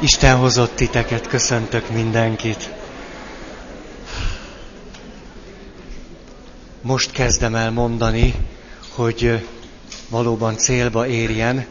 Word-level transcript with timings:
Isten 0.00 0.36
hozott 0.36 0.76
titeket, 0.76 1.26
köszöntök 1.26 1.90
mindenkit. 1.90 2.70
Most 6.82 7.10
kezdem 7.10 7.54
el 7.54 7.70
mondani, 7.70 8.34
hogy 8.94 9.46
valóban 10.08 10.56
célba 10.56 11.06
érjen. 11.06 11.66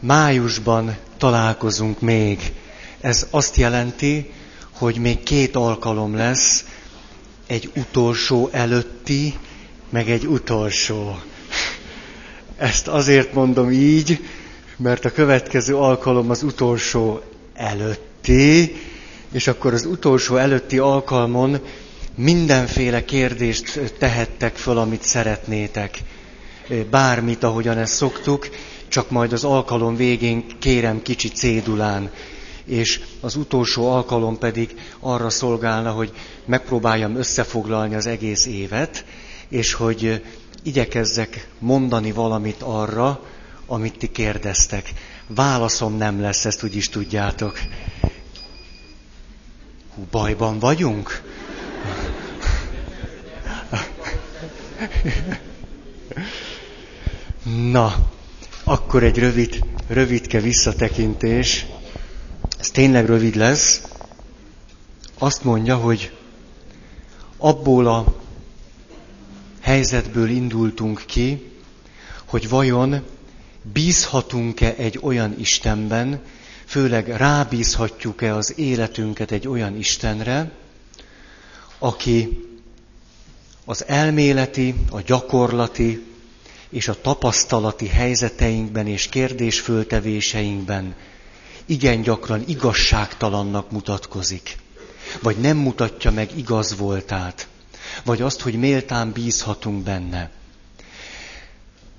Májusban 0.00 0.96
találkozunk 1.18 2.00
még. 2.00 2.52
Ez 3.00 3.26
azt 3.30 3.56
jelenti, 3.56 4.32
hogy 4.70 4.96
még 4.96 5.22
két 5.22 5.56
alkalom 5.56 6.16
lesz, 6.16 6.64
egy 7.46 7.70
utolsó 7.76 8.48
előtti, 8.52 9.38
meg 9.90 10.10
egy 10.10 10.26
utolsó. 10.26 11.18
Ezt 12.56 12.88
azért 12.88 13.32
mondom 13.32 13.70
így, 13.70 14.24
mert 14.76 15.04
a 15.04 15.12
következő 15.12 15.76
alkalom 15.76 16.30
az 16.30 16.42
utolsó 16.42 17.20
előtti, 17.56 18.76
és 19.32 19.46
akkor 19.46 19.72
az 19.74 19.84
utolsó 19.84 20.36
előtti 20.36 20.78
alkalmon 20.78 21.60
mindenféle 22.14 23.04
kérdést 23.04 23.94
tehettek 23.98 24.56
föl, 24.56 24.78
amit 24.78 25.02
szeretnétek. 25.02 25.98
Bármit, 26.90 27.42
ahogyan 27.42 27.78
ezt 27.78 27.94
szoktuk, 27.94 28.48
csak 28.88 29.10
majd 29.10 29.32
az 29.32 29.44
alkalom 29.44 29.96
végén 29.96 30.44
kérem 30.58 31.02
kicsi 31.02 31.28
cédulán. 31.28 32.10
És 32.64 33.00
az 33.20 33.36
utolsó 33.36 33.90
alkalom 33.90 34.38
pedig 34.38 34.74
arra 35.00 35.30
szolgálna, 35.30 35.90
hogy 35.90 36.12
megpróbáljam 36.44 37.16
összefoglalni 37.16 37.94
az 37.94 38.06
egész 38.06 38.46
évet, 38.46 39.04
és 39.48 39.72
hogy 39.72 40.22
igyekezzek 40.62 41.48
mondani 41.58 42.12
valamit 42.12 42.62
arra, 42.62 43.20
amit 43.66 43.98
ti 43.98 44.08
kérdeztek. 44.10 44.92
Válaszom 45.28 45.96
nem 45.96 46.20
lesz, 46.20 46.44
ezt 46.44 46.62
úgy 46.62 46.76
is 46.76 46.88
tudjátok. 46.88 47.58
Hú, 49.94 50.06
bajban 50.10 50.58
vagyunk? 50.58 51.22
Na, 57.70 58.10
akkor 58.64 59.02
egy 59.02 59.18
rövid, 59.18 59.64
rövidke 59.86 60.40
visszatekintés. 60.40 61.66
Ez 62.58 62.70
tényleg 62.70 63.06
rövid 63.06 63.34
lesz. 63.34 63.82
Azt 65.18 65.44
mondja, 65.44 65.76
hogy 65.76 66.16
abból 67.36 67.86
a 67.86 68.16
helyzetből 69.60 70.28
indultunk 70.28 71.02
ki, 71.06 71.50
hogy 72.24 72.48
vajon 72.48 73.02
bízhatunk-e 73.72 74.74
egy 74.78 74.98
olyan 75.02 75.34
Istenben, 75.38 76.20
főleg 76.64 77.08
rábízhatjuk-e 77.08 78.34
az 78.34 78.58
életünket 78.58 79.30
egy 79.30 79.48
olyan 79.48 79.76
Istenre, 79.76 80.50
aki 81.78 82.44
az 83.64 83.84
elméleti, 83.86 84.74
a 84.90 85.00
gyakorlati 85.00 86.04
és 86.68 86.88
a 86.88 87.00
tapasztalati 87.00 87.86
helyzeteinkben 87.86 88.86
és 88.86 89.08
kérdésföltevéseinkben 89.08 90.94
igen 91.66 92.02
gyakran 92.02 92.42
igazságtalannak 92.46 93.70
mutatkozik, 93.70 94.56
vagy 95.22 95.36
nem 95.36 95.56
mutatja 95.56 96.10
meg 96.10 96.38
igaz 96.38 96.76
voltát, 96.76 97.48
vagy 98.04 98.22
azt, 98.22 98.40
hogy 98.40 98.54
méltán 98.54 99.12
bízhatunk 99.12 99.82
benne. 99.82 100.30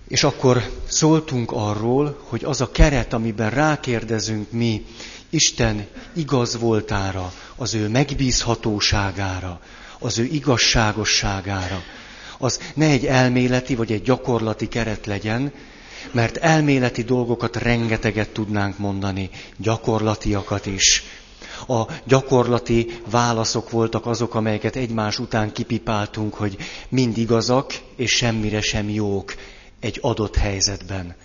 És 0.08 0.24
akkor 0.24 0.70
szóltunk 0.88 1.52
arról, 1.52 2.18
hogy 2.24 2.44
az 2.44 2.62
a 2.62 2.72
keret, 2.72 3.14
amiben 3.14 3.50
rákérdezünk 3.50 4.52
mi 4.52 4.86
Isten 5.30 5.88
igaz 6.14 6.60
voltára, 6.60 7.34
az 7.56 7.74
ő 7.74 7.88
megbízhatóságára, 7.88 9.60
az 10.00 10.18
ő 10.18 10.24
igazságosságára, 10.24 11.84
az 12.38 12.60
ne 12.74 12.86
egy 12.86 13.06
elméleti 13.06 13.76
vagy 13.76 13.92
egy 13.92 14.02
gyakorlati 14.02 14.68
keret 14.68 15.06
legyen, 15.06 15.52
mert 16.12 16.38
elméleti 16.38 17.04
dolgokat 17.04 17.56
rengeteget 17.56 18.30
tudnánk 18.30 18.78
mondani, 18.78 19.30
gyakorlatiakat 19.58 20.66
is. 20.66 21.04
A 21.68 21.84
gyakorlati 22.04 23.00
válaszok 23.10 23.70
voltak 23.70 24.06
azok, 24.06 24.36
amelyeket 24.36 24.76
egymás 24.76 25.20
után 25.20 25.52
kipipáltunk, 25.52 26.34
hogy 26.34 26.58
mind 26.90 27.18
igazak 27.18 27.74
és 27.96 28.12
semmire 28.12 28.62
sem 28.62 28.90
jók 28.90 29.34
egy 29.80 30.00
adott 30.02 30.36
helyzetben. 30.36 31.16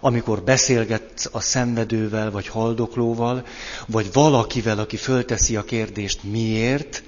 Amikor 0.00 0.42
beszélgetsz 0.42 1.28
a 1.32 1.40
szenvedővel, 1.40 2.30
vagy 2.30 2.48
haldoklóval, 2.48 3.46
vagy 3.86 4.12
valakivel, 4.12 4.78
aki 4.78 4.96
fölteszi 4.96 5.56
a 5.56 5.64
kérdést 5.64 6.22
miért, 6.22 7.02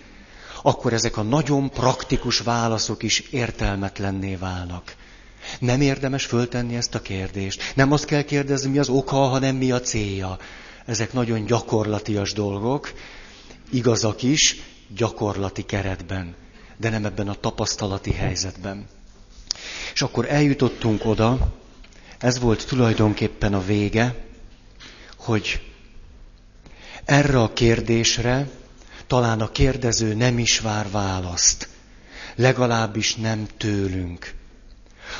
akkor 0.63 0.93
ezek 0.93 1.17
a 1.17 1.23
nagyon 1.23 1.71
praktikus 1.71 2.39
válaszok 2.39 3.03
is 3.03 3.21
értelmetlenné 3.21 4.35
válnak. 4.35 4.95
Nem 5.59 5.81
érdemes 5.81 6.25
föltenni 6.25 6.77
ezt 6.77 6.95
a 6.95 7.01
kérdést. 7.03 7.73
Nem 7.75 7.93
azt 7.93 8.05
kell 8.05 8.23
kérdezni, 8.23 8.71
mi 8.71 8.79
az 8.79 8.89
oka, 8.89 9.17
hanem 9.17 9.57
mi 9.57 9.71
a 9.71 9.81
célja. 9.81 10.39
Ezek 10.87 11.13
nagyon 11.13 11.45
gyakorlatias 11.45 12.33
dolgok, 12.33 12.93
igazak 13.71 14.23
is, 14.23 14.57
gyakorlati 14.97 15.63
keretben, 15.63 16.35
de 16.77 16.91
nem 16.91 17.05
ebben 17.05 17.29
a 17.29 17.35
tapasztalati 17.35 18.13
helyzetben. 18.13 18.87
És 19.95 20.03
akkor 20.03 20.27
eljutottunk 20.31 21.05
oda, 21.05 21.53
ez 22.19 22.39
volt 22.39 22.67
tulajdonképpen 22.67 23.55
a 23.55 23.65
vége, 23.65 24.15
hogy 25.17 25.61
erre 27.05 27.41
a 27.43 27.53
kérdésre 27.53 28.49
talán 29.07 29.41
a 29.41 29.51
kérdező 29.51 30.15
nem 30.15 30.39
is 30.39 30.59
vár 30.59 30.91
választ, 30.91 31.69
legalábbis 32.35 33.15
nem 33.17 33.47
tőlünk. 33.57 34.35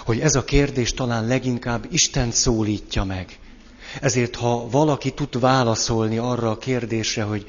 Hogy 0.05 0.21
ez 0.21 0.35
a 0.35 0.45
kérdés 0.45 0.95
talán 0.95 1.27
leginkább 1.27 1.87
Isten 1.91 2.31
szólítja 2.31 3.05
meg. 3.05 3.39
Ezért, 4.01 4.37
ha 4.37 4.69
valaki 4.69 5.11
tud 5.13 5.41
válaszolni 5.41 6.19
arra 6.19 6.51
a 6.51 6.59
kérdésre, 6.59 7.23
hogy 7.23 7.45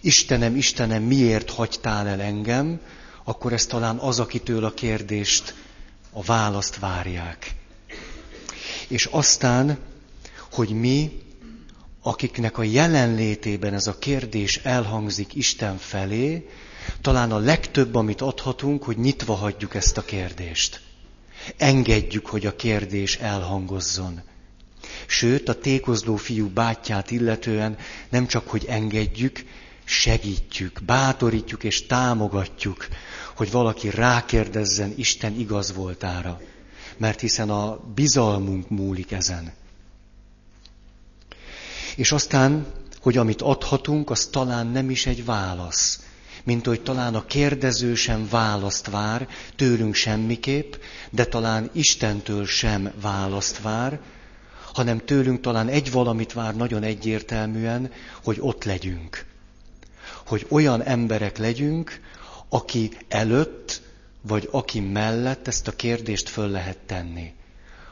Istenem, 0.00 0.56
Istenem, 0.56 1.02
miért 1.02 1.50
hagytál 1.50 2.06
el 2.08 2.20
engem, 2.20 2.80
akkor 3.24 3.52
ez 3.52 3.66
talán 3.66 3.96
az, 3.96 4.20
akitől 4.20 4.64
a 4.64 4.70
kérdést 4.74 5.54
a 6.12 6.22
választ 6.22 6.78
várják. 6.78 7.54
És 8.88 9.04
aztán, 9.04 9.78
hogy 10.52 10.68
mi, 10.68 11.22
akiknek 12.02 12.58
a 12.58 12.62
jelenlétében 12.62 13.74
ez 13.74 13.86
a 13.86 13.98
kérdés 13.98 14.56
elhangzik 14.56 15.34
Isten 15.34 15.76
felé, 15.76 16.48
talán 17.00 17.32
a 17.32 17.38
legtöbb, 17.38 17.94
amit 17.94 18.20
adhatunk, 18.20 18.82
hogy 18.82 18.98
nyitva 18.98 19.34
hagyjuk 19.34 19.74
ezt 19.74 19.96
a 19.96 20.04
kérdést. 20.04 20.80
Engedjük, 21.56 22.26
hogy 22.26 22.46
a 22.46 22.56
kérdés 22.56 23.16
elhangozzon. 23.16 24.20
Sőt, 25.06 25.48
a 25.48 25.58
tékozló 25.60 26.16
fiú 26.16 26.48
bátyját 26.48 27.10
illetően 27.10 27.76
nem 28.08 28.26
csak, 28.26 28.48
hogy 28.48 28.64
engedjük, 28.68 29.44
segítjük, 29.88 30.82
bátorítjuk 30.86 31.64
és 31.64 31.86
támogatjuk, 31.86 32.88
hogy 33.36 33.50
valaki 33.50 33.90
rákérdezzen 33.90 34.92
Isten 34.96 35.38
igaz 35.38 35.74
voltára. 35.74 36.40
Mert 36.96 37.20
hiszen 37.20 37.50
a 37.50 37.80
bizalmunk 37.94 38.68
múlik 38.68 39.12
ezen. 39.12 39.52
És 41.96 42.12
aztán, 42.12 42.66
hogy 43.00 43.16
amit 43.16 43.42
adhatunk, 43.42 44.10
az 44.10 44.26
talán 44.26 44.66
nem 44.66 44.90
is 44.90 45.06
egy 45.06 45.24
válasz. 45.24 46.02
Mint 46.44 46.66
hogy 46.66 46.80
talán 46.82 47.14
a 47.14 47.24
kérdező 47.26 47.94
sem 47.94 48.28
választ 48.30 48.90
vár, 48.90 49.28
tőlünk 49.56 49.94
semmiképp, 49.94 50.74
de 51.10 51.24
talán 51.24 51.70
Istentől 51.72 52.46
sem 52.46 52.92
választ 53.00 53.60
vár, 53.60 54.00
hanem 54.72 54.98
tőlünk 54.98 55.40
talán 55.40 55.68
egy 55.68 55.90
valamit 55.90 56.32
vár 56.32 56.56
nagyon 56.56 56.82
egyértelműen, 56.82 57.92
hogy 58.22 58.36
ott 58.40 58.64
legyünk. 58.64 59.26
Hogy 60.28 60.46
olyan 60.48 60.82
emberek 60.82 61.38
legyünk, 61.38 62.00
aki 62.48 62.90
előtt, 63.08 63.82
vagy 64.20 64.48
aki 64.50 64.80
mellett 64.80 65.48
ezt 65.48 65.68
a 65.68 65.72
kérdést 65.72 66.28
föl 66.28 66.48
lehet 66.48 66.78
tenni. 66.78 67.32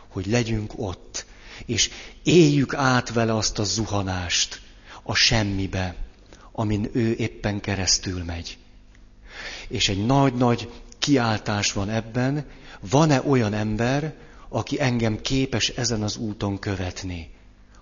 Hogy 0.08 0.26
legyünk 0.26 0.72
ott, 0.76 1.26
és 1.66 1.90
éljük 2.22 2.74
át 2.74 3.12
vele 3.12 3.36
azt 3.36 3.58
a 3.58 3.64
zuhanást 3.64 4.60
a 5.02 5.14
semmibe, 5.14 5.94
amin 6.52 6.90
ő 6.92 7.14
éppen 7.18 7.60
keresztül 7.60 8.24
megy. 8.24 8.58
És 9.68 9.88
egy 9.88 10.06
nagy-nagy 10.06 10.70
kiáltás 10.98 11.72
van 11.72 11.90
ebben, 11.90 12.46
van-e 12.80 13.22
olyan 13.22 13.52
ember, 13.52 14.14
aki 14.48 14.80
engem 14.80 15.20
képes 15.20 15.68
ezen 15.68 16.02
az 16.02 16.16
úton 16.16 16.58
követni? 16.58 17.35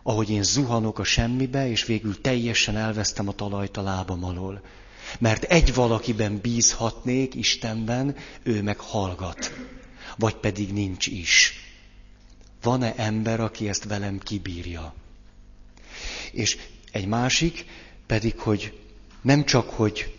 Ahogy 0.07 0.31
én 0.31 0.43
zuhanok 0.43 0.99
a 0.99 1.05
semmibe, 1.05 1.69
és 1.69 1.85
végül 1.85 2.21
teljesen 2.21 2.77
elvesztem 2.77 3.29
a 3.29 3.33
talajt 3.33 3.77
a 3.77 3.83
lábam 3.83 4.25
alól. 4.25 4.63
Mert 5.19 5.43
egy 5.43 5.75
valakiben 5.75 6.39
bízhatnék, 6.39 7.35
Istenben, 7.35 8.17
ő 8.43 8.63
meg 8.63 8.79
hallgat. 8.79 9.53
Vagy 10.17 10.35
pedig 10.35 10.73
nincs 10.73 11.07
is. 11.07 11.53
Van-e 12.63 12.95
ember, 12.97 13.41
aki 13.41 13.69
ezt 13.69 13.85
velem 13.85 14.19
kibírja? 14.19 14.95
És 16.33 16.59
Egy 16.93 17.07
másik 17.07 17.65
pedig, 18.07 18.39
hogy 18.39 18.81
nem 19.23 19.45
csak, 19.45 19.71
hogy 19.71 20.19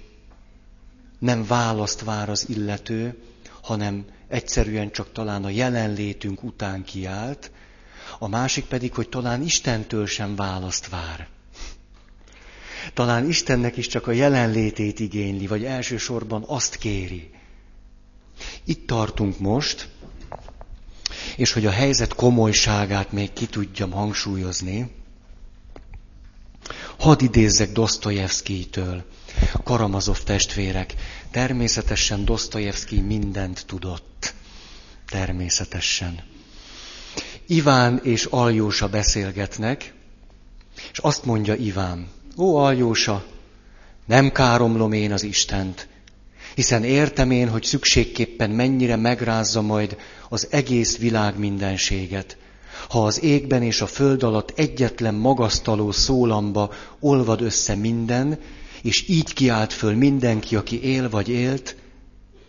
nem 1.20 1.46
választ 1.46 2.02
vár 2.02 2.30
az 2.30 2.50
illető, 2.50 3.18
hanem 3.62 4.06
egyszerűen 4.28 4.92
csak 4.92 5.12
talán 5.12 5.44
a 5.44 5.50
jelenlétünk 5.50 6.44
után 6.44 6.84
kiállt, 6.84 7.52
a 8.20 8.28
másik 8.28 8.66
pedig, 8.66 8.94
hogy 8.94 9.10
talán 9.10 9.42
Istentől 9.42 10.08
sem 10.08 10.36
választ 10.36 10.90
vár. 10.90 11.28
Talán 12.94 13.30
Istennek 13.30 13.78
is 13.78 13.88
csak 13.88 14.08
a 14.08 14.12
jelenlétét 14.12 15.00
igényli, 15.00 15.48
vagy 15.48 15.64
elsősorban 15.64 16.44
azt 16.48 16.76
kéri. 16.76 17.30
Itt 18.64 18.88
tartunk 18.88 19.40
most, 19.40 19.90
és 21.36 21.52
hogy 21.54 21.66
a 21.66 21.72
helyzet 21.72 22.14
komolyságát 22.14 23.12
még 23.12 23.34
ki 23.34 23.46
tudjam 23.46 23.92
hangsúlyozni, 23.92 24.92
hadd 26.98 27.24
idézzek 27.24 27.72
Dostoyevsky-től, 27.72 29.04
Karamazov 29.64 30.24
testvérek. 30.24 30.94
Természetesen 31.32 32.26
Dostoyevsky 32.26 33.00
mindent 33.02 33.64
tudott. 33.66 34.34
Természetesen. 35.08 36.24
Iván 37.48 38.00
és 38.04 38.26
Aljósa 38.26 38.88
beszélgetnek, 38.88 39.94
és 40.92 40.98
azt 40.98 41.26
mondja 41.26 41.56
Iván, 41.56 42.08
ó 42.38 42.56
Aljósa, 42.56 43.26
nem 44.06 44.32
káromlom 44.32 44.92
én 44.92 45.12
az 45.12 45.24
Istent, 45.24 45.88
hiszen 46.56 46.84
értem 46.84 47.32
én, 47.32 47.50
hogy 47.50 47.64
szükségképpen 47.64 48.50
mennyire 48.50 48.96
megrázza 48.96 49.62
majd 49.62 49.98
az 50.30 50.48
egész 50.52 50.98
világ 50.98 51.38
mindenséget, 51.38 52.38
ha 52.90 53.06
az 53.06 53.24
égben 53.24 53.64
és 53.64 53.82
a 53.82 53.88
föld 53.88 54.24
alatt 54.24 54.60
egyetlen 54.60 55.14
magasztaló 55.14 55.92
szólamba 55.92 56.72
olvad 57.00 57.42
össze 57.42 57.76
minden, 57.76 58.40
és 58.82 59.08
így 59.08 59.34
kiált 59.34 59.74
föl 59.74 59.96
mindenki, 59.96 60.56
aki 60.56 60.84
él 60.84 61.10
vagy 61.10 61.30
élt, 61.30 61.76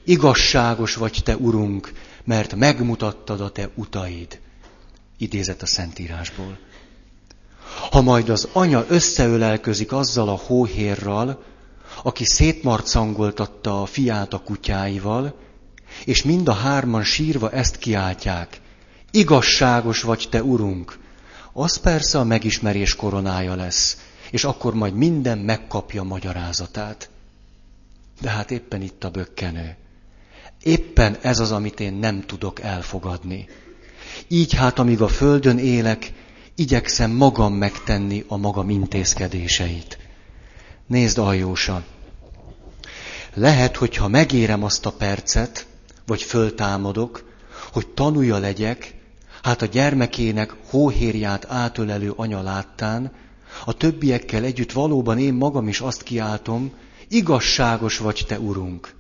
igazságos 0.05 0.95
vagy 0.95 1.21
te, 1.25 1.37
Urunk, 1.37 1.93
mert 2.25 2.55
megmutattad 2.55 3.41
a 3.41 3.51
te 3.51 3.71
utaid. 3.75 4.39
Idézet 5.19 5.63
a 5.63 5.67
Szentírásból. 5.67 6.59
Ha 7.91 8.01
majd 8.01 8.29
az 8.29 8.49
anya 8.53 8.85
összeölelközik 8.89 9.93
azzal 9.93 10.29
a 10.29 10.41
hóhérral, 10.47 11.43
aki 12.03 12.25
szétmarcangoltatta 12.25 13.83
a 13.83 13.87
fiát 13.87 14.33
a 14.33 14.39
kutyáival, 14.39 15.35
és 16.05 16.23
mind 16.23 16.49
a 16.49 16.53
hárman 16.53 17.05
sírva 17.05 17.51
ezt 17.51 17.77
kiáltják, 17.77 18.61
igazságos 19.11 20.03
vagy 20.03 20.27
te, 20.31 20.43
Urunk, 20.43 20.99
az 21.53 21.77
persze 21.77 22.19
a 22.19 22.25
megismerés 22.25 22.97
koronája 22.97 23.55
lesz, 23.55 23.99
és 24.31 24.45
akkor 24.45 24.75
majd 24.75 24.95
minden 24.95 25.39
megkapja 25.39 26.03
magyarázatát. 26.03 27.11
De 28.21 28.31
hát 28.31 28.51
éppen 28.51 28.83
itt 28.83 29.05
a 29.05 29.11
bökkenő. 29.11 29.77
Éppen 30.63 31.17
ez 31.21 31.39
az, 31.39 31.53
amit 31.53 31.81
én 31.81 31.93
nem 31.95 32.21
tudok 32.21 32.61
elfogadni. 32.61 33.49
Így 34.29 34.55
hát, 34.55 34.79
amíg 34.79 35.01
a 35.01 35.09
földön 35.09 35.59
élek, 35.59 36.13
igyekszem 36.55 37.11
magam 37.11 37.55
megtenni 37.55 38.25
a 38.29 38.37
magam 38.37 38.71
intézkedéseit. 38.71 39.99
Nézd, 40.87 41.19
Aljósa, 41.19 41.85
lehet, 43.35 43.77
hogyha 43.77 44.09
megérem 44.09 44.65
azt 44.65 44.87
a 44.87 44.93
percet, 44.93 45.67
vagy 46.07 46.23
föltámadok, 46.23 47.25
hogy 47.73 47.87
tanulja 47.87 48.39
legyek, 48.39 48.95
hát 49.43 49.63
a 49.63 49.67
gyermekének 49.67 50.55
hóhérját 50.71 51.45
átölelő 51.49 52.13
anya 52.17 52.43
láttán, 52.43 53.13
a 53.65 53.73
többiekkel 53.73 54.45
együtt 54.45 54.73
valóban 54.73 55.19
én 55.19 55.35
magam 55.35 55.69
is 55.69 55.81
azt 55.81 56.03
kiáltom, 56.03 56.73
igazságos 57.09 57.99
vagy 57.99 58.25
te, 58.29 58.39
Urunk. 58.39 58.95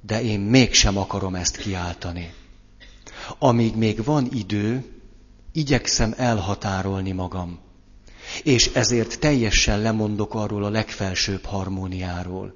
De 0.00 0.22
én 0.22 0.40
mégsem 0.40 0.96
akarom 0.96 1.34
ezt 1.34 1.56
kiáltani. 1.56 2.34
Amíg 3.38 3.76
még 3.76 4.04
van 4.04 4.28
idő, 4.32 4.84
igyekszem 5.52 6.14
elhatárolni 6.16 7.12
magam. 7.12 7.58
És 8.42 8.66
ezért 8.66 9.18
teljesen 9.18 9.80
lemondok 9.80 10.34
arról 10.34 10.64
a 10.64 10.70
legfelsőbb 10.70 11.44
harmóniáról. 11.44 12.54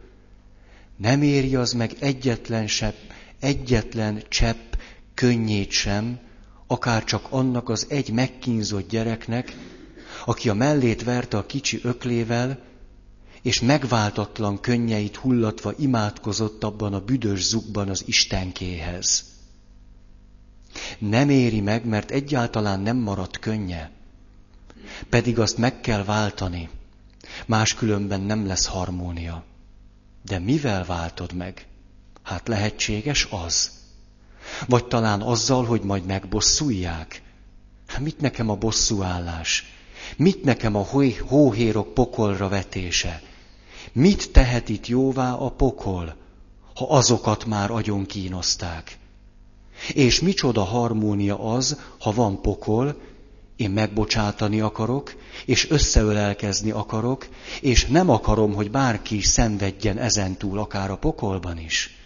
Nem 0.97 1.23
éri 1.23 1.55
az 1.57 1.73
meg 1.73 1.93
egyetlen 2.01 2.67
sepp, 2.67 2.97
egyetlen 3.41 4.23
csepp 4.29 4.73
könnyét 5.15 5.71
sem, 5.71 6.19
akár 6.67 7.05
csak 7.05 7.27
annak 7.31 7.69
az 7.69 7.87
egy 7.89 8.13
megkínzott 8.13 8.89
gyereknek, 8.89 9.57
aki 10.25 10.49
a 10.49 10.55
mellét 10.55 11.03
verte 11.03 11.37
a 11.37 11.47
kicsi 11.47 11.81
öklével, 11.83 12.59
és 13.43 13.61
megváltatlan 13.61 14.61
könnyeit 14.61 15.17
hullatva 15.17 15.73
imádkozott 15.79 16.65
abban 16.65 16.95
a 16.95 17.01
büdös 17.01 17.43
zugban 17.43 17.89
az 17.89 18.03
Istenkéhez. 18.07 19.36
Nem 20.99 21.29
éri 21.29 21.61
meg, 21.61 21.85
mert 21.85 22.11
egyáltalán 22.11 22.81
nem 22.81 22.97
maradt 22.97 23.39
könnye. 23.39 23.91
Pedig 25.09 25.39
azt 25.39 25.59
meg 25.59 25.81
kell 25.81 26.05
váltani. 26.05 26.69
Máskülönben 27.47 28.21
nem 28.21 28.47
lesz 28.47 28.67
harmónia. 28.67 29.45
De 30.23 30.39
mivel 30.39 30.85
váltod 30.85 31.33
meg? 31.33 31.67
Hát 32.23 32.49
lehetséges 32.49 33.29
az. 33.31 33.71
Vagy 34.67 34.87
talán 34.87 35.21
azzal, 35.21 35.65
hogy 35.65 35.83
majd 35.83 36.05
megbosszulják. 36.05 37.23
Hát 37.87 38.01
mit 38.01 38.21
nekem 38.21 38.49
a 38.49 38.55
bosszúállás? 38.55 39.65
Mit 40.17 40.45
nekem 40.45 40.75
a 40.75 40.87
hóhérok 41.27 41.95
pokolra 41.95 42.49
vetése? 42.49 43.23
Mit 43.93 44.31
tehet 44.33 44.69
itt 44.69 44.87
jóvá 44.87 45.33
a 45.33 45.51
pokol, 45.51 46.17
ha 46.75 46.87
azokat 46.89 47.45
már 47.45 47.71
agyon 47.71 48.07
kínozták? 48.07 48.99
És 49.93 50.21
micsoda 50.21 50.63
harmónia 50.63 51.39
az, 51.39 51.81
ha 51.99 52.13
van 52.13 52.41
pokol, 52.41 52.97
én 53.57 53.71
megbocsátani 53.71 54.61
akarok, 54.61 55.15
és 55.45 55.71
összeölelkezni 55.71 56.71
akarok, 56.71 57.29
és 57.61 57.87
nem 57.87 58.11
akarom, 58.11 58.55
hogy 58.55 58.71
bárki 58.71 59.21
szenvedjen 59.21 59.99
ezentúl, 59.99 60.59
akár 60.59 60.91
a 60.91 60.97
pokolban 60.97 61.59
is. 61.59 61.97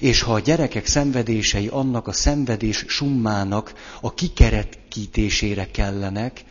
És 0.00 0.22
ha 0.22 0.32
a 0.32 0.40
gyerekek 0.40 0.86
szenvedései 0.86 1.66
annak 1.66 2.08
a 2.08 2.12
szenvedés 2.12 2.84
summának 2.88 3.72
a 4.00 4.14
kikerekítésére 4.14 5.70
kellenek, 5.70 6.44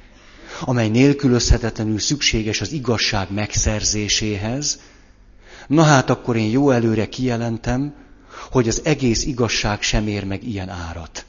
amely 0.62 0.90
nélkülözhetetlenül 0.90 2.00
szükséges 2.00 2.62
az 2.62 2.72
igazság 2.72 3.32
megszerzéséhez, 3.32 4.80
na 5.68 5.84
hát 5.84 6.10
akkor 6.10 6.36
én 6.36 6.50
jó 6.50 6.70
előre 6.72 7.10
kijelentem, 7.10 7.94
hogy 8.52 8.68
az 8.68 8.82
egész 8.84 9.26
igazság 9.26 9.82
sem 9.82 10.08
ér 10.08 10.24
meg 10.24 10.44
ilyen 10.44 10.70
árat. 10.70 11.26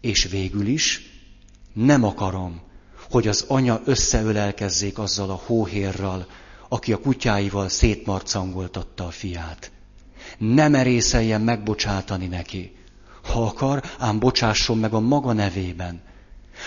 És 0.00 0.24
végül 0.24 0.66
is 0.66 1.02
nem 1.72 2.04
akarom, 2.04 2.60
hogy 3.10 3.28
az 3.28 3.44
anya 3.48 3.80
összeölelkezzék 3.84 4.98
azzal 4.98 5.30
a 5.30 5.42
hóhérral, 5.46 6.26
aki 6.68 6.92
a 6.92 6.98
kutyáival 6.98 7.68
szétmarcangoltatta 7.68 9.06
a 9.06 9.10
fiát. 9.10 9.70
Nem 10.38 10.70
merészeljen 10.70 11.40
megbocsátani 11.40 12.26
neki. 12.26 12.76
Ha 13.22 13.44
akar, 13.44 13.82
ám 13.98 14.18
bocsásson 14.18 14.78
meg 14.78 14.92
a 14.92 15.00
maga 15.00 15.32
nevében. 15.32 16.02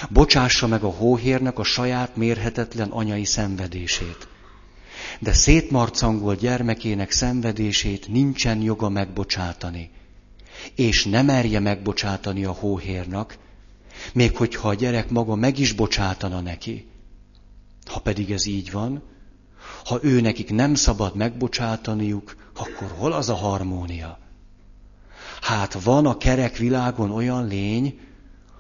Bocsássa 0.10 0.68
meg 0.68 0.84
a 0.84 0.90
hóhérnek 0.90 1.60
a 1.60 1.64
saját 1.64 2.16
mérhetetlen 2.16 2.90
anyai 2.90 3.26
szenvedését. 3.26 4.28
De 5.22 5.34
szétmarcangolt 5.34 6.40
gyermekének 6.40 7.12
szenvedését 7.12 8.08
nincsen 8.08 8.62
joga 8.62 8.90
megbocsátani. 8.90 9.92
És 10.76 11.06
nem 11.06 11.26
merje 11.26 11.60
megbocsátani 11.60 12.44
a 12.44 12.52
hóhérnak, 12.52 13.38
még 14.14 14.38
hogyha 14.38 14.68
a 14.68 14.74
gyerek 14.74 15.10
maga 15.10 15.36
meg 15.36 15.60
is 15.60 15.72
bocsátana 15.72 16.40
neki. 16.40 16.88
Ha 17.86 18.00
pedig 18.00 18.32
ez 18.32 18.46
így 18.46 18.72
van, 18.72 19.04
ha 19.86 20.00
ő 20.02 20.22
nekik 20.22 20.50
nem 20.50 20.76
szabad 20.76 21.16
megbocsátaniuk, 21.16 22.36
akkor 22.56 22.92
hol 22.98 23.12
az 23.12 23.30
a 23.30 23.36
harmónia? 23.36 24.20
Hát 25.42 25.84
van 25.84 26.06
a 26.06 26.18
kerek 26.18 26.58
világon 26.58 27.12
olyan 27.12 27.48
lény, 27.48 28.00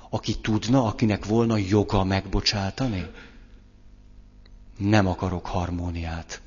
aki 0.10 0.36
tudna, 0.40 0.86
akinek 0.86 1.26
volna 1.26 1.58
joga 1.58 2.04
megbocsátani? 2.04 3.06
Nem 4.78 5.08
akarok 5.08 5.46
harmóniát. 5.46 6.42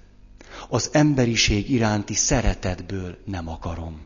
Az 0.69 0.89
emberiség 0.93 1.71
iránti 1.71 2.15
szeretetből 2.15 3.19
nem 3.25 3.49
akarom. 3.49 4.01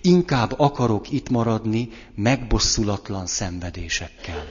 Inkább 0.00 0.54
akarok 0.58 1.10
itt 1.10 1.28
maradni 1.28 1.88
megbosszulatlan 2.14 3.26
szenvedésekkel. 3.26 4.44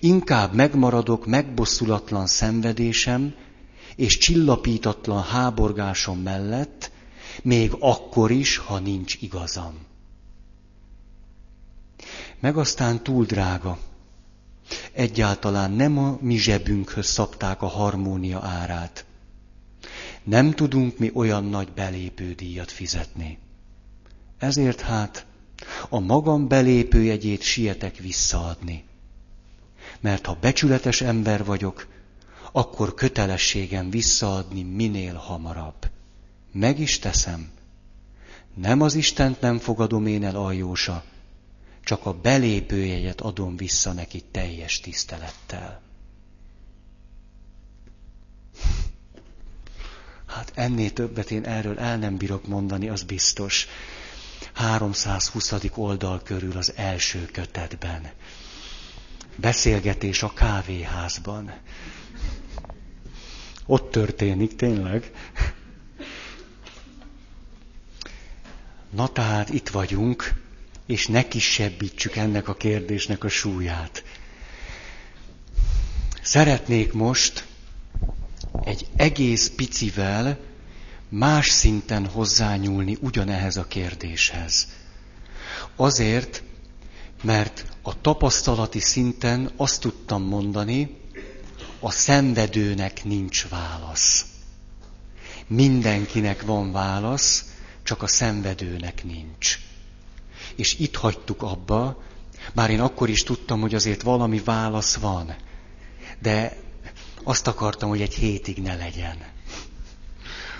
Inkább 0.00 0.54
megmaradok 0.54 1.26
megbosszulatlan 1.26 2.26
szenvedésem 2.26 3.34
és 3.96 4.18
csillapítatlan 4.18 5.22
háborgásom 5.22 6.18
mellett, 6.18 6.90
még 7.42 7.72
akkor 7.78 8.30
is, 8.30 8.56
ha 8.56 8.78
nincs 8.78 9.16
igazam. 9.20 9.74
Meg 12.40 12.56
aztán 12.56 13.02
túl 13.02 13.24
drága. 13.24 13.78
Egyáltalán 14.92 15.70
nem 15.70 15.98
a 15.98 16.18
mi 16.20 16.36
zsebünkhöz 16.36 17.06
szabták 17.06 17.62
a 17.62 17.66
harmónia 17.66 18.40
árát. 18.42 19.04
Nem 20.24 20.50
tudunk 20.50 20.98
mi 20.98 21.10
olyan 21.14 21.44
nagy 21.44 21.72
belépődíjat 21.72 22.70
fizetni. 22.70 23.38
Ezért 24.38 24.80
hát 24.80 25.26
a 25.88 25.98
magam 25.98 26.48
belépőjegyét 26.48 27.42
sietek 27.42 27.96
visszaadni. 27.96 28.84
Mert 30.00 30.26
ha 30.26 30.38
becsületes 30.40 31.00
ember 31.00 31.44
vagyok, 31.44 31.86
akkor 32.52 32.94
kötelességem 32.94 33.90
visszaadni 33.90 34.62
minél 34.62 35.14
hamarabb. 35.14 35.90
Meg 36.52 36.78
is 36.78 36.98
teszem. 36.98 37.50
Nem 38.54 38.80
az 38.80 38.94
Istent 38.94 39.40
nem 39.40 39.58
fogadom 39.58 40.06
én 40.06 40.24
el 40.24 40.36
aljósa, 40.36 41.04
csak 41.84 42.06
a 42.06 42.12
belépőjegyet 42.12 43.20
adom 43.20 43.56
vissza 43.56 43.92
neki 43.92 44.22
teljes 44.30 44.80
tisztelettel. 44.80 45.80
Hát 50.38 50.52
ennél 50.54 50.92
többet 50.92 51.30
én 51.30 51.44
erről 51.44 51.78
el 51.78 51.96
nem 51.96 52.16
bírok 52.16 52.46
mondani, 52.46 52.88
az 52.88 53.02
biztos. 53.02 53.66
320. 54.52 55.52
oldal 55.74 56.22
körül 56.22 56.56
az 56.56 56.72
első 56.76 57.26
kötetben. 57.32 58.10
Beszélgetés 59.36 60.22
a 60.22 60.32
kávéházban. 60.32 61.52
Ott 63.66 63.90
történik 63.90 64.56
tényleg. 64.56 65.10
Na 68.90 69.08
tehát 69.08 69.48
itt 69.50 69.68
vagyunk, 69.68 70.32
és 70.86 71.06
ne 71.06 71.28
kisebbítsük 71.28 72.16
ennek 72.16 72.48
a 72.48 72.54
kérdésnek 72.54 73.24
a 73.24 73.28
súlyát. 73.28 74.04
Szeretnék 76.22 76.92
most 76.92 77.47
egy 78.64 78.86
egész 78.96 79.48
picivel 79.56 80.38
más 81.08 81.48
szinten 81.48 82.06
hozzányúlni 82.06 82.98
ugyanehhez 83.00 83.56
a 83.56 83.64
kérdéshez. 83.66 84.68
Azért, 85.76 86.42
mert 87.22 87.64
a 87.82 88.00
tapasztalati 88.00 88.80
szinten 88.80 89.50
azt 89.56 89.80
tudtam 89.80 90.22
mondani, 90.22 90.96
a 91.80 91.90
szenvedőnek 91.90 93.04
nincs 93.04 93.48
válasz. 93.48 94.26
Mindenkinek 95.46 96.42
van 96.42 96.72
válasz, 96.72 97.44
csak 97.82 98.02
a 98.02 98.06
szenvedőnek 98.06 99.04
nincs. 99.04 99.58
És 100.56 100.78
itt 100.78 100.96
hagytuk 100.96 101.42
abba, 101.42 102.02
bár 102.54 102.70
én 102.70 102.80
akkor 102.80 103.08
is 103.08 103.22
tudtam, 103.22 103.60
hogy 103.60 103.74
azért 103.74 104.02
valami 104.02 104.40
válasz 104.44 104.94
van. 104.96 105.34
De 106.18 106.56
azt 107.22 107.46
akartam, 107.46 107.88
hogy 107.88 108.00
egy 108.00 108.14
hétig 108.14 108.56
ne 108.62 108.74
legyen. 108.76 109.16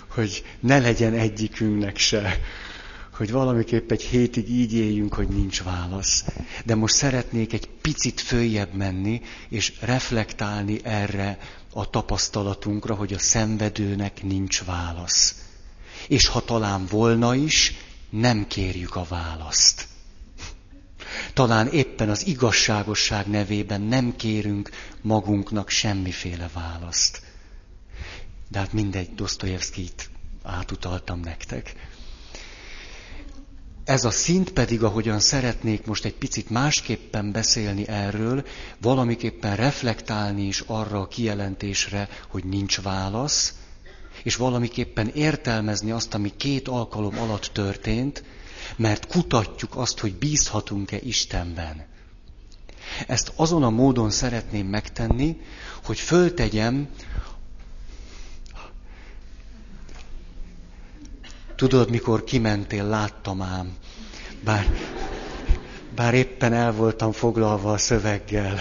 Hogy 0.08 0.44
ne 0.60 0.78
legyen 0.78 1.14
egyikünknek 1.14 1.96
se. 1.98 2.38
Hogy 3.16 3.30
valamiképp 3.30 3.90
egy 3.90 4.02
hétig 4.02 4.50
így 4.50 4.72
éljünk, 4.74 5.14
hogy 5.14 5.28
nincs 5.28 5.62
válasz. 5.62 6.24
De 6.64 6.74
most 6.74 6.94
szeretnék 6.94 7.52
egy 7.52 7.68
picit 7.68 8.20
följebb 8.20 8.74
menni, 8.74 9.20
és 9.48 9.72
reflektálni 9.80 10.80
erre 10.82 11.38
a 11.72 11.90
tapasztalatunkra, 11.90 12.94
hogy 12.94 13.12
a 13.12 13.18
szenvedőnek 13.18 14.22
nincs 14.22 14.64
válasz. 14.64 15.34
És 16.08 16.26
ha 16.26 16.44
talán 16.44 16.86
volna 16.90 17.34
is, 17.34 17.72
nem 18.10 18.46
kérjük 18.46 18.96
a 18.96 19.06
választ. 19.08 19.86
Talán 21.32 21.68
éppen 21.68 22.10
az 22.10 22.26
igazságosság 22.26 23.26
nevében 23.26 23.80
nem 23.80 24.16
kérünk 24.16 24.70
magunknak 25.02 25.68
semmiféle 25.68 26.50
választ. 26.54 27.22
De 28.48 28.58
hát 28.58 28.72
mindegy, 28.72 29.14
Dostoyevskit 29.14 30.10
átutaltam 30.42 31.20
nektek. 31.20 31.74
Ez 33.84 34.04
a 34.04 34.10
szint 34.10 34.52
pedig, 34.52 34.82
ahogyan 34.82 35.20
szeretnék 35.20 35.86
most 35.86 36.04
egy 36.04 36.14
picit 36.14 36.50
másképpen 36.50 37.32
beszélni 37.32 37.88
erről, 37.88 38.44
valamiképpen 38.80 39.56
reflektálni 39.56 40.42
is 40.46 40.60
arra 40.66 41.00
a 41.00 41.08
kijelentésre, 41.08 42.08
hogy 42.28 42.44
nincs 42.44 42.80
válasz, 42.80 43.54
és 44.22 44.36
valamiképpen 44.36 45.08
értelmezni 45.08 45.90
azt, 45.90 46.14
ami 46.14 46.32
két 46.36 46.68
alkalom 46.68 47.18
alatt 47.18 47.50
történt, 47.52 48.22
mert 48.78 49.06
kutatjuk 49.06 49.76
azt, 49.76 49.98
hogy 49.98 50.14
bízhatunk-e 50.14 50.98
Istenben. 51.02 51.86
Ezt 53.06 53.32
azon 53.36 53.62
a 53.62 53.70
módon 53.70 54.10
szeretném 54.10 54.66
megtenni, 54.66 55.40
hogy 55.84 55.98
föltegyem, 55.98 56.88
tudod, 61.56 61.90
mikor 61.90 62.24
kimentél, 62.24 62.84
láttam 62.84 63.42
ám, 63.42 63.76
bár, 64.44 64.66
bár 65.94 66.14
éppen 66.14 66.52
el 66.52 66.72
voltam 66.72 67.12
foglalva 67.12 67.72
a 67.72 67.78
szöveggel, 67.78 68.58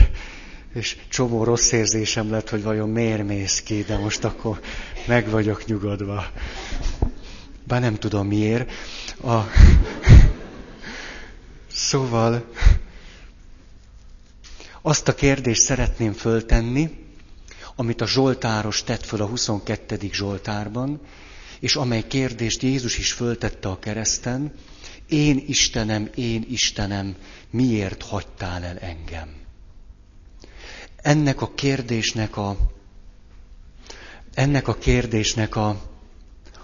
és 0.74 0.97
csomó 1.09 1.43
rossz 1.43 1.71
érzésem 1.71 2.31
lett, 2.31 2.50
hogy 2.50 2.63
vajon 2.63 2.89
miért 2.89 3.24
mész 3.24 3.62
ki, 3.62 3.83
de 3.83 3.97
most 3.97 4.24
akkor 4.24 4.59
meg 5.07 5.29
vagyok 5.29 5.65
nyugodva. 5.65 6.25
Bár 7.67 7.81
nem 7.81 7.95
tudom 7.95 8.27
miért. 8.27 8.71
A... 9.24 9.41
Szóval 11.71 12.45
azt 14.81 15.07
a 15.07 15.15
kérdést 15.15 15.62
szeretném 15.62 16.13
föltenni, 16.13 17.05
amit 17.75 18.01
a 18.01 18.07
Zsoltáros 18.07 18.83
tett 18.83 19.05
föl 19.05 19.21
a 19.21 19.25
22. 19.25 19.97
Zsoltárban, 20.12 21.01
és 21.59 21.75
amely 21.75 22.07
kérdést 22.07 22.62
Jézus 22.62 22.97
is 22.97 23.12
föltette 23.13 23.67
a 23.69 23.79
kereszten, 23.79 24.53
én 25.09 25.43
Istenem, 25.47 26.09
én 26.15 26.45
Istenem, 26.50 27.15
miért 27.50 28.01
hagytál 28.03 28.63
el 28.63 28.77
engem? 28.77 29.29
Ennek 30.95 31.41
a 31.41 31.53
kérdésnek 31.53 32.38
a, 32.38 32.57
ennek 34.33 34.67
a 34.67 34.74
kérdésnek 34.75 35.55
a, 35.55 35.81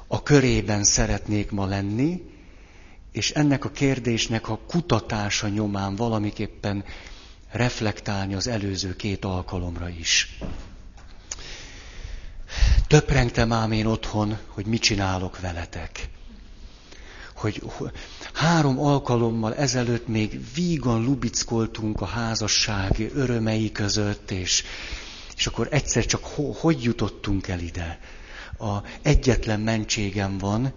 a 0.08 0.24
körében 0.24 0.84
szeretnék 0.84 1.52
ma 1.52 1.66
lenni, 1.66 2.33
és 3.14 3.32
ennek 3.32 3.66
a 3.66 3.70
kérdésnek 3.72 4.50
a 4.50 4.60
kutatása 4.68 5.48
nyomán 5.48 5.96
valamiképpen 5.96 6.84
reflektálni 7.52 8.34
az 8.34 8.48
előző 8.48 8.96
két 8.96 9.26
alkalomra 9.26 9.90
is. 9.90 10.38
Töprengtem 12.88 13.52
ám 13.52 13.72
én 13.72 13.86
otthon, 13.86 14.38
hogy 14.48 14.66
mit 14.66 14.82
csinálok 14.82 15.40
veletek. 15.40 16.10
Hogy 17.36 17.62
három 18.34 18.80
alkalommal 18.80 19.56
ezelőtt 19.56 20.08
még 20.08 20.40
vígan 20.54 21.04
lubickoltunk 21.04 22.02
a 22.02 22.06
házasság 22.06 23.10
örömei 23.14 23.72
között, 23.72 24.32
és, 24.32 24.64
és 25.38 25.48
akkor 25.48 25.68
egyszer 25.72 26.06
csak 26.06 26.24
ho, 26.26 26.52
hogy 26.52 26.84
jutottunk 26.84 27.48
el 27.48 27.60
ide? 27.60 28.00
A 28.60 28.78
egyetlen 29.02 29.60
mentségem 29.60 30.38
van, 30.38 30.74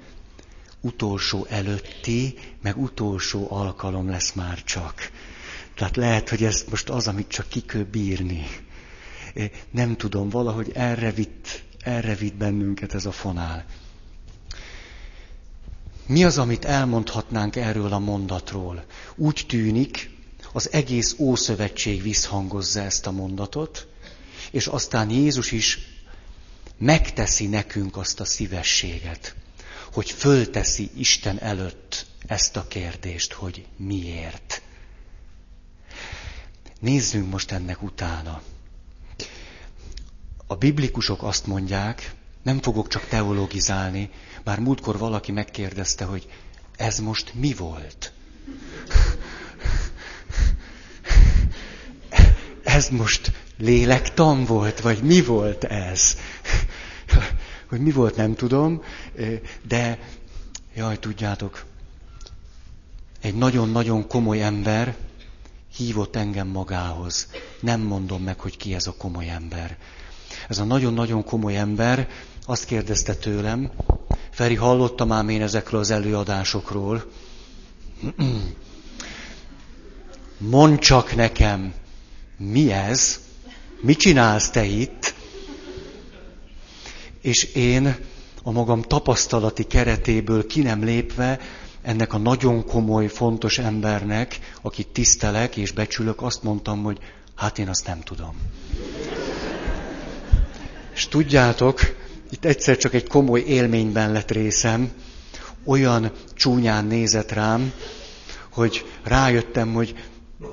utolsó 0.87 1.47
előtti, 1.51 2.35
meg 2.63 2.77
utolsó 2.77 3.47
alkalom 3.51 4.09
lesz 4.09 4.33
már 4.33 4.63
csak. 4.65 5.11
Tehát 5.75 5.97
lehet, 5.97 6.29
hogy 6.29 6.45
ez 6.45 6.65
most 6.71 6.89
az, 6.89 7.09
amit 7.09 7.29
csak 7.29 7.49
ki 7.49 7.61
kell 7.61 7.83
bírni. 7.83 8.47
Nem 9.71 9.97
tudom, 9.97 10.29
valahogy 10.29 10.71
erre 10.75 11.11
vitt, 11.13 11.63
erre 11.81 12.15
vitt 12.15 12.35
bennünket 12.35 12.95
ez 12.95 13.07
a 13.07 13.13
fonál. 13.13 13.65
Mi 16.07 16.25
az, 16.25 16.39
amit 16.39 16.65
elmondhatnánk 16.65 17.57
erről 17.57 17.93
a 17.93 17.99
mondatról? 17.99 18.85
Úgy 19.17 19.45
tűnik, 19.49 20.11
az 20.53 20.73
egész 20.73 21.15
Ószövetség 21.19 22.03
visszhangozza 22.03 22.81
ezt 22.81 23.07
a 23.07 23.11
mondatot, 23.11 23.87
és 24.51 24.67
aztán 24.67 25.11
Jézus 25.11 25.53
is 25.53 25.79
megteszi 26.79 27.47
nekünk 27.47 27.97
azt 27.97 28.21
a 28.21 28.25
szívességet, 28.25 29.35
hogy 29.97 30.11
fölteszi 30.11 30.91
Isten 30.97 31.39
előtt 31.41 32.07
ezt 32.27 32.57
a 32.57 32.67
kérdést, 32.69 33.33
hogy 33.33 33.67
miért. 33.77 34.63
Nézzünk 36.81 37.31
most 37.31 37.51
ennek 37.53 37.83
utána. 37.83 38.43
A 40.47 40.55
biblikusok 40.55 41.23
azt 41.23 41.47
mondják, 41.47 42.15
nem 42.43 42.61
fogok 42.63 42.89
csak 42.89 43.09
teologizálni, 43.09 44.11
bár 44.45 44.59
múltkor 44.61 44.99
valaki 44.99 45.33
megkérdezte, 45.33 46.05
hogy 46.05 46.29
ez 46.77 46.99
most 46.99 47.35
mi 47.35 47.55
volt? 47.55 48.13
Ez 52.63 52.89
most 52.89 53.33
lélektan 53.59 54.45
volt, 54.45 54.81
vagy 54.81 55.03
mi 55.03 55.23
volt 55.23 55.65
ez? 55.65 56.17
Hogy 57.69 57.81
mi 57.81 57.91
volt, 57.91 58.17
nem 58.17 58.35
tudom, 58.35 58.83
de 59.69 59.99
jaj, 60.75 60.99
tudjátok, 60.99 61.65
egy 63.21 63.35
nagyon-nagyon 63.35 64.07
komoly 64.09 64.43
ember 64.43 64.97
hívott 65.77 66.17
engem 66.17 66.49
magához. 66.49 67.29
Nem 67.61 67.81
mondom 67.81 68.23
meg, 68.23 68.41
hogy 68.41 68.57
ki 68.57 68.75
ez 68.75 68.87
a 68.87 68.95
komoly 68.99 69.29
ember. 69.29 69.77
Ez 70.49 70.59
a 70.59 70.65
nagyon-nagyon 70.65 71.25
komoly 71.25 71.57
ember 71.57 72.09
azt 72.47 72.65
kérdezte 72.65 73.15
tőlem, 73.15 73.71
Feri, 74.37 74.55
hallottam 74.55 75.13
ám 75.13 75.29
én 75.29 75.43
ezekről 75.43 75.81
az 75.81 75.91
előadásokról. 75.91 77.05
Mondd 80.39 80.77
csak 80.79 81.15
nekem, 81.15 81.75
mi 82.37 82.73
ez? 82.73 83.21
Mit 83.81 83.99
csinálsz 83.99 84.51
te 84.51 84.65
itt? 84.65 85.15
És 87.21 87.45
én 87.45 87.97
a 88.43 88.51
magam 88.51 88.83
tapasztalati 88.83 89.65
keretéből 89.65 90.47
ki 90.47 90.63
nem 90.63 90.85
lépve 90.85 91.41
ennek 91.83 92.13
a 92.13 92.19
nagyon 92.19 92.65
komoly, 92.65 93.07
fontos 93.07 93.59
embernek, 93.59 94.39
akit 94.63 94.89
tisztelek 94.89 95.57
és 95.57 95.73
becsülök, 95.73 96.23
azt 96.23 96.43
mondtam, 96.43 96.83
hogy 96.83 96.99
hát 97.35 97.59
én 97.59 97.69
azt 97.69 97.87
nem 97.87 98.01
tudom. 98.01 98.37
És 100.95 101.09
tudjátok, 101.09 101.81
itt 102.31 102.45
egyszer 102.45 102.77
csak 102.77 102.95
egy 102.95 103.07
komoly 103.07 103.41
élményben 103.41 104.13
lett 104.13 104.31
részem, 104.31 104.93
olyan 105.65 106.13
csúnyán 106.35 106.85
nézett 106.85 107.33
rám, 107.33 107.73
hogy 108.51 108.85
rájöttem, 109.03 109.73
hogy 109.73 109.95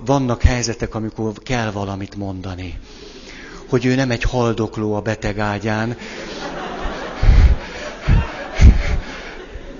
vannak 0.06 0.42
helyzetek, 0.42 0.96
amikor 0.96 1.34
kell 1.34 1.72
valamit 1.72 2.16
mondani. 2.16 2.80
Hogy 3.74 3.86
ő 3.86 3.96
nem 3.96 4.12
egy 4.12 4.24
haldokló 4.24 4.94
a 4.94 5.02
beteg 5.02 5.40
ágyán, 5.40 5.98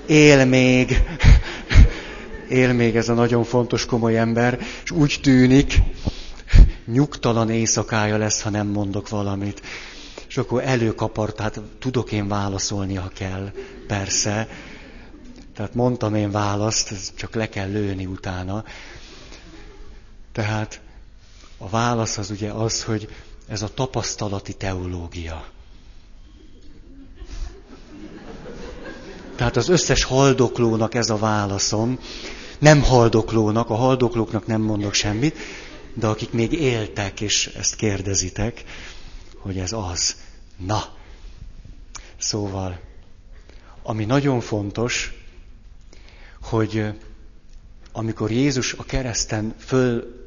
él 0.06 0.44
még, 0.44 1.02
él 2.48 2.72
még 2.72 2.96
ez 2.96 3.08
a 3.08 3.14
nagyon 3.14 3.44
fontos, 3.44 3.86
komoly 3.86 4.18
ember, 4.18 4.58
és 4.84 4.90
úgy 4.90 5.18
tűnik, 5.22 5.78
nyugtalan 6.86 7.50
éjszakája 7.50 8.16
lesz, 8.16 8.42
ha 8.42 8.50
nem 8.50 8.66
mondok 8.66 9.08
valamit. 9.08 9.62
És 10.28 10.36
akkor 10.36 10.62
előkapart, 10.64 11.40
hát 11.40 11.60
tudok 11.78 12.12
én 12.12 12.28
válaszolni, 12.28 12.94
ha 12.94 13.08
kell, 13.08 13.52
persze. 13.86 14.48
Tehát 15.54 15.74
mondtam 15.74 16.14
én 16.14 16.30
választ, 16.30 16.94
csak 17.14 17.34
le 17.34 17.48
kell 17.48 17.68
lőni 17.68 18.06
utána. 18.06 18.64
Tehát 20.32 20.80
a 21.58 21.68
válasz 21.68 22.18
az 22.18 22.30
ugye 22.30 22.50
az, 22.50 22.82
hogy 22.82 23.08
ez 23.48 23.62
a 23.62 23.74
tapasztalati 23.74 24.52
teológia. 24.52 25.46
Tehát 29.36 29.56
az 29.56 29.68
összes 29.68 30.04
haldoklónak 30.04 30.94
ez 30.94 31.10
a 31.10 31.16
válaszom. 31.16 31.98
Nem 32.58 32.82
haldoklónak, 32.82 33.70
a 33.70 33.74
haldoklóknak 33.74 34.46
nem 34.46 34.60
mondok 34.60 34.94
semmit, 34.94 35.36
de 35.94 36.06
akik 36.06 36.32
még 36.32 36.52
éltek, 36.52 37.20
és 37.20 37.46
ezt 37.46 37.74
kérdezitek, 37.74 38.64
hogy 39.38 39.58
ez 39.58 39.72
az. 39.72 40.16
Na, 40.56 40.84
szóval, 42.18 42.80
ami 43.82 44.04
nagyon 44.04 44.40
fontos, 44.40 45.12
hogy 46.42 46.84
amikor 47.92 48.30
Jézus 48.30 48.72
a 48.72 48.84
kereszten 48.84 49.54
föl 49.58 50.23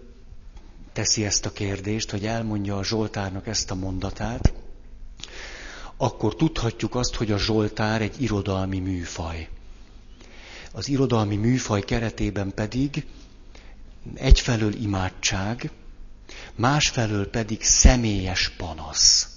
teszi 0.98 1.25
ezt 1.25 1.46
a 1.46 1.51
kérdést, 1.54 2.12
hogy 2.12 2.25
elmondja 2.25 2.77
a 2.77 2.84
Zsoltárnak 2.84 3.48
ezt 3.48 3.72
a 3.72 3.75
mondatát, 3.75 4.54
akkor 5.98 6.36
tudhatjuk 6.36 6.96
azt, 6.96 7.16
hogy 7.16 7.32
a 7.32 7.38
Zsoltár 7.38 8.01
egy 8.01 8.22
irodalmi 8.22 8.80
műfaj. 8.80 9.50
Az 10.72 10.88
irodalmi 10.88 11.36
műfaj 11.36 11.82
keretében 11.82 12.54
pedig 12.54 13.06
egyfelől 14.13 14.74
imádság, 14.74 15.72
másfelől 16.56 17.30
pedig 17.30 17.63
személyes 17.63 18.50
panasz. 18.50 19.27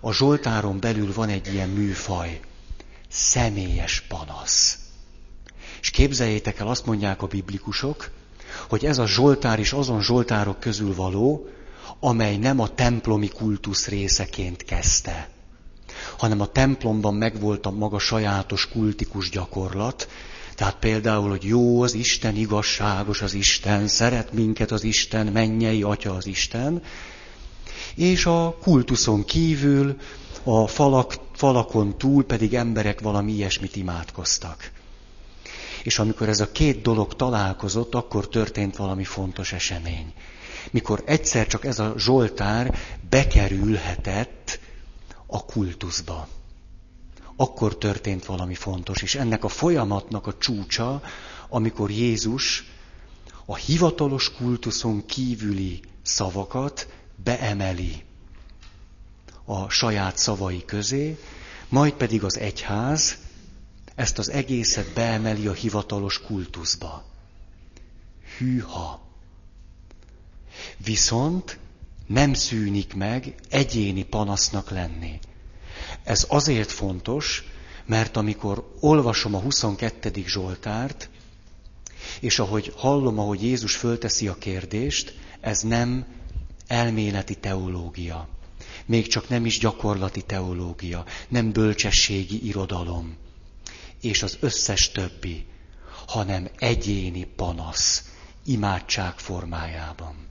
A 0.00 0.12
Zsoltáron 0.12 0.80
belül 0.80 1.12
van 1.12 1.28
egy 1.28 1.52
ilyen 1.52 1.68
műfaj, 1.68 2.40
személyes 3.08 4.00
panasz. 4.00 4.78
És 5.80 5.90
képzeljétek 5.90 6.58
el, 6.58 6.68
azt 6.68 6.86
mondják 6.86 7.22
a 7.22 7.26
biblikusok, 7.26 8.10
hogy 8.68 8.84
ez 8.84 8.98
a 8.98 9.06
Zsoltár 9.06 9.58
is 9.58 9.72
azon 9.72 10.02
Zsoltárok 10.02 10.60
közül 10.60 10.94
való, 10.94 11.48
amely 12.00 12.36
nem 12.36 12.60
a 12.60 12.74
templomi 12.74 13.28
kultusz 13.28 13.86
részeként 13.86 14.64
kezdte, 14.64 15.28
hanem 16.18 16.40
a 16.40 16.46
templomban 16.46 17.14
megvolt 17.14 17.66
a 17.66 17.70
maga 17.70 17.98
sajátos 17.98 18.68
kultikus 18.68 19.30
gyakorlat, 19.30 20.08
tehát 20.54 20.76
például, 20.78 21.28
hogy 21.28 21.44
jó 21.44 21.82
az 21.82 21.94
Isten, 21.94 22.36
igazságos 22.36 23.22
az 23.22 23.34
Isten, 23.34 23.88
szeret 23.88 24.32
minket 24.32 24.70
az 24.70 24.84
Isten, 24.84 25.26
mennyei 25.26 25.82
atya 25.82 26.14
az 26.14 26.26
Isten, 26.26 26.82
és 27.94 28.26
a 28.26 28.56
kultuszon 28.62 29.24
kívül, 29.24 29.96
a 30.42 30.66
falak, 30.66 31.14
falakon 31.34 31.98
túl 31.98 32.24
pedig 32.24 32.54
emberek 32.54 33.00
valami 33.00 33.32
ilyesmit 33.32 33.76
imádkoztak. 33.76 34.70
És 35.88 35.98
amikor 35.98 36.28
ez 36.28 36.40
a 36.40 36.52
két 36.52 36.82
dolog 36.82 37.14
találkozott, 37.14 37.94
akkor 37.94 38.28
történt 38.28 38.76
valami 38.76 39.04
fontos 39.04 39.52
esemény. 39.52 40.12
Mikor 40.70 41.02
egyszer 41.06 41.46
csak 41.46 41.64
ez 41.64 41.78
a 41.78 41.94
Zsoltár 41.96 42.78
bekerülhetett 43.10 44.58
a 45.26 45.44
kultuszba. 45.44 46.28
Akkor 47.36 47.78
történt 47.78 48.24
valami 48.24 48.54
fontos, 48.54 49.02
és 49.02 49.14
ennek 49.14 49.44
a 49.44 49.48
folyamatnak 49.48 50.26
a 50.26 50.38
csúcsa, 50.38 51.02
amikor 51.48 51.90
Jézus 51.90 52.64
a 53.44 53.56
hivatalos 53.56 54.32
kultuszon 54.32 55.06
kívüli 55.06 55.80
szavakat 56.02 56.88
beemeli 57.24 58.04
a 59.44 59.68
saját 59.68 60.16
szavai 60.18 60.64
közé, 60.64 61.18
majd 61.68 61.92
pedig 61.92 62.24
az 62.24 62.38
egyház 62.38 63.18
ezt 63.98 64.18
az 64.18 64.30
egészet 64.30 64.92
beemeli 64.92 65.46
a 65.46 65.52
hivatalos 65.52 66.20
kultuszba. 66.20 67.04
Hűha! 68.38 69.00
Viszont 70.76 71.58
nem 72.06 72.34
szűnik 72.34 72.94
meg 72.94 73.34
egyéni 73.48 74.02
panasznak 74.04 74.70
lenni. 74.70 75.18
Ez 76.04 76.26
azért 76.28 76.70
fontos, 76.70 77.44
mert 77.86 78.16
amikor 78.16 78.74
olvasom 78.80 79.34
a 79.34 79.40
22. 79.40 80.24
Zsoltárt, 80.26 81.08
és 82.20 82.38
ahogy 82.38 82.72
hallom, 82.76 83.18
ahogy 83.18 83.42
Jézus 83.42 83.76
fölteszi 83.76 84.28
a 84.28 84.38
kérdést, 84.38 85.14
ez 85.40 85.60
nem 85.60 86.06
elméleti 86.66 87.34
teológia. 87.34 88.28
Még 88.86 89.06
csak 89.06 89.28
nem 89.28 89.46
is 89.46 89.58
gyakorlati 89.58 90.22
teológia, 90.22 91.04
nem 91.28 91.52
bölcsességi 91.52 92.46
irodalom, 92.46 93.16
és 94.00 94.22
az 94.22 94.36
összes 94.40 94.90
többi, 94.90 95.46
hanem 96.06 96.48
egyéni 96.58 97.24
panasz, 97.24 98.12
imádság 98.44 99.18
formájában. 99.18 100.26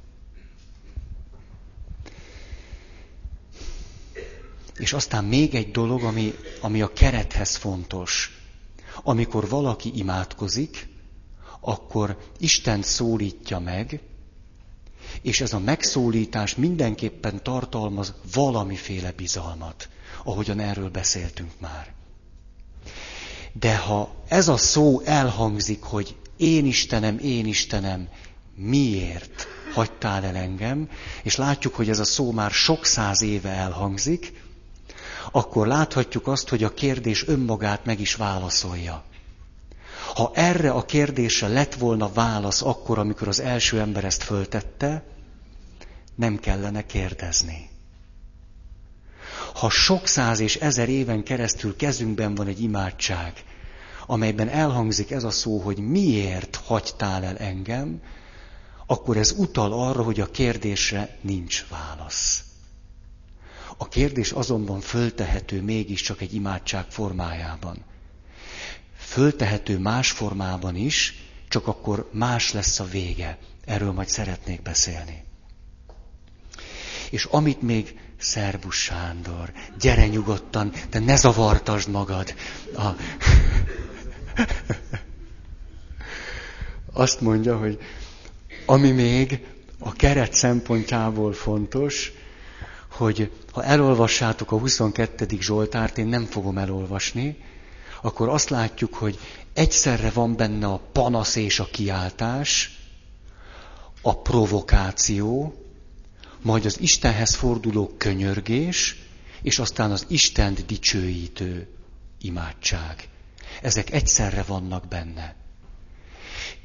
És 4.78 4.94
aztán 4.94 5.24
még 5.26 5.56
egy 5.56 5.72
dolog, 5.72 6.04
ami, 6.04 6.34
ami 6.62 6.82
a 6.82 6.94
kerethez 6.94 7.56
fontos. 7.56 8.32
Amikor 9.04 9.50
valaki 9.50 9.92
imádkozik, 9.96 10.88
akkor 11.60 12.18
Isten 12.38 12.82
szólítja 12.82 13.60
meg, 13.60 14.02
és 15.22 15.42
ez 15.42 15.54
a 15.54 15.60
megszólítás 15.60 16.56
mindenképpen 16.56 17.44
tartalmaz 17.44 18.14
valamiféle 18.34 19.12
bizalmat, 19.12 19.90
ahogyan 20.24 20.60
erről 20.60 20.90
beszéltünk 20.90 21.52
már. 21.60 21.97
De 23.60 23.78
ha 23.78 24.16
ez 24.28 24.48
a 24.48 24.58
szó 24.58 25.02
elhangzik, 25.02 25.84
hogy 25.84 26.16
én 26.38 26.66
Istenem, 26.66 27.18
én 27.18 27.46
Istenem, 27.46 28.08
miért 28.56 29.48
hagytál 29.74 30.24
el 30.24 30.36
engem, 30.36 30.90
és 31.24 31.36
látjuk, 31.36 31.76
hogy 31.76 31.90
ez 31.90 32.00
a 32.00 32.06
szó 32.06 32.32
már 32.32 32.52
sok 32.52 32.86
száz 32.86 33.22
éve 33.22 33.50
elhangzik, 33.50 34.34
akkor 35.32 35.68
láthatjuk 35.68 36.28
azt, 36.28 36.50
hogy 36.50 36.64
a 36.64 36.74
kérdés 36.74 37.28
önmagát 37.28 37.86
meg 37.86 38.00
is 38.00 38.16
válaszolja. 38.16 39.04
Ha 40.16 40.32
erre 40.34 40.72
a 40.72 40.86
kérdésre 40.86 41.48
lett 41.48 41.74
volna 41.74 42.12
válasz 42.14 42.62
akkor, 42.62 43.00
amikor 43.00 43.28
az 43.28 43.40
első 43.40 43.80
ember 43.80 44.04
ezt 44.04 44.24
föltette, 44.24 45.04
nem 46.16 46.40
kellene 46.40 46.86
kérdezni. 46.86 47.70
Ha 49.54 49.70
sok 49.70 50.08
száz 50.08 50.40
és 50.40 50.56
ezer 50.56 50.90
éven 50.90 51.24
keresztül 51.24 51.76
kezünkben 51.76 52.36
van 52.36 52.48
egy 52.48 52.62
imádság, 52.62 53.44
amelyben 54.08 54.50
elhangzik 54.50 55.12
ez 55.12 55.24
a 55.24 55.30
szó, 55.32 55.60
hogy 55.60 55.78
miért 55.78 56.56
hagytál 56.56 57.24
el 57.24 57.38
engem, 57.38 58.02
akkor 58.86 59.18
ez 59.18 59.32
utal 59.38 59.74
arra, 59.74 60.04
hogy 60.04 60.20
a 60.20 60.32
kérdésre 60.32 61.18
nincs 61.22 61.66
válasz. 61.70 62.42
A 63.78 63.88
kérdés 63.88 64.32
azonban 64.32 64.80
föltehető 64.80 65.62
mégiscsak 65.62 66.22
egy 66.22 66.34
imádság 66.34 66.86
formájában. 66.90 67.78
Föltehető 68.98 69.78
más 69.80 70.12
formában 70.12 70.76
is, 70.76 71.14
csak 71.48 71.68
akkor 71.68 72.10
más 72.14 72.52
lesz 72.54 72.80
a 72.80 72.86
vége. 72.86 73.38
Erről 73.66 73.92
majd 73.92 74.08
szeretnék 74.08 74.62
beszélni. 74.62 75.24
És 77.10 77.26
amit 77.26 77.62
még 77.62 78.00
Szerbus 78.20 78.76
Sándor, 78.82 79.52
gyere 79.80 80.08
nyugodtan, 80.08 80.72
de 80.90 81.00
ne 81.00 81.16
zavartasd 81.16 81.90
magad. 81.90 82.34
A... 82.76 82.88
Azt 86.94 87.22
mondja, 87.22 87.58
hogy 87.58 87.80
ami 88.66 88.92
még 88.92 89.46
a 89.80 89.92
keret 89.92 90.34
szempontjából 90.34 91.34
fontos, 91.34 92.12
hogy 92.92 93.32
ha 93.52 93.64
elolvassátok 93.64 94.52
a 94.52 94.60
22. 94.60 95.26
Zsoltárt, 95.40 95.98
én 95.98 96.08
nem 96.08 96.26
fogom 96.26 96.58
elolvasni, 96.58 97.38
akkor 98.02 98.30
azt 98.30 98.50
látjuk, 98.50 98.94
hogy 98.94 99.20
egyszerre 99.54 100.10
van 100.10 100.36
benne 100.36 100.68
a 100.68 100.82
panasz 100.92 101.36
és 101.36 101.60
a 101.60 101.68
kiáltás, 101.72 102.78
a 104.02 104.22
provokáció, 104.22 105.54
majd 106.42 106.66
az 106.66 106.80
Istenhez 106.82 107.36
forduló 107.36 107.94
könyörgés, 107.98 108.96
és 109.42 109.60
aztán 109.60 109.92
az 109.92 110.06
Istent 110.08 110.66
dicsőítő 110.66 111.68
imádság. 112.22 113.08
Ezek 113.62 113.92
egyszerre 113.92 114.44
vannak 114.44 114.88
benne. 114.88 115.36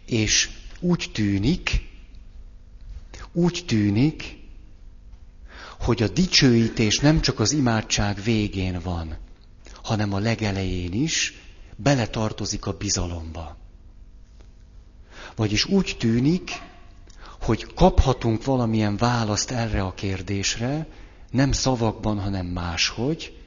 És 0.07 0.51
úgy 0.81 1.11
tűnik, 1.13 1.91
úgy 3.33 3.65
tűnik, 3.67 4.41
hogy 5.81 6.03
a 6.03 6.09
dicsőítés 6.09 6.99
nem 6.99 7.21
csak 7.21 7.41
az 7.41 7.53
imádság 7.53 8.23
végén 8.23 8.81
van, 8.81 9.17
hanem 9.83 10.13
a 10.13 10.19
legelején 10.19 10.93
is 10.93 11.35
beletartozik 11.77 12.67
a 12.67 12.73
bizalomba. 12.77 13.57
Vagyis 15.37 15.65
úgy 15.65 15.97
tűnik, 15.99 16.51
hogy 17.41 17.75
kaphatunk 17.75 18.45
valamilyen 18.45 18.97
választ 18.97 19.51
erre 19.51 19.83
a 19.83 19.95
kérdésre, 19.95 20.87
nem 21.31 21.53
szavakban, 21.53 22.21
hanem 22.21 22.47
máshogy. 22.47 23.42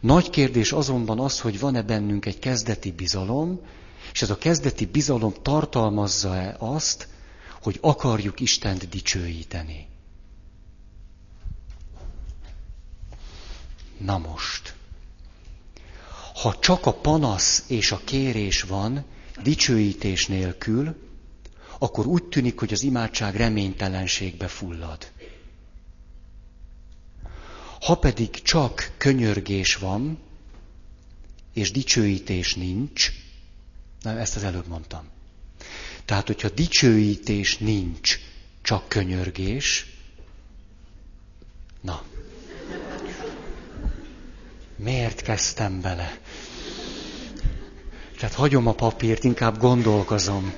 Nagy 0.00 0.30
kérdés 0.30 0.72
azonban 0.72 1.18
az, 1.20 1.40
hogy 1.40 1.58
van-e 1.60 1.82
bennünk 1.82 2.26
egy 2.26 2.38
kezdeti 2.38 2.92
bizalom, 2.92 3.60
és 4.12 4.22
ez 4.22 4.30
a 4.30 4.38
kezdeti 4.38 4.86
bizalom 4.86 5.34
tartalmazza-e 5.42 6.56
azt, 6.58 7.08
hogy 7.62 7.78
akarjuk 7.80 8.40
Istent 8.40 8.88
dicsőíteni. 8.88 9.88
Na 13.98 14.18
most, 14.18 14.74
ha 16.42 16.58
csak 16.58 16.86
a 16.86 16.92
panasz 16.92 17.64
és 17.68 17.92
a 17.92 18.00
kérés 18.04 18.62
van, 18.62 19.04
dicsőítés 19.42 20.26
nélkül, 20.26 20.96
akkor 21.78 22.06
úgy 22.06 22.24
tűnik, 22.24 22.58
hogy 22.58 22.72
az 22.72 22.82
imádság 22.82 23.36
reménytelenségbe 23.36 24.48
fullad. 24.48 25.10
Ha 27.80 27.94
pedig 27.94 28.30
csak 28.30 28.92
könyörgés 28.96 29.76
van, 29.76 30.18
és 31.52 31.70
dicsőítés 31.70 32.54
nincs, 32.54 33.12
na 34.02 34.18
ezt 34.18 34.36
az 34.36 34.42
előbb 34.42 34.66
mondtam. 34.66 35.08
Tehát, 36.04 36.26
hogyha 36.26 36.48
dicsőítés 36.48 37.58
nincs, 37.58 38.18
csak 38.62 38.88
könyörgés, 38.88 39.86
na, 41.80 42.02
miért 44.76 45.22
kezdtem 45.22 45.80
bele? 45.80 46.18
Tehát 48.18 48.34
hagyom 48.34 48.66
a 48.66 48.72
papírt, 48.72 49.24
inkább 49.24 49.58
gondolkozom. 49.58 50.54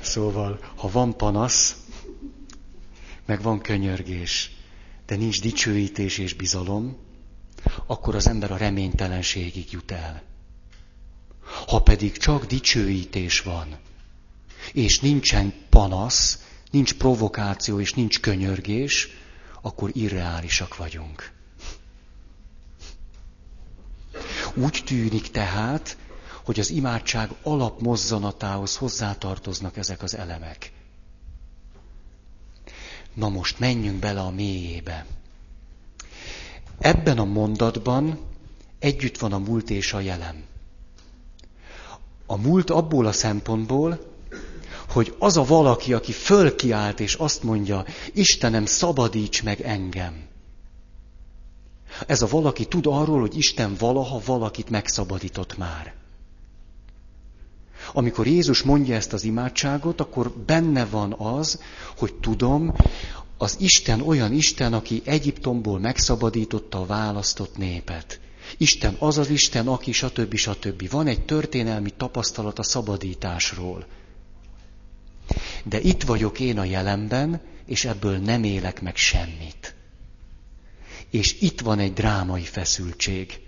Szóval, 0.00 0.72
ha 0.76 0.90
van 0.90 1.16
panasz, 1.16 1.76
meg 3.26 3.42
van 3.42 3.60
könyörgés, 3.60 4.50
de 5.12 5.18
nincs 5.18 5.40
dicsőítés 5.40 6.18
és 6.18 6.34
bizalom, 6.34 6.96
akkor 7.86 8.14
az 8.14 8.26
ember 8.26 8.50
a 8.50 8.56
reménytelenségig 8.56 9.70
jut 9.72 9.90
el. 9.90 10.22
Ha 11.66 11.82
pedig 11.82 12.16
csak 12.16 12.46
dicsőítés 12.46 13.40
van, 13.40 13.78
és 14.72 15.00
nincsen 15.00 15.52
panasz, 15.70 16.44
nincs 16.70 16.94
provokáció 16.94 17.80
és 17.80 17.94
nincs 17.94 18.20
könyörgés, 18.20 19.08
akkor 19.60 19.90
irreálisak 19.92 20.76
vagyunk. 20.76 21.32
Úgy 24.54 24.82
tűnik 24.86 25.30
tehát, 25.30 25.96
hogy 26.44 26.60
az 26.60 26.70
imádság 26.70 27.30
alapmozzanatához 27.42 28.76
hozzátartoznak 28.76 29.76
ezek 29.76 30.02
az 30.02 30.16
elemek. 30.16 30.72
Na 33.14 33.28
most 33.28 33.58
menjünk 33.58 33.98
bele 33.98 34.20
a 34.20 34.30
mélyébe. 34.30 35.06
Ebben 36.78 37.18
a 37.18 37.24
mondatban 37.24 38.18
együtt 38.78 39.18
van 39.18 39.32
a 39.32 39.38
múlt 39.38 39.70
és 39.70 39.92
a 39.92 40.00
jelen. 40.00 40.44
A 42.26 42.36
múlt 42.36 42.70
abból 42.70 43.06
a 43.06 43.12
szempontból, 43.12 44.10
hogy 44.88 45.14
az 45.18 45.36
a 45.36 45.44
valaki, 45.44 45.92
aki 45.92 46.12
fölkiált 46.12 47.00
és 47.00 47.14
azt 47.14 47.42
mondja, 47.42 47.84
Istenem, 48.12 48.66
szabadíts 48.66 49.42
meg 49.42 49.60
engem. 49.60 50.30
Ez 52.06 52.22
a 52.22 52.26
valaki 52.26 52.64
tud 52.64 52.86
arról, 52.86 53.20
hogy 53.20 53.36
Isten 53.36 53.74
valaha 53.78 54.20
valakit 54.24 54.70
megszabadított 54.70 55.56
már. 55.56 55.94
Amikor 57.92 58.26
Jézus 58.26 58.62
mondja 58.62 58.94
ezt 58.94 59.12
az 59.12 59.24
imádságot, 59.24 60.00
akkor 60.00 60.30
benne 60.46 60.84
van 60.84 61.12
az, 61.12 61.60
hogy 61.96 62.14
tudom, 62.14 62.74
az 63.38 63.56
Isten 63.58 64.00
olyan 64.00 64.32
Isten, 64.32 64.72
aki 64.72 65.02
Egyiptomból 65.04 65.78
megszabadította 65.78 66.80
a 66.80 66.86
választott 66.86 67.56
népet. 67.56 68.20
Isten 68.56 68.96
az 68.98 69.18
az 69.18 69.30
Isten, 69.30 69.68
aki 69.68 69.92
stb. 69.92 70.34
stb. 70.34 70.90
Van 70.90 71.06
egy 71.06 71.24
történelmi 71.24 71.90
tapasztalat 71.90 72.58
a 72.58 72.62
szabadításról. 72.62 73.86
De 75.64 75.80
itt 75.80 76.02
vagyok 76.02 76.40
én 76.40 76.58
a 76.58 76.64
jelenben, 76.64 77.40
és 77.66 77.84
ebből 77.84 78.16
nem 78.16 78.44
élek 78.44 78.82
meg 78.82 78.96
semmit. 78.96 79.74
És 81.10 81.40
itt 81.40 81.60
van 81.60 81.78
egy 81.78 81.92
drámai 81.92 82.44
feszültség. 82.44 83.40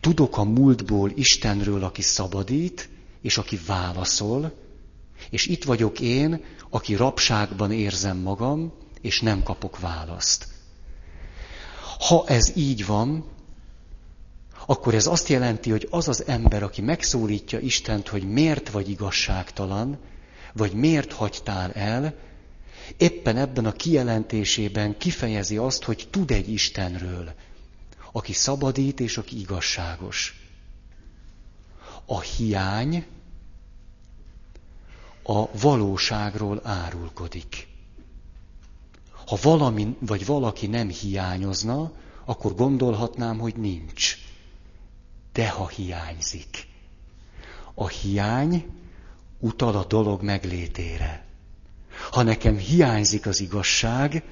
Tudok 0.00 0.38
a 0.38 0.44
múltból 0.44 1.12
Istenről, 1.14 1.84
aki 1.84 2.02
szabadít, 2.02 2.88
és 3.26 3.38
aki 3.38 3.58
válaszol, 3.66 4.52
és 5.30 5.46
itt 5.46 5.64
vagyok 5.64 6.00
én, 6.00 6.44
aki 6.70 6.94
rabságban 6.94 7.72
érzem 7.72 8.16
magam, 8.16 8.72
és 9.00 9.20
nem 9.20 9.42
kapok 9.42 9.78
választ. 9.78 10.48
Ha 11.98 12.24
ez 12.26 12.56
így 12.56 12.86
van, 12.86 13.24
akkor 14.66 14.94
ez 14.94 15.06
azt 15.06 15.28
jelenti, 15.28 15.70
hogy 15.70 15.88
az 15.90 16.08
az 16.08 16.26
ember, 16.26 16.62
aki 16.62 16.80
megszólítja 16.80 17.58
Istent, 17.58 18.08
hogy 18.08 18.22
miért 18.22 18.70
vagy 18.70 18.90
igazságtalan, 18.90 19.98
vagy 20.52 20.72
miért 20.72 21.12
hagytál 21.12 21.72
el, 21.72 22.14
éppen 22.96 23.36
ebben 23.36 23.66
a 23.66 23.72
kijelentésében 23.72 24.98
kifejezi 24.98 25.56
azt, 25.56 25.84
hogy 25.84 26.08
tud 26.10 26.30
egy 26.30 26.48
Istenről, 26.48 27.34
aki 28.12 28.32
szabadít 28.32 29.00
és 29.00 29.16
aki 29.16 29.38
igazságos. 29.40 30.40
A 32.04 32.20
hiány 32.20 33.06
a 35.26 35.48
valóságról 35.60 36.60
árulkodik. 36.64 37.68
Ha 39.26 39.38
valami 39.42 39.96
vagy 40.00 40.26
valaki 40.26 40.66
nem 40.66 40.88
hiányozna, 40.88 41.92
akkor 42.24 42.54
gondolhatnám, 42.54 43.38
hogy 43.38 43.56
nincs. 43.56 44.16
De 45.32 45.48
ha 45.48 45.68
hiányzik, 45.68 46.66
a 47.74 47.88
hiány 47.88 48.66
utal 49.38 49.76
a 49.76 49.84
dolog 49.84 50.22
meglétére. 50.22 51.24
Ha 52.10 52.22
nekem 52.22 52.56
hiányzik 52.56 53.26
az 53.26 53.40
igazság, 53.40 54.22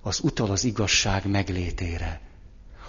az 0.00 0.20
utal 0.20 0.50
az 0.50 0.64
igazság 0.64 1.26
meglétére. 1.26 2.20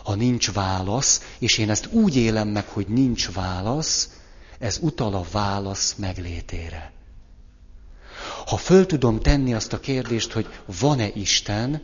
Ha 0.03 0.15
nincs 0.15 0.51
válasz, 0.51 1.35
és 1.39 1.57
én 1.57 1.69
ezt 1.69 1.87
úgy 1.91 2.15
élem 2.15 2.47
meg, 2.47 2.67
hogy 2.67 2.87
nincs 2.87 3.31
válasz, 3.31 4.19
ez 4.59 4.77
utal 4.81 5.13
a 5.13 5.25
válasz 5.31 5.95
meglétére. 5.95 6.91
Ha 8.51 8.57
föl 8.57 8.85
tudom 8.85 9.19
tenni 9.19 9.53
azt 9.53 9.73
a 9.73 9.79
kérdést, 9.79 10.31
hogy 10.31 10.47
van-e 10.79 11.07
Isten, 11.07 11.81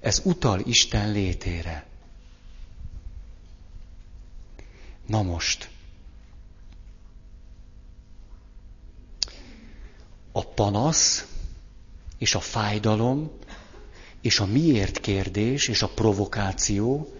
ez 0.00 0.20
utal 0.24 0.60
Isten 0.60 1.12
létére. 1.12 1.86
Na 5.06 5.22
most, 5.22 5.70
a 10.32 10.44
panasz 10.46 11.26
és 12.18 12.34
a 12.34 12.40
fájdalom 12.40 13.30
és 14.20 14.40
a 14.40 14.46
miért 14.46 15.00
kérdés 15.00 15.68
és 15.68 15.82
a 15.82 15.88
provokáció 15.88 17.14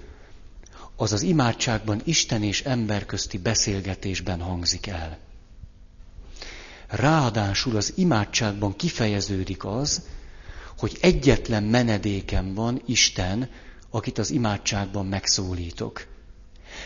az 0.96 1.12
az 1.12 1.22
imádságban 1.22 2.00
Isten 2.04 2.42
és 2.42 2.62
ember 2.62 3.06
közti 3.06 3.38
beszélgetésben 3.38 4.40
hangzik 4.40 4.86
el. 4.86 5.25
Ráadásul 6.88 7.76
az 7.76 7.92
imádságban 7.96 8.76
kifejeződik 8.76 9.64
az, 9.64 10.02
hogy 10.78 10.98
egyetlen 11.00 11.62
menedékem 11.62 12.54
van 12.54 12.82
Isten, 12.86 13.50
akit 13.90 14.18
az 14.18 14.30
imádságban 14.30 15.06
megszólítok. 15.06 16.06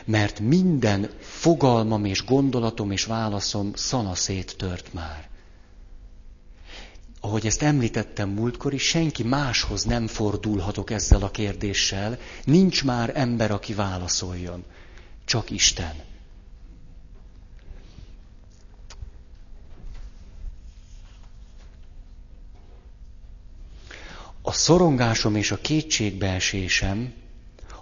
Mert 0.04 0.40
minden 0.40 1.10
fogalmam 1.20 2.04
és 2.04 2.24
gondolatom 2.24 2.90
és 2.90 3.04
válaszom 3.04 3.70
szanaszét 3.74 4.54
tört 4.56 4.92
már. 4.92 5.28
Ahogy 7.20 7.46
ezt 7.46 7.62
említettem 7.62 8.28
múltkor 8.28 8.72
is, 8.74 8.82
senki 8.82 9.22
máshoz 9.22 9.84
nem 9.84 10.06
fordulhatok 10.06 10.90
ezzel 10.90 11.22
a 11.22 11.30
kérdéssel, 11.30 12.18
nincs 12.44 12.84
már 12.84 13.12
ember, 13.14 13.50
aki 13.50 13.74
válaszoljon. 13.74 14.64
Csak 15.24 15.50
Isten. 15.50 16.09
A 24.50 24.52
szorongásom 24.52 25.36
és 25.36 25.50
a 25.50 25.60
kétségbeesésem 25.60 27.12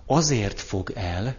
azért 0.06 0.60
fog 0.60 0.92
el, 0.94 1.36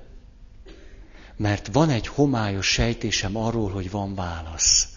mert 1.38 1.70
van 1.72 1.89
egy 1.89 2.08
homályos 2.08 2.68
sejtésem 2.68 3.38
arról, 3.38 3.72
hogy 3.72 3.92
van 3.92 4.15
válasz. 4.15 4.88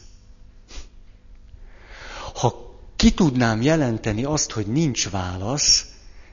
Ha 2.34 2.78
ki 2.96 3.12
tudnám 3.12 3.62
jelenteni 3.62 4.24
azt, 4.24 4.52
hogy 4.52 4.66
nincs 4.66 5.10
válasz, 5.10 5.86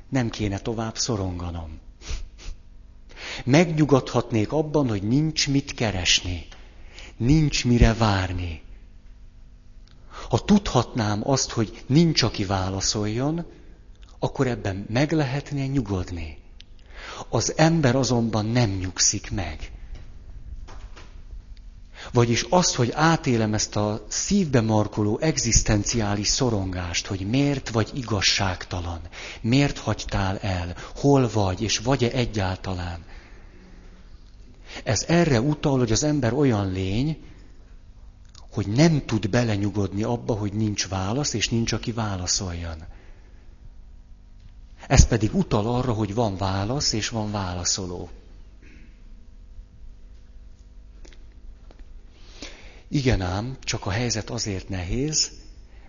nem 0.10 0.30
kéne 0.30 0.60
tovább 0.60 0.98
szoronganom. 0.98 1.80
Megnyugodhatnék 3.46 4.52
abban, 4.52 4.90
hogy 4.90 5.04
nincs 5.04 5.48
mit 5.48 5.74
keresni, 5.74 6.48
nincs 7.18 7.66
mire 7.66 7.94
várni. 7.94 8.62
Ha 10.30 10.40
tudhatnám 10.40 11.30
azt, 11.30 11.50
hogy 11.52 11.84
nincs, 11.88 12.22
aki 12.22 12.46
válaszoljon, 12.46 13.58
akkor 14.20 14.48
ebben 14.48 14.86
meg 14.90 15.12
lehetne 15.12 15.66
nyugodni. 15.66 16.38
Az 17.30 17.54
ember 17.58 17.96
azonban 17.96 18.46
nem 18.46 18.70
nyugszik 18.70 19.32
meg. 19.32 19.72
Vagyis 22.12 22.46
az, 22.50 22.76
hogy 22.76 22.92
átélem 22.92 23.54
ezt 23.54 23.76
a 23.76 24.06
szívbe 24.08 24.62
markoló 24.62 25.18
egzisztenciális 25.18 26.28
szorongást, 26.28 27.08
hogy 27.08 27.30
miért 27.30 27.70
vagy 27.70 27.90
igazságtalan, 27.94 29.00
miért 29.42 29.78
hagytál 29.78 30.38
el, 30.38 30.76
hol 30.96 31.30
vagy, 31.34 31.62
és 31.62 31.78
vagy-e 31.78 32.12
egyáltalán. 32.12 33.04
Ez 34.84 35.06
erre 35.08 35.42
utal, 35.42 35.78
hogy 35.78 35.92
az 35.92 36.04
ember 36.04 36.34
olyan 36.34 36.72
lény, 36.72 37.18
hogy 38.52 38.68
nem 38.68 39.06
tud 39.06 39.30
belenyugodni 39.30 40.04
abba, 40.04 40.34
hogy 40.34 40.54
nincs 40.54 40.88
válasz, 40.88 41.34
és 41.34 41.50
nincs, 41.50 41.72
aki 41.72 41.92
válaszoljon. 41.92 42.84
Ez 44.90 45.08
pedig 45.08 45.36
utal 45.36 45.76
arra, 45.76 45.94
hogy 45.94 46.14
van 46.14 46.38
válasz 46.38 46.94
és 46.94 47.10
van 47.10 47.32
válaszoló. 47.32 48.10
Igen 52.88 53.22
ám, 53.22 53.58
csak 53.60 53.86
a 53.86 53.90
helyzet 53.90 54.30
azért 54.30 54.70
nehéz, 54.70 55.32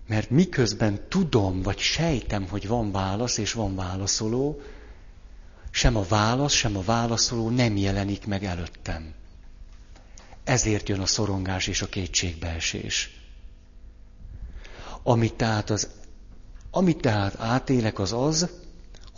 mert 0.07 0.29
miközben 0.29 1.05
tudom, 1.09 1.61
vagy 1.61 1.77
sejtem, 1.79 2.47
hogy 2.47 2.67
van 2.67 2.91
válasz 2.91 3.37
és 3.37 3.53
van 3.53 3.75
válaszoló, 3.75 4.61
sem 5.71 5.95
a 5.95 6.03
válasz, 6.03 6.53
sem 6.53 6.77
a 6.77 6.81
válaszoló 6.81 7.49
nem 7.49 7.77
jelenik 7.77 8.25
meg 8.25 8.43
előttem. 8.43 9.13
Ezért 10.43 10.89
jön 10.89 10.99
a 10.99 11.05
szorongás 11.05 11.67
és 11.67 11.81
a 11.81 11.89
kétségbeesés. 11.89 13.19
Amit 15.03 15.33
tehát, 15.33 15.69
az, 15.69 15.89
amit 16.71 17.01
tehát 17.01 17.39
átélek, 17.39 17.99
az 17.99 18.13
az, 18.13 18.49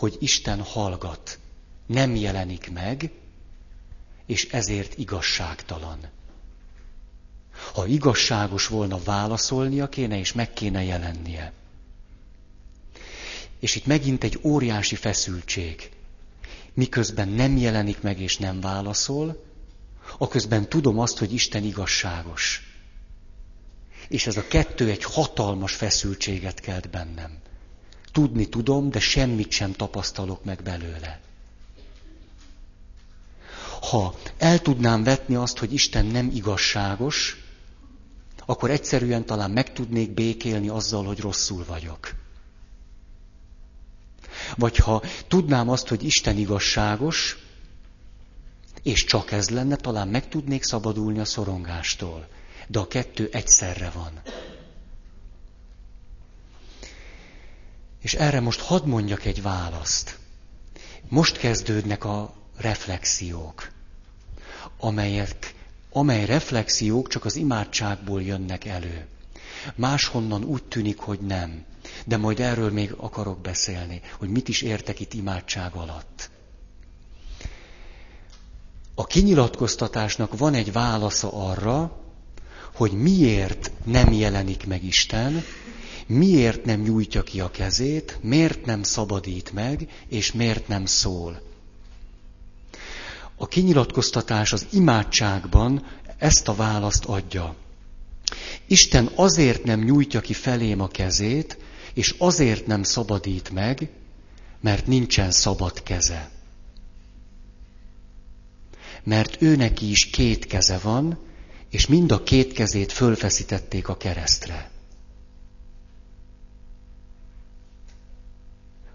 hogy 0.03 0.17
Isten 0.19 0.61
hallgat, 0.61 1.39
nem 1.85 2.15
jelenik 2.15 2.71
meg, 2.71 3.11
és 4.25 4.47
ezért 4.51 4.97
igazságtalan. 4.97 5.99
Ha 7.73 7.85
igazságos 7.85 8.67
volna, 8.67 9.03
válaszolnia 9.03 9.89
kéne, 9.89 10.19
és 10.19 10.33
meg 10.33 10.53
kéne 10.53 10.83
jelennie. 10.83 11.53
És 13.59 13.75
itt 13.75 13.85
megint 13.85 14.23
egy 14.23 14.39
óriási 14.41 14.95
feszültség. 14.95 15.91
Miközben 16.73 17.27
nem 17.27 17.57
jelenik 17.57 18.01
meg 18.01 18.19
és 18.19 18.37
nem 18.37 18.61
válaszol, 18.61 19.43
aközben 20.17 20.69
tudom 20.69 20.99
azt, 20.99 21.17
hogy 21.17 21.33
Isten 21.33 21.63
igazságos. 21.63 22.61
És 24.07 24.27
ez 24.27 24.37
a 24.37 24.47
kettő 24.47 24.89
egy 24.89 25.03
hatalmas 25.03 25.75
feszültséget 25.75 26.59
kelt 26.59 26.89
bennem. 26.89 27.42
Tudni 28.13 28.45
tudom, 28.49 28.89
de 28.89 28.99
semmit 28.99 29.51
sem 29.51 29.71
tapasztalok 29.71 30.43
meg 30.43 30.63
belőle. 30.63 31.19
Ha 33.89 34.15
el 34.37 34.59
tudnám 34.59 35.03
vetni 35.03 35.35
azt, 35.35 35.57
hogy 35.57 35.73
Isten 35.73 36.05
nem 36.05 36.29
igazságos, 36.33 37.37
akkor 38.45 38.69
egyszerűen 38.71 39.25
talán 39.25 39.51
meg 39.51 39.73
tudnék 39.73 40.11
békélni 40.11 40.67
azzal, 40.67 41.05
hogy 41.05 41.19
rosszul 41.19 41.65
vagyok. 41.67 42.11
Vagy 44.55 44.77
ha 44.77 45.01
tudnám 45.27 45.69
azt, 45.69 45.87
hogy 45.87 46.03
Isten 46.03 46.37
igazságos, 46.37 47.37
és 48.83 49.03
csak 49.03 49.31
ez 49.31 49.49
lenne, 49.49 49.75
talán 49.75 50.07
meg 50.07 50.27
tudnék 50.29 50.63
szabadulni 50.63 51.19
a 51.19 51.25
szorongástól. 51.25 52.27
De 52.67 52.79
a 52.79 52.87
kettő 52.87 53.29
egyszerre 53.31 53.89
van. 53.89 54.21
És 58.03 58.13
erre 58.13 58.39
most 58.39 58.59
hadd 58.59 58.87
mondjak 58.87 59.25
egy 59.25 59.41
választ. 59.41 60.17
Most 61.07 61.37
kezdődnek 61.37 62.03
a 62.03 62.33
reflexiók, 62.57 63.71
amelyek, 64.77 65.55
amely 65.91 66.25
reflexiók 66.25 67.07
csak 67.07 67.25
az 67.25 67.35
imádságból 67.35 68.21
jönnek 68.21 68.65
elő. 68.65 69.05
Máshonnan 69.75 70.43
úgy 70.43 70.63
tűnik, 70.63 70.99
hogy 70.99 71.19
nem. 71.19 71.65
De 72.05 72.17
majd 72.17 72.39
erről 72.39 72.71
még 72.71 72.93
akarok 72.97 73.41
beszélni, 73.41 74.01
hogy 74.17 74.29
mit 74.29 74.47
is 74.47 74.61
értek 74.61 74.99
itt 74.99 75.13
imádság 75.13 75.73
alatt. 75.73 76.29
A 78.95 79.05
kinyilatkoztatásnak 79.05 80.37
van 80.37 80.53
egy 80.53 80.71
válasza 80.71 81.31
arra, 81.49 81.97
hogy 82.75 82.91
miért 82.91 83.71
nem 83.83 84.11
jelenik 84.11 84.67
meg 84.67 84.83
Isten, 84.83 85.43
miért 86.07 86.65
nem 86.65 86.81
nyújtja 86.81 87.23
ki 87.23 87.39
a 87.39 87.51
kezét, 87.51 88.17
miért 88.21 88.65
nem 88.65 88.83
szabadít 88.83 89.51
meg, 89.53 89.87
és 90.07 90.31
miért 90.31 90.67
nem 90.67 90.85
szól. 90.85 91.41
A 93.35 93.47
kinyilatkoztatás 93.47 94.53
az 94.53 94.67
imádságban 94.71 95.85
ezt 96.17 96.47
a 96.47 96.55
választ 96.55 97.05
adja. 97.05 97.55
Isten 98.67 99.11
azért 99.15 99.63
nem 99.63 99.79
nyújtja 99.79 100.21
ki 100.21 100.33
felém 100.33 100.81
a 100.81 100.87
kezét, 100.87 101.57
és 101.93 102.15
azért 102.17 102.65
nem 102.65 102.83
szabadít 102.83 103.49
meg, 103.49 103.89
mert 104.61 104.87
nincsen 104.87 105.31
szabad 105.31 105.83
keze. 105.83 106.29
Mert 109.03 109.41
ő 109.41 109.55
neki 109.55 109.89
is 109.89 110.09
két 110.09 110.45
keze 110.45 110.77
van, 110.77 111.17
és 111.69 111.87
mind 111.87 112.11
a 112.11 112.23
két 112.23 112.53
kezét 112.53 112.91
fölfeszítették 112.91 113.87
a 113.87 113.97
keresztre. 113.97 114.72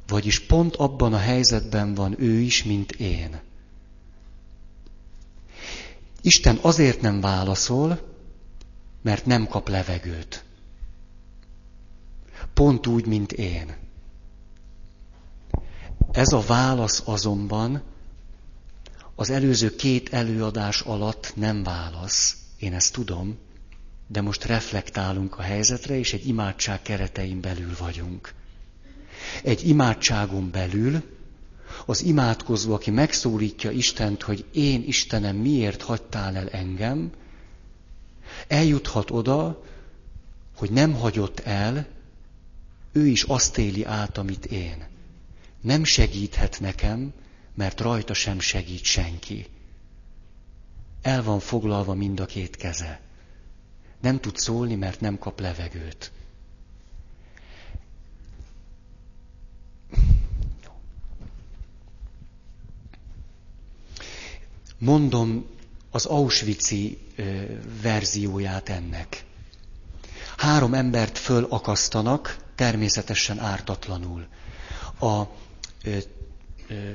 Vagyis 0.08 0.46
pont 0.46 0.76
abban 0.76 1.12
a 1.12 1.18
helyzetben 1.18 1.94
van 1.94 2.20
ő 2.20 2.38
is, 2.38 2.64
mint 2.64 2.92
én. 2.92 3.40
Isten 6.20 6.58
azért 6.62 7.00
nem 7.00 7.20
válaszol, 7.20 8.16
mert 9.02 9.26
nem 9.26 9.46
kap 9.46 9.68
levegőt. 9.68 10.44
Pont 12.54 12.86
úgy, 12.86 13.06
mint 13.06 13.32
én. 13.32 13.76
Ez 16.12 16.32
a 16.32 16.40
válasz 16.40 17.02
azonban 17.04 17.82
az 19.14 19.30
előző 19.30 19.76
két 19.76 20.12
előadás 20.12 20.80
alatt 20.80 21.32
nem 21.36 21.62
válasz, 21.62 22.36
én 22.58 22.74
ezt 22.74 22.92
tudom, 22.92 23.38
de 24.06 24.20
most 24.20 24.44
reflektálunk 24.44 25.38
a 25.38 25.42
helyzetre, 25.42 25.98
és 25.98 26.12
egy 26.12 26.28
imádság 26.28 26.82
keretein 26.82 27.40
belül 27.40 27.74
vagyunk 27.78 28.34
egy 29.42 29.68
imádságon 29.68 30.50
belül, 30.50 31.02
az 31.86 32.02
imádkozó, 32.02 32.74
aki 32.74 32.90
megszólítja 32.90 33.70
Istent, 33.70 34.22
hogy 34.22 34.44
én 34.52 34.84
Istenem 34.86 35.36
miért 35.36 35.82
hagytál 35.82 36.36
el 36.36 36.48
engem, 36.48 37.10
eljuthat 38.48 39.10
oda, 39.10 39.62
hogy 40.56 40.70
nem 40.70 40.92
hagyott 40.94 41.40
el, 41.40 41.86
ő 42.92 43.06
is 43.06 43.22
azt 43.22 43.58
éli 43.58 43.84
át, 43.84 44.18
amit 44.18 44.44
én. 44.44 44.86
Nem 45.60 45.84
segíthet 45.84 46.60
nekem, 46.60 47.12
mert 47.54 47.80
rajta 47.80 48.14
sem 48.14 48.40
segít 48.40 48.84
senki. 48.84 49.46
El 51.02 51.22
van 51.22 51.40
foglalva 51.40 51.94
mind 51.94 52.20
a 52.20 52.26
két 52.26 52.56
keze. 52.56 53.00
Nem 54.00 54.20
tud 54.20 54.36
szólni, 54.36 54.74
mert 54.74 55.00
nem 55.00 55.18
kap 55.18 55.40
levegőt. 55.40 56.12
Mondom 64.78 65.46
az 65.90 66.04
Auschwitz-i 66.04 66.98
verzióját 67.82 68.68
ennek. 68.68 69.24
Három 70.36 70.74
embert 70.74 71.18
fölakasztanak, 71.18 72.36
természetesen 72.54 73.38
ártatlanul. 73.38 74.26
A 75.00 75.22
ö, 75.84 75.96
ö, 76.68 76.90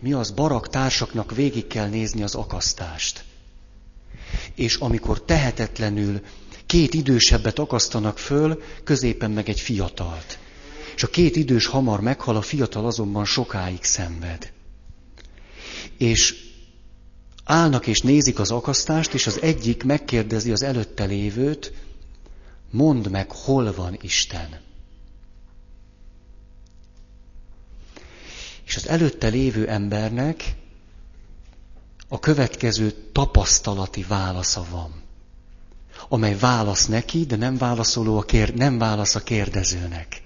mi 0.00 0.12
az 0.12 0.30
barak 0.30 0.68
társaknak 0.68 1.34
végig 1.34 1.66
kell 1.66 1.88
nézni 1.88 2.22
az 2.22 2.34
akasztást. 2.34 3.24
És 4.54 4.76
amikor 4.76 5.24
tehetetlenül 5.24 6.20
két 6.66 6.94
idősebbet 6.94 7.58
akasztanak 7.58 8.18
föl, 8.18 8.62
középen 8.84 9.30
meg 9.30 9.48
egy 9.48 9.60
fiatalt. 9.60 10.38
És 10.94 11.02
a 11.02 11.08
két 11.08 11.36
idős 11.36 11.66
hamar 11.66 12.00
meghal, 12.00 12.36
a 12.36 12.42
fiatal 12.42 12.86
azonban 12.86 13.24
sokáig 13.24 13.82
szenved. 13.82 14.52
És 15.98 16.51
állnak 17.52 17.86
és 17.86 18.00
nézik 18.00 18.38
az 18.38 18.50
akasztást, 18.50 19.14
és 19.14 19.26
az 19.26 19.40
egyik 19.40 19.84
megkérdezi 19.84 20.52
az 20.52 20.62
előtte 20.62 21.04
lévőt, 21.04 21.72
mondd 22.70 23.10
meg, 23.10 23.30
hol 23.30 23.72
van 23.72 23.98
Isten. 24.00 24.60
És 28.66 28.76
az 28.76 28.88
előtte 28.88 29.28
lévő 29.28 29.68
embernek 29.68 30.54
a 32.08 32.18
következő 32.18 32.90
tapasztalati 33.12 34.02
válasza 34.02 34.66
van, 34.70 35.02
amely 36.08 36.38
válasz 36.38 36.86
neki, 36.86 37.24
de 37.24 37.36
nem, 37.36 37.56
válaszoló 37.56 38.18
a 38.18 38.22
kér, 38.22 38.54
nem 38.54 38.78
válasz 38.78 39.14
a 39.14 39.22
kérdezőnek. 39.22 40.22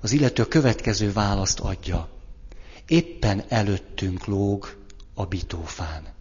Az 0.00 0.12
illető 0.12 0.42
a 0.42 0.48
következő 0.48 1.12
választ 1.12 1.60
adja. 1.60 2.08
Éppen 2.86 3.44
előttünk 3.48 4.24
lóg 4.24 4.76
a 5.14 5.24
bitófán. 5.24 6.16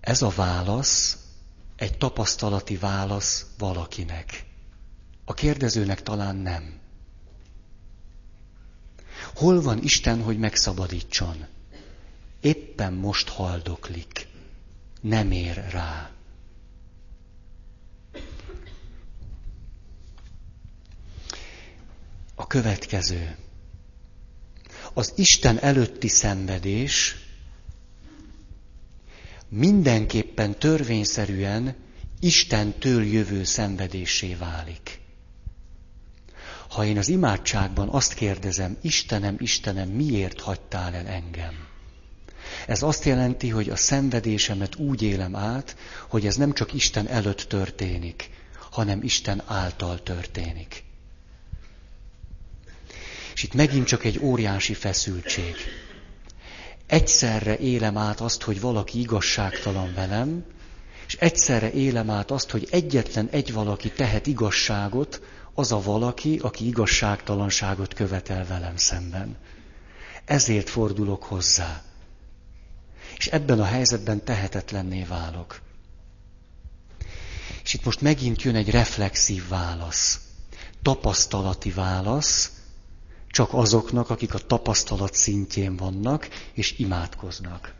Ez 0.00 0.22
a 0.22 0.28
válasz 0.28 1.18
egy 1.76 1.98
tapasztalati 1.98 2.76
válasz 2.76 3.46
valakinek. 3.58 4.44
A 5.24 5.34
kérdezőnek 5.34 6.02
talán 6.02 6.36
nem. 6.36 6.78
Hol 9.34 9.60
van 9.62 9.82
Isten, 9.82 10.22
hogy 10.22 10.38
megszabadítson? 10.38 11.46
Éppen 12.40 12.92
most 12.92 13.28
haldoklik. 13.28 14.28
Nem 15.00 15.30
ér 15.30 15.64
rá. 15.70 16.10
A 22.34 22.46
következő. 22.46 23.36
Az 24.92 25.12
Isten 25.16 25.58
előtti 25.58 26.08
szenvedés 26.08 27.16
mindenképpen 29.50 30.58
törvényszerűen 30.58 31.74
Istentől 32.20 33.04
jövő 33.04 33.44
szenvedésé 33.44 34.34
válik. 34.34 35.00
Ha 36.68 36.84
én 36.84 36.98
az 36.98 37.08
imádságban 37.08 37.88
azt 37.88 38.14
kérdezem, 38.14 38.76
Istenem, 38.82 39.36
Istenem, 39.38 39.88
miért 39.88 40.40
hagytál 40.40 40.94
el 40.94 41.06
engem? 41.06 41.68
Ez 42.66 42.82
azt 42.82 43.04
jelenti, 43.04 43.48
hogy 43.48 43.68
a 43.70 43.76
szenvedésemet 43.76 44.76
úgy 44.76 45.02
élem 45.02 45.36
át, 45.36 45.76
hogy 46.08 46.26
ez 46.26 46.36
nem 46.36 46.52
csak 46.52 46.72
Isten 46.72 47.08
előtt 47.08 47.40
történik, 47.40 48.30
hanem 48.70 49.02
Isten 49.02 49.42
által 49.46 50.02
történik. 50.02 50.84
És 53.34 53.42
itt 53.42 53.54
megint 53.54 53.86
csak 53.86 54.04
egy 54.04 54.18
óriási 54.18 54.74
feszültség 54.74 55.54
egyszerre 56.90 57.58
élem 57.58 57.96
át 57.96 58.20
azt, 58.20 58.42
hogy 58.42 58.60
valaki 58.60 59.00
igazságtalan 59.00 59.94
velem, 59.94 60.44
és 61.06 61.16
egyszerre 61.16 61.72
élem 61.72 62.10
át 62.10 62.30
azt, 62.30 62.50
hogy 62.50 62.68
egyetlen 62.70 63.28
egy 63.30 63.52
valaki 63.52 63.90
tehet 63.90 64.26
igazságot, 64.26 65.20
az 65.54 65.72
a 65.72 65.82
valaki, 65.82 66.38
aki 66.38 66.66
igazságtalanságot 66.66 67.94
követel 67.94 68.46
velem 68.46 68.76
szemben. 68.76 69.36
Ezért 70.24 70.68
fordulok 70.68 71.22
hozzá. 71.24 71.82
És 73.16 73.26
ebben 73.26 73.60
a 73.60 73.64
helyzetben 73.64 74.24
tehetetlenné 74.24 75.02
válok. 75.02 75.60
És 77.62 77.74
itt 77.74 77.84
most 77.84 78.00
megint 78.00 78.42
jön 78.42 78.54
egy 78.54 78.70
reflexív 78.70 79.48
válasz, 79.48 80.20
tapasztalati 80.82 81.70
válasz, 81.70 82.50
csak 83.30 83.54
azoknak, 83.54 84.10
akik 84.10 84.34
a 84.34 84.38
tapasztalat 84.38 85.14
szintjén 85.14 85.76
vannak, 85.76 86.28
és 86.52 86.78
imádkoznak. 86.78 87.74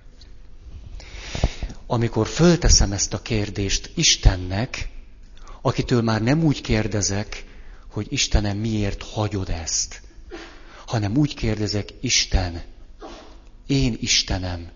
Amikor 1.86 2.26
fölteszem 2.26 2.92
ezt 2.92 3.12
a 3.14 3.22
kérdést 3.22 3.90
Istennek, 3.94 4.88
akitől 5.62 6.02
már 6.02 6.22
nem 6.22 6.44
úgy 6.44 6.60
kérdezek, 6.60 7.44
hogy 7.90 8.06
Istenem, 8.10 8.56
miért 8.58 9.02
hagyod 9.02 9.48
ezt, 9.48 10.02
hanem 10.86 11.16
úgy 11.16 11.34
kérdezek, 11.34 11.88
Isten, 12.00 12.62
én 13.66 13.96
Istenem, 14.00 14.70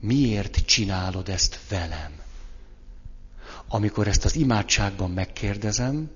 miért 0.00 0.56
csinálod 0.64 1.28
ezt 1.28 1.58
velem? 1.68 2.12
Amikor 3.68 4.08
ezt 4.08 4.24
az 4.24 4.36
imádságban 4.36 5.10
megkérdezem, 5.10 6.10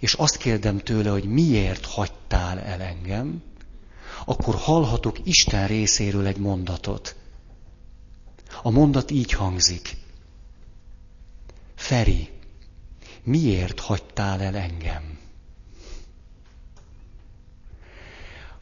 és 0.00 0.14
azt 0.14 0.36
kérdem 0.36 0.78
tőle, 0.78 1.10
hogy 1.10 1.24
miért 1.24 1.84
hagytál 1.84 2.58
el 2.58 2.80
engem, 2.80 3.42
akkor 4.24 4.54
hallhatok 4.54 5.18
Isten 5.24 5.66
részéről 5.66 6.26
egy 6.26 6.38
mondatot. 6.38 7.16
A 8.62 8.70
mondat 8.70 9.10
így 9.10 9.32
hangzik. 9.32 9.96
Feri, 11.74 12.30
miért 13.22 13.80
hagytál 13.80 14.42
el 14.42 14.56
engem? 14.56 15.18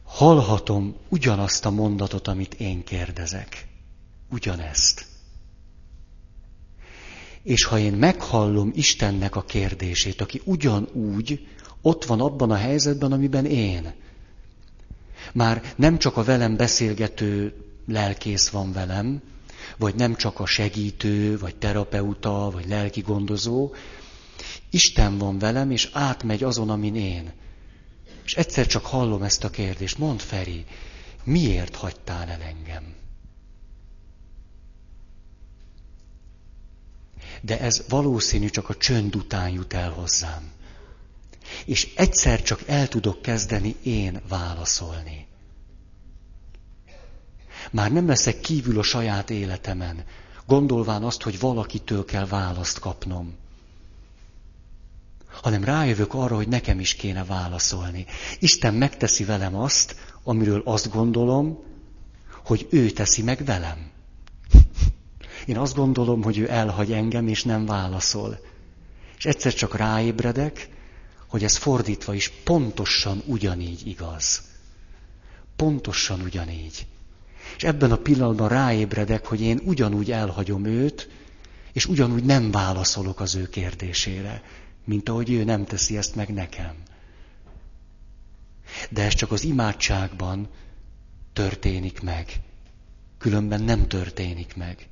Hallhatom 0.03 0.95
ugyanazt 1.09 1.65
a 1.65 1.69
mondatot, 1.69 2.27
amit 2.27 2.53
én 2.53 2.83
kérdezek. 2.83 3.67
Ugyanezt. 4.29 5.05
És 7.49 7.63
ha 7.63 7.79
én 7.79 7.93
meghallom 7.93 8.71
Istennek 8.75 9.35
a 9.35 9.41
kérdését, 9.41 10.21
aki 10.21 10.41
ugyanúgy 10.43 11.47
ott 11.81 12.05
van 12.05 12.21
abban 12.21 12.51
a 12.51 12.55
helyzetben, 12.55 13.11
amiben 13.11 13.45
én, 13.45 13.93
már 15.33 15.73
nem 15.75 15.97
csak 15.97 16.17
a 16.17 16.23
velem 16.23 16.55
beszélgető 16.55 17.53
lelkész 17.87 18.49
van 18.49 18.71
velem, 18.71 19.21
vagy 19.77 19.95
nem 19.95 20.15
csak 20.15 20.39
a 20.39 20.45
segítő, 20.45 21.37
vagy 21.37 21.55
terapeuta, 21.55 22.49
vagy 22.53 22.67
lelki 22.67 23.01
gondozó, 23.01 23.73
Isten 24.69 25.17
van 25.17 25.39
velem, 25.39 25.71
és 25.71 25.89
átmegy 25.93 26.43
azon, 26.43 26.69
amin 26.69 26.95
én. 26.95 27.31
És 28.25 28.35
egyszer 28.35 28.67
csak 28.67 28.85
hallom 28.85 29.23
ezt 29.23 29.43
a 29.43 29.49
kérdést. 29.49 29.97
Mondd, 29.97 30.17
Feri, 30.17 30.65
miért 31.23 31.75
hagytál 31.75 32.29
el 32.29 32.41
engem? 32.41 32.98
De 37.41 37.59
ez 37.59 37.83
valószínű 37.89 38.49
csak 38.49 38.69
a 38.69 38.75
csönd 38.75 39.15
után 39.15 39.49
jut 39.49 39.73
el 39.73 39.89
hozzám. 39.89 40.51
És 41.65 41.93
egyszer 41.95 42.41
csak 42.41 42.61
el 42.65 42.87
tudok 42.87 43.21
kezdeni 43.21 43.75
én 43.83 44.21
válaszolni. 44.27 45.27
Már 47.71 47.91
nem 47.91 48.07
leszek 48.07 48.39
kívül 48.39 48.79
a 48.79 48.83
saját 48.83 49.29
életemen, 49.29 50.03
gondolván 50.45 51.03
azt, 51.03 51.21
hogy 51.21 51.39
valakitől 51.39 52.05
kell 52.05 52.25
választ 52.25 52.79
kapnom. 52.79 53.35
Hanem 55.41 55.63
rájövök 55.63 56.13
arra, 56.13 56.35
hogy 56.35 56.47
nekem 56.47 56.79
is 56.79 56.95
kéne 56.95 57.23
válaszolni. 57.23 58.05
Isten 58.39 58.73
megteszi 58.73 59.23
velem 59.23 59.55
azt, 59.55 59.95
amiről 60.23 60.61
azt 60.65 60.91
gondolom, 60.91 61.63
hogy 62.45 62.67
ő 62.71 62.89
teszi 62.89 63.21
meg 63.21 63.45
velem. 63.45 63.91
Én 65.45 65.57
azt 65.57 65.75
gondolom, 65.75 66.23
hogy 66.23 66.37
ő 66.37 66.49
elhagy 66.49 66.91
engem, 66.91 67.27
és 67.27 67.43
nem 67.43 67.65
válaszol. 67.65 68.39
És 69.17 69.25
egyszer 69.25 69.53
csak 69.53 69.75
ráébredek, 69.75 70.69
hogy 71.27 71.43
ez 71.43 71.57
fordítva 71.57 72.13
is 72.13 72.31
pontosan 72.43 73.21
ugyanígy 73.25 73.87
igaz. 73.87 74.41
Pontosan 75.55 76.21
ugyanígy. 76.21 76.87
És 77.55 77.63
ebben 77.63 77.91
a 77.91 77.97
pillanatban 77.97 78.49
ráébredek, 78.49 79.25
hogy 79.25 79.41
én 79.41 79.61
ugyanúgy 79.63 80.11
elhagyom 80.11 80.65
őt, 80.65 81.09
és 81.73 81.85
ugyanúgy 81.85 82.23
nem 82.23 82.51
válaszolok 82.51 83.19
az 83.19 83.35
ő 83.35 83.49
kérdésére, 83.49 84.43
mint 84.85 85.09
ahogy 85.09 85.31
ő 85.31 85.43
nem 85.43 85.65
teszi 85.65 85.97
ezt 85.97 86.15
meg 86.15 86.33
nekem. 86.33 86.75
De 88.89 89.03
ez 89.03 89.13
csak 89.13 89.31
az 89.31 89.43
imádságban 89.43 90.47
történik 91.33 92.01
meg. 92.01 92.41
Különben 93.17 93.61
nem 93.61 93.87
történik 93.87 94.55
meg. 94.55 94.87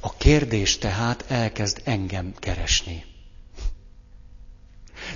A 0.00 0.16
kérdés 0.16 0.78
tehát 0.78 1.24
elkezd 1.30 1.80
engem 1.84 2.34
keresni. 2.38 3.04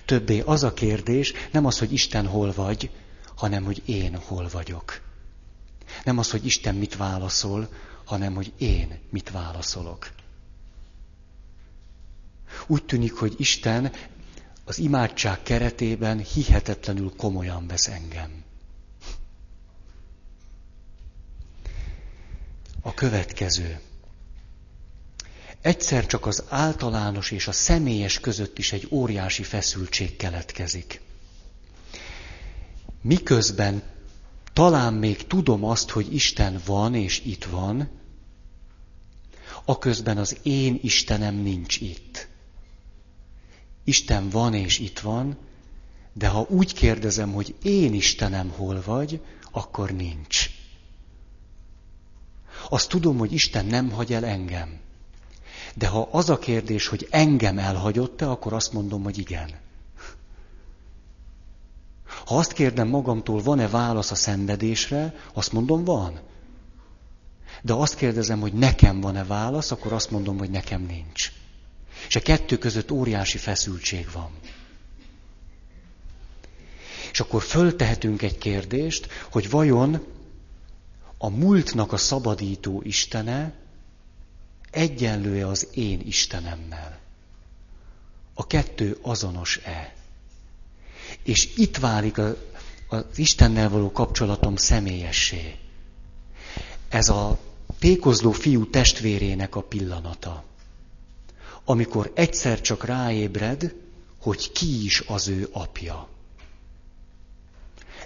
Többé 0.04 0.40
az 0.40 0.62
a 0.62 0.72
kérdés 0.74 1.32
nem 1.52 1.66
az, 1.66 1.78
hogy 1.78 1.92
Isten 1.92 2.26
hol 2.26 2.52
vagy, 2.52 2.90
hanem 3.36 3.64
hogy 3.64 3.82
én 3.84 4.16
hol 4.16 4.48
vagyok. 4.52 5.00
Nem 6.04 6.18
az, 6.18 6.30
hogy 6.30 6.46
Isten 6.46 6.74
mit 6.74 6.96
válaszol, 6.96 7.68
hanem 8.04 8.34
hogy 8.34 8.52
én 8.58 8.98
mit 9.10 9.30
válaszolok. 9.30 10.10
Úgy 12.66 12.84
tűnik, 12.84 13.12
hogy 13.14 13.34
Isten 13.36 13.92
az 14.64 14.78
imádság 14.78 15.42
keretében 15.42 16.18
hihetetlenül 16.18 17.12
komolyan 17.16 17.66
vesz 17.66 17.88
engem. 17.88 18.42
A 22.80 22.94
következő. 22.94 23.80
Egyszer 25.62 26.06
csak 26.06 26.26
az 26.26 26.44
általános 26.48 27.30
és 27.30 27.46
a 27.46 27.52
személyes 27.52 28.20
között 28.20 28.58
is 28.58 28.72
egy 28.72 28.88
óriási 28.90 29.42
feszültség 29.42 30.16
keletkezik. 30.16 31.00
Miközben 33.00 33.82
talán 34.52 34.94
még 34.94 35.26
tudom 35.26 35.64
azt, 35.64 35.90
hogy 35.90 36.14
Isten 36.14 36.60
van 36.64 36.94
és 36.94 37.20
itt 37.24 37.44
van, 37.44 37.90
aközben 39.64 40.18
az 40.18 40.38
én 40.42 40.78
Istenem 40.82 41.34
nincs 41.34 41.80
itt. 41.80 42.28
Isten 43.84 44.28
van 44.28 44.54
és 44.54 44.78
itt 44.78 44.98
van, 44.98 45.36
de 46.12 46.28
ha 46.28 46.46
úgy 46.48 46.74
kérdezem, 46.74 47.32
hogy 47.32 47.54
én 47.62 47.94
Istenem 47.94 48.48
hol 48.48 48.82
vagy, 48.84 49.20
akkor 49.50 49.90
nincs. 49.90 50.50
Azt 52.68 52.88
tudom, 52.88 53.18
hogy 53.18 53.32
Isten 53.32 53.66
nem 53.66 53.90
hagy 53.90 54.12
el 54.12 54.24
engem. 54.24 54.80
De 55.74 55.86
ha 55.86 56.08
az 56.10 56.30
a 56.30 56.38
kérdés, 56.38 56.86
hogy 56.86 57.06
engem 57.10 57.58
elhagyott-e, 57.58 58.30
akkor 58.30 58.52
azt 58.52 58.72
mondom, 58.72 59.02
hogy 59.02 59.18
igen. 59.18 59.50
Ha 62.24 62.36
azt 62.36 62.52
kérdem 62.52 62.88
magamtól, 62.88 63.42
van-e 63.42 63.68
válasz 63.68 64.10
a 64.10 64.14
szenvedésre, 64.14 65.14
azt 65.32 65.52
mondom, 65.52 65.84
van. 65.84 66.20
De 67.62 67.72
azt 67.72 67.94
kérdezem, 67.94 68.40
hogy 68.40 68.52
nekem 68.52 69.00
van-e 69.00 69.24
válasz, 69.24 69.70
akkor 69.70 69.92
azt 69.92 70.10
mondom, 70.10 70.38
hogy 70.38 70.50
nekem 70.50 70.82
nincs. 70.82 71.32
És 72.08 72.16
a 72.16 72.20
kettő 72.20 72.58
között 72.58 72.90
óriási 72.90 73.38
feszültség 73.38 74.08
van. 74.12 74.30
És 77.12 77.20
akkor 77.20 77.42
föltehetünk 77.42 78.22
egy 78.22 78.38
kérdést, 78.38 79.08
hogy 79.30 79.50
vajon 79.50 80.06
a 81.18 81.28
múltnak 81.28 81.92
a 81.92 81.96
szabadító 81.96 82.80
Istene 82.84 83.54
egyenlő 84.72 85.46
az 85.46 85.68
én 85.74 86.00
Istenemmel. 86.06 86.98
A 88.34 88.46
kettő 88.46 88.98
azonos-e? 89.02 89.94
És 91.22 91.56
itt 91.56 91.76
válik 91.76 92.18
a, 92.18 92.36
az 92.88 93.04
Istennel 93.14 93.68
való 93.68 93.92
kapcsolatom 93.92 94.56
személyessé. 94.56 95.54
Ez 96.88 97.08
a 97.08 97.38
pékozló 97.78 98.32
fiú 98.32 98.70
testvérének 98.70 99.56
a 99.56 99.62
pillanata. 99.62 100.44
Amikor 101.64 102.12
egyszer 102.14 102.60
csak 102.60 102.84
ráébred, 102.84 103.74
hogy 104.20 104.52
ki 104.52 104.84
is 104.84 105.00
az 105.00 105.28
ő 105.28 105.48
apja. 105.52 106.08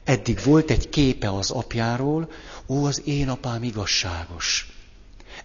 Eddig 0.04 0.40
volt 0.44 0.70
egy 0.70 0.88
képe 0.88 1.32
az 1.32 1.50
apjáról, 1.50 2.30
ó, 2.66 2.84
az 2.84 3.02
én 3.04 3.28
apám 3.28 3.62
igazságos. 3.62 4.75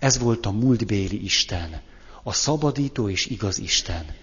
Ez 0.01 0.17
volt 0.17 0.45
a 0.45 0.51
múltbéli 0.51 1.23
Isten, 1.23 1.81
a 2.23 2.33
szabadító 2.33 3.09
és 3.09 3.25
igaz 3.25 3.57
Isten. 3.57 4.15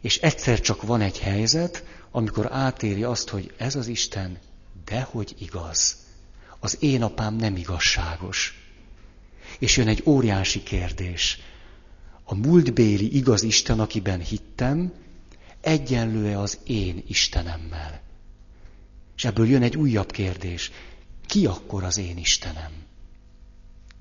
És 0.00 0.18
egyszer 0.18 0.60
csak 0.60 0.82
van 0.82 1.00
egy 1.00 1.18
helyzet, 1.18 1.84
amikor 2.10 2.52
átéri 2.52 3.02
azt, 3.02 3.28
hogy 3.28 3.54
ez 3.56 3.74
az 3.74 3.86
Isten, 3.86 4.38
dehogy 4.84 5.34
igaz. 5.38 5.96
Az 6.60 6.76
én 6.80 7.02
apám 7.02 7.34
nem 7.34 7.56
igazságos. 7.56 8.60
És 9.58 9.76
jön 9.76 9.88
egy 9.88 10.02
óriási 10.04 10.62
kérdés. 10.62 11.38
A 12.24 12.34
múltbéli 12.34 13.16
igaz 13.16 13.42
Isten, 13.42 13.80
akiben 13.80 14.20
hittem, 14.20 14.92
egyenlő-e 15.60 16.38
az 16.38 16.58
én 16.64 17.04
Istenemmel? 17.06 18.02
És 19.16 19.24
ebből 19.24 19.48
jön 19.48 19.62
egy 19.62 19.76
újabb 19.76 20.10
kérdés. 20.10 20.70
Ki 21.26 21.46
akkor 21.46 21.84
az 21.84 21.98
én 21.98 22.16
Istenem? 22.16 22.72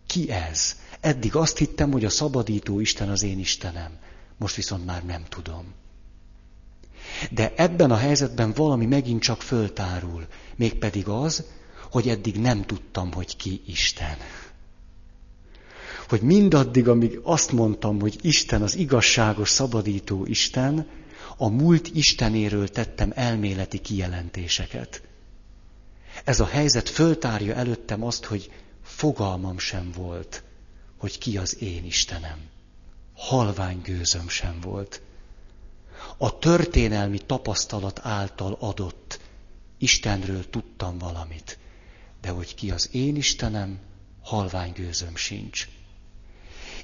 Ki 0.07 0.31
ez? 0.31 0.81
Eddig 1.03 1.35
azt 1.35 1.57
hittem, 1.57 1.91
hogy 1.91 2.05
a 2.05 2.09
szabadító 2.09 2.79
Isten 2.79 3.09
az 3.09 3.23
én 3.23 3.39
Istenem. 3.39 3.97
Most 4.37 4.55
viszont 4.55 4.85
már 4.85 5.05
nem 5.05 5.23
tudom. 5.29 5.73
De 7.31 7.53
ebben 7.55 7.91
a 7.91 7.95
helyzetben 7.95 8.53
valami 8.53 8.85
megint 8.85 9.21
csak 9.21 9.41
föltárul. 9.41 10.27
Mégpedig 10.55 11.07
az, 11.07 11.43
hogy 11.91 12.09
eddig 12.09 12.39
nem 12.39 12.61
tudtam, 12.61 13.11
hogy 13.13 13.35
ki 13.35 13.61
Isten. 13.65 14.17
Hogy 16.07 16.21
mindaddig, 16.21 16.87
amíg 16.87 17.19
azt 17.23 17.51
mondtam, 17.51 17.99
hogy 17.99 18.17
Isten 18.21 18.61
az 18.61 18.75
igazságos, 18.75 19.49
szabadító 19.49 20.25
Isten, 20.25 20.87
a 21.37 21.49
múlt 21.49 21.87
Istenéről 21.93 22.67
tettem 22.69 23.11
elméleti 23.15 23.79
kijelentéseket. 23.79 25.01
Ez 26.23 26.39
a 26.39 26.45
helyzet 26.45 26.89
föltárja 26.89 27.53
előttem 27.55 28.03
azt, 28.03 28.25
hogy 28.25 28.51
fogalmam 28.83 29.57
sem 29.57 29.91
volt, 29.95 30.43
hogy 31.03 31.17
ki 31.17 31.37
az 31.37 31.61
én 31.61 31.85
Istenem. 31.85 32.37
Halvány 33.15 33.81
gőzöm 33.81 34.29
sem 34.29 34.59
volt. 34.61 35.01
A 36.17 36.37
történelmi 36.39 37.17
tapasztalat 37.17 37.99
által 38.03 38.57
adott 38.59 39.19
Istenről 39.77 40.49
tudtam 40.49 40.97
valamit, 40.97 41.57
de 42.21 42.29
hogy 42.29 42.55
ki 42.55 42.71
az 42.71 42.89
én 42.91 43.15
Istenem, 43.15 43.79
halvány 44.21 44.71
gőzöm 44.71 45.15
sincs. 45.15 45.67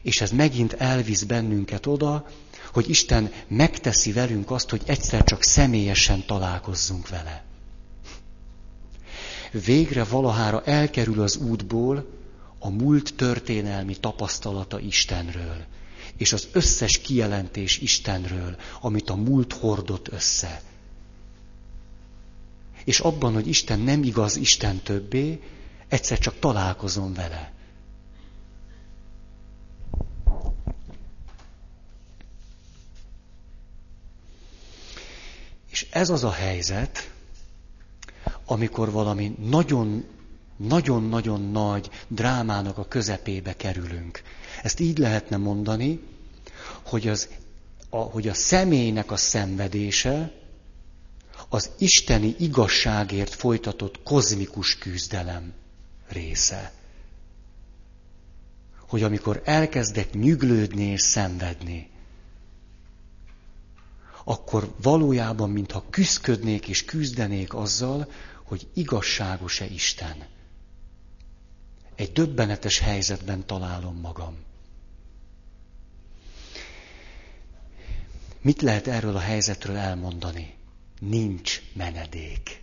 És 0.01 0.21
ez 0.21 0.31
megint 0.31 0.73
elvisz 0.73 1.23
bennünket 1.23 1.85
oda, 1.85 2.27
hogy 2.73 2.89
Isten 2.89 3.31
megteszi 3.47 4.11
velünk 4.11 4.51
azt, 4.51 4.69
hogy 4.69 4.81
egyszer 4.85 5.23
csak 5.23 5.43
személyesen 5.43 6.25
találkozzunk 6.25 7.09
vele. 7.09 7.43
Végre 9.51 10.03
valahára 10.03 10.63
elkerül 10.63 11.21
az 11.21 11.37
útból 11.37 12.17
a 12.59 12.69
múlt 12.69 13.13
történelmi 13.15 13.95
tapasztalata 13.95 14.79
Istenről, 14.79 15.65
és 16.17 16.33
az 16.33 16.47
összes 16.51 17.01
kijelentés 17.01 17.77
Istenről, 17.77 18.55
amit 18.81 19.09
a 19.09 19.15
múlt 19.15 19.53
hordott 19.53 20.07
össze. 20.07 20.61
És 22.83 22.99
abban, 22.99 23.33
hogy 23.33 23.47
Isten 23.47 23.79
nem 23.79 24.03
igaz 24.03 24.35
Isten 24.35 24.77
többé, 24.77 25.41
egyszer 25.87 26.19
csak 26.19 26.39
találkozom 26.39 27.13
vele. 27.13 27.53
És 35.71 35.87
ez 35.89 36.09
az 36.09 36.23
a 36.23 36.31
helyzet, 36.31 37.11
amikor 38.45 38.91
valami 38.91 39.35
nagyon, 39.39 40.05
nagyon-nagyon 40.67 41.41
nagy 41.51 41.89
drámának 42.07 42.77
a 42.77 42.87
közepébe 42.87 43.55
kerülünk. 43.55 44.21
Ezt 44.63 44.79
így 44.79 44.97
lehetne 44.97 45.37
mondani, 45.37 45.99
hogy, 46.83 47.07
az, 47.07 47.27
a, 47.89 47.97
hogy 47.97 48.27
a 48.27 48.33
személynek 48.33 49.11
a 49.11 49.17
szenvedése 49.17 50.31
az 51.49 51.69
isteni 51.77 52.35
igazságért 52.39 53.33
folytatott 53.33 54.03
kozmikus 54.03 54.77
küzdelem 54.77 55.53
része. 56.07 56.71
Hogy 58.87 59.03
amikor 59.03 59.41
elkezdek 59.45 60.13
nyüglődni 60.13 60.83
és 60.83 61.01
szenvedni, 61.01 61.89
akkor 64.23 64.73
valójában, 64.81 65.49
mintha 65.49 65.83
küzdködnék 65.89 66.67
és 66.67 66.85
küzdenék 66.85 67.53
azzal, 67.53 68.11
hogy 68.43 68.67
igazságos-e 68.73 69.65
Isten. 69.65 70.25
Egy 71.99 72.11
döbbenetes 72.11 72.79
helyzetben 72.79 73.45
találom 73.45 73.99
magam. 73.99 74.37
Mit 78.41 78.61
lehet 78.61 78.87
erről 78.87 79.15
a 79.15 79.19
helyzetről 79.19 79.75
elmondani? 79.75 80.53
Nincs 80.99 81.61
menedék. 81.73 82.61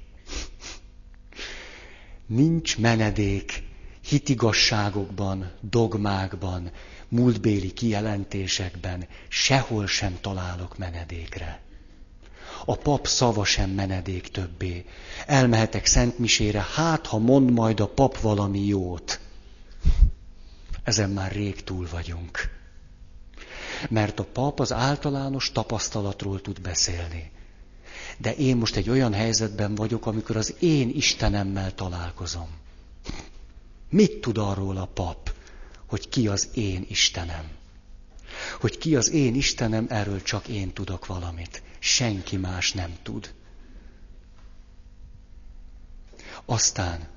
Nincs 2.26 2.78
menedék 2.78 3.62
hitigasságokban, 4.08 5.52
dogmákban, 5.60 6.70
múltbéli 7.08 7.72
kijelentésekben, 7.72 9.06
sehol 9.28 9.86
sem 9.86 10.18
találok 10.20 10.78
menedékre. 10.78 11.60
A 12.64 12.76
pap 12.76 13.06
szava 13.06 13.44
sem 13.44 13.70
menedék 13.70 14.28
többé. 14.28 14.84
Elmehetek 15.26 15.86
Szentmisére, 15.86 16.66
hát 16.74 17.06
ha 17.06 17.18
mond 17.18 17.50
majd 17.50 17.80
a 17.80 17.88
pap 17.88 18.18
valami 18.20 18.66
jót. 18.66 19.20
Ezen 20.84 21.10
már 21.10 21.32
rég 21.32 21.64
túl 21.64 21.88
vagyunk. 21.90 22.38
Mert 23.88 24.18
a 24.18 24.24
pap 24.24 24.60
az 24.60 24.72
általános 24.72 25.52
tapasztalatról 25.52 26.40
tud 26.40 26.60
beszélni. 26.60 27.30
De 28.18 28.34
én 28.34 28.56
most 28.56 28.76
egy 28.76 28.90
olyan 28.90 29.12
helyzetben 29.12 29.74
vagyok, 29.74 30.06
amikor 30.06 30.36
az 30.36 30.54
én 30.58 30.88
Istenemmel 30.88 31.74
találkozom. 31.74 32.48
Mit 33.90 34.20
tud 34.20 34.38
arról 34.38 34.76
a 34.76 34.86
pap, 34.86 35.32
hogy 35.86 36.08
ki 36.08 36.28
az 36.28 36.48
én 36.54 36.86
Istenem? 36.88 37.44
Hogy 38.60 38.78
ki 38.78 38.96
az 38.96 39.10
én 39.10 39.34
Istenem, 39.34 39.86
erről 39.88 40.22
csak 40.22 40.48
én 40.48 40.72
tudok 40.72 41.06
valamit. 41.06 41.62
Senki 41.78 42.36
más 42.36 42.72
nem 42.72 42.96
tud. 43.02 43.34
Aztán 46.44 47.08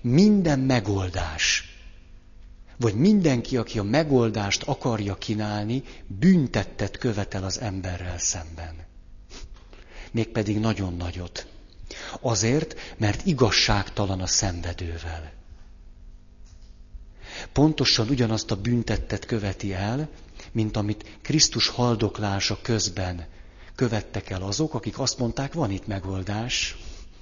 minden 0.00 0.58
megoldás, 0.58 1.69
vagy 2.80 2.94
mindenki, 2.94 3.56
aki 3.56 3.78
a 3.78 3.82
megoldást 3.82 4.62
akarja 4.62 5.14
kínálni, 5.14 5.82
büntettet 6.06 6.98
követel 6.98 7.44
az 7.44 7.60
emberrel 7.60 8.18
szemben. 8.18 8.74
Mégpedig 10.12 10.58
nagyon 10.58 10.94
nagyot. 10.96 11.46
Azért, 12.20 12.74
mert 12.98 13.26
igazságtalan 13.26 14.20
a 14.20 14.26
szenvedővel. 14.26 15.32
Pontosan 17.52 18.08
ugyanazt 18.08 18.50
a 18.50 18.56
büntettet 18.60 19.24
követi 19.26 19.72
el, 19.72 20.08
mint 20.52 20.76
amit 20.76 21.18
Krisztus 21.22 21.68
haldoklása 21.68 22.58
közben 22.62 23.26
követtek 23.74 24.30
el 24.30 24.42
azok, 24.42 24.74
akik 24.74 24.98
azt 24.98 25.18
mondták, 25.18 25.52
van 25.52 25.70
itt 25.70 25.86
megoldás. 25.86 26.76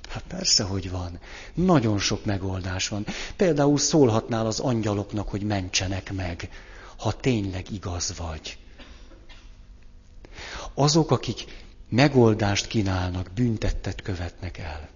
Hát 0.09 0.25
persze, 0.29 0.63
hogy 0.65 0.91
van. 0.91 1.19
Nagyon 1.55 1.99
sok 1.99 2.25
megoldás 2.25 2.89
van. 2.89 3.07
Például 3.37 3.79
szólhatnál 3.79 4.47
az 4.47 4.61
angyaloknak, 4.61 5.29
hogy 5.29 5.43
mentsenek 5.43 6.13
meg, 6.13 6.51
ha 6.97 7.13
tényleg 7.13 7.71
igaz 7.71 8.17
vagy. 8.17 8.59
Azok, 10.75 11.11
akik 11.11 11.45
megoldást 11.89 12.67
kínálnak, 12.67 13.31
büntettet 13.35 14.03
követnek 14.03 14.59
el. 14.59 14.89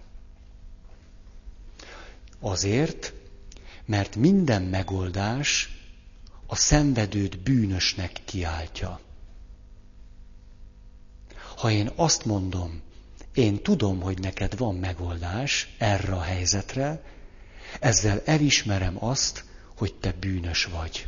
Azért, 2.39 3.13
mert 3.85 4.15
minden 4.15 4.61
megoldás 4.61 5.77
a 6.47 6.55
szenvedőt 6.55 7.39
bűnösnek 7.39 8.21
kiáltja. 8.25 8.99
Ha 11.57 11.71
én 11.71 11.91
azt 11.95 12.25
mondom, 12.25 12.81
én 13.33 13.63
tudom, 13.63 14.01
hogy 14.01 14.19
neked 14.19 14.57
van 14.57 14.75
megoldás 14.75 15.75
erre 15.77 16.13
a 16.13 16.21
helyzetre, 16.21 17.03
ezzel 17.79 18.21
elismerem 18.25 19.03
azt, 19.03 19.43
hogy 19.77 19.93
te 19.95 20.11
bűnös 20.11 20.65
vagy. 20.65 21.07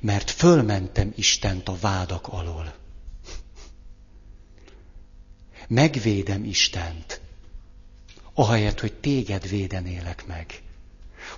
Mert 0.00 0.30
fölmentem 0.30 1.12
Istent 1.16 1.68
a 1.68 1.76
vádak 1.80 2.28
alól. 2.28 2.74
Megvédem 5.68 6.44
Istent, 6.44 7.20
ahelyett, 8.34 8.80
hogy 8.80 8.92
téged 8.92 9.48
védenélek 9.48 10.26
meg. 10.26 10.62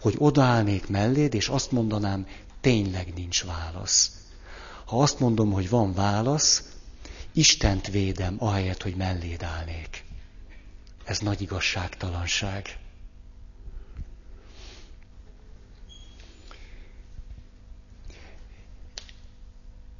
Hogy 0.00 0.14
odaállnék 0.18 0.88
melléd, 0.88 1.34
és 1.34 1.48
azt 1.48 1.70
mondanám, 1.70 2.26
tényleg 2.60 3.14
nincs 3.14 3.44
válasz. 3.44 4.23
Ha 4.84 5.02
azt 5.02 5.20
mondom, 5.20 5.52
hogy 5.52 5.68
van 5.68 5.92
válasz, 5.94 6.74
Istent 7.32 7.86
védem, 7.86 8.36
ahelyett, 8.38 8.82
hogy 8.82 8.96
melléd 8.96 9.42
állnék. 9.42 10.04
Ez 11.04 11.18
nagy 11.18 11.40
igazságtalanság. 11.40 12.78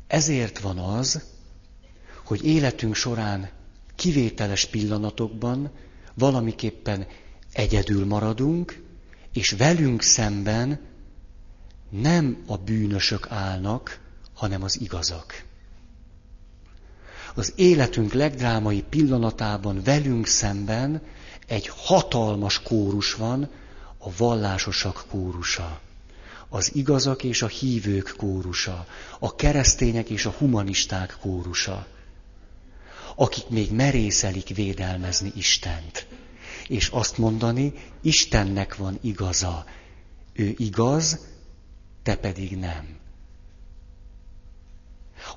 Ezért 0.06 0.58
van 0.58 0.78
az, 0.78 1.24
hogy 2.24 2.44
életünk 2.44 2.94
során 2.94 3.50
kivételes 3.94 4.66
pillanatokban 4.66 5.70
valamiképpen 6.14 7.06
egyedül 7.52 8.06
maradunk, 8.06 8.82
és 9.32 9.50
velünk 9.50 10.02
szemben 10.02 10.80
nem 11.90 12.44
a 12.46 12.56
bűnösök 12.56 13.26
állnak, 13.30 14.03
hanem 14.34 14.62
az 14.62 14.80
igazak. 14.80 15.44
Az 17.34 17.52
életünk 17.56 18.12
legdrámai 18.12 18.84
pillanatában 18.88 19.82
velünk 19.82 20.26
szemben 20.26 21.02
egy 21.46 21.70
hatalmas 21.74 22.62
kórus 22.62 23.14
van, 23.14 23.50
a 23.98 24.10
vallásosak 24.16 25.04
kórusa, 25.10 25.80
az 26.48 26.74
igazak 26.74 27.22
és 27.22 27.42
a 27.42 27.46
hívők 27.46 28.14
kórusa, 28.16 28.86
a 29.18 29.34
keresztények 29.34 30.10
és 30.10 30.24
a 30.24 30.30
humanisták 30.30 31.16
kórusa, 31.20 31.86
akik 33.14 33.48
még 33.48 33.72
merészelik 33.72 34.48
védelmezni 34.48 35.32
Istent, 35.36 36.06
és 36.68 36.88
azt 36.88 37.18
mondani, 37.18 37.72
Istennek 38.02 38.76
van 38.76 38.98
igaza, 39.00 39.64
ő 40.32 40.54
igaz, 40.56 41.18
te 42.02 42.16
pedig 42.16 42.56
nem. 42.56 43.02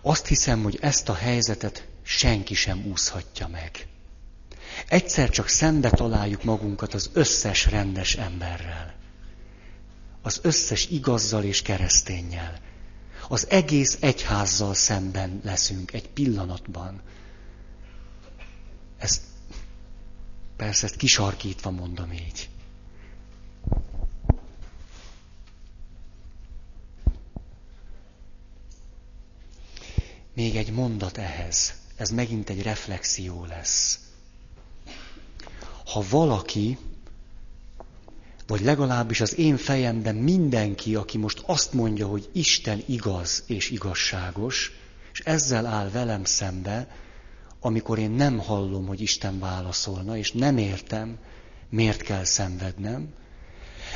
Azt 0.01 0.27
hiszem, 0.27 0.63
hogy 0.63 0.77
ezt 0.81 1.09
a 1.09 1.13
helyzetet 1.13 1.87
senki 2.03 2.53
sem 2.53 2.85
úszhatja 2.85 3.47
meg. 3.47 3.87
Egyszer 4.87 5.29
csak 5.29 5.47
szembe 5.47 5.89
találjuk 5.89 6.43
magunkat 6.43 6.93
az 6.93 7.09
összes 7.13 7.65
rendes 7.65 8.15
emberrel. 8.15 8.95
Az 10.21 10.39
összes 10.41 10.87
igazzal 10.87 11.43
és 11.43 11.61
keresztényel. 11.61 12.59
Az 13.29 13.49
egész 13.49 13.97
egyházzal 14.01 14.73
szemben 14.73 15.41
leszünk 15.43 15.93
egy 15.93 16.09
pillanatban. 16.09 17.01
Ezt 18.97 19.21
persze 20.57 20.85
ezt 20.85 20.95
kisarkítva 20.95 21.69
mondom 21.71 22.11
így. 22.11 22.49
Még 30.37 30.55
egy 30.55 30.71
mondat 30.71 31.17
ehhez. 31.17 31.73
Ez 31.95 32.09
megint 32.09 32.49
egy 32.49 32.61
reflexió 32.61 33.45
lesz. 33.45 33.99
Ha 35.85 36.03
valaki, 36.09 36.77
vagy 38.47 38.61
legalábbis 38.61 39.21
az 39.21 39.37
én 39.37 39.57
fejemben 39.57 40.15
mindenki, 40.15 40.95
aki 40.95 41.17
most 41.17 41.43
azt 41.45 41.73
mondja, 41.73 42.07
hogy 42.07 42.29
Isten 42.33 42.83
igaz 42.85 43.43
és 43.47 43.69
igazságos, 43.69 44.71
és 45.13 45.19
ezzel 45.19 45.65
áll 45.65 45.89
velem 45.89 46.23
szembe, 46.23 46.87
amikor 47.59 47.99
én 47.99 48.11
nem 48.11 48.39
hallom, 48.39 48.85
hogy 48.87 49.01
Isten 49.01 49.39
válaszolna, 49.39 50.17
és 50.17 50.31
nem 50.31 50.57
értem, 50.57 51.17
miért 51.69 52.01
kell 52.01 52.23
szenvednem, 52.23 53.13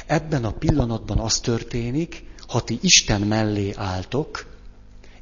ebben 0.06 0.46
a 0.46 0.52
pillanatban 0.52 1.20
az 1.20 1.40
történik, 1.40 2.24
ha 2.48 2.64
ti 2.64 2.80
Isten 2.82 3.22
mellé 3.22 3.74
álltok, 3.76 4.51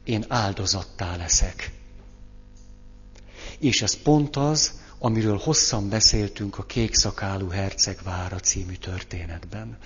én 0.10 0.26
áldozattá 0.28 1.16
leszek. 1.16 1.72
És 3.60 3.82
ez 3.82 4.02
pont 4.02 4.36
az, 4.36 4.72
amiről 5.00 5.38
hosszan 5.38 5.90
beszéltünk 5.90 6.58
a 6.58 6.66
Kékszakálú 6.66 7.50
Herceg 7.50 7.98
vára 8.04 8.40
című 8.40 8.74
történetben. 8.74 9.78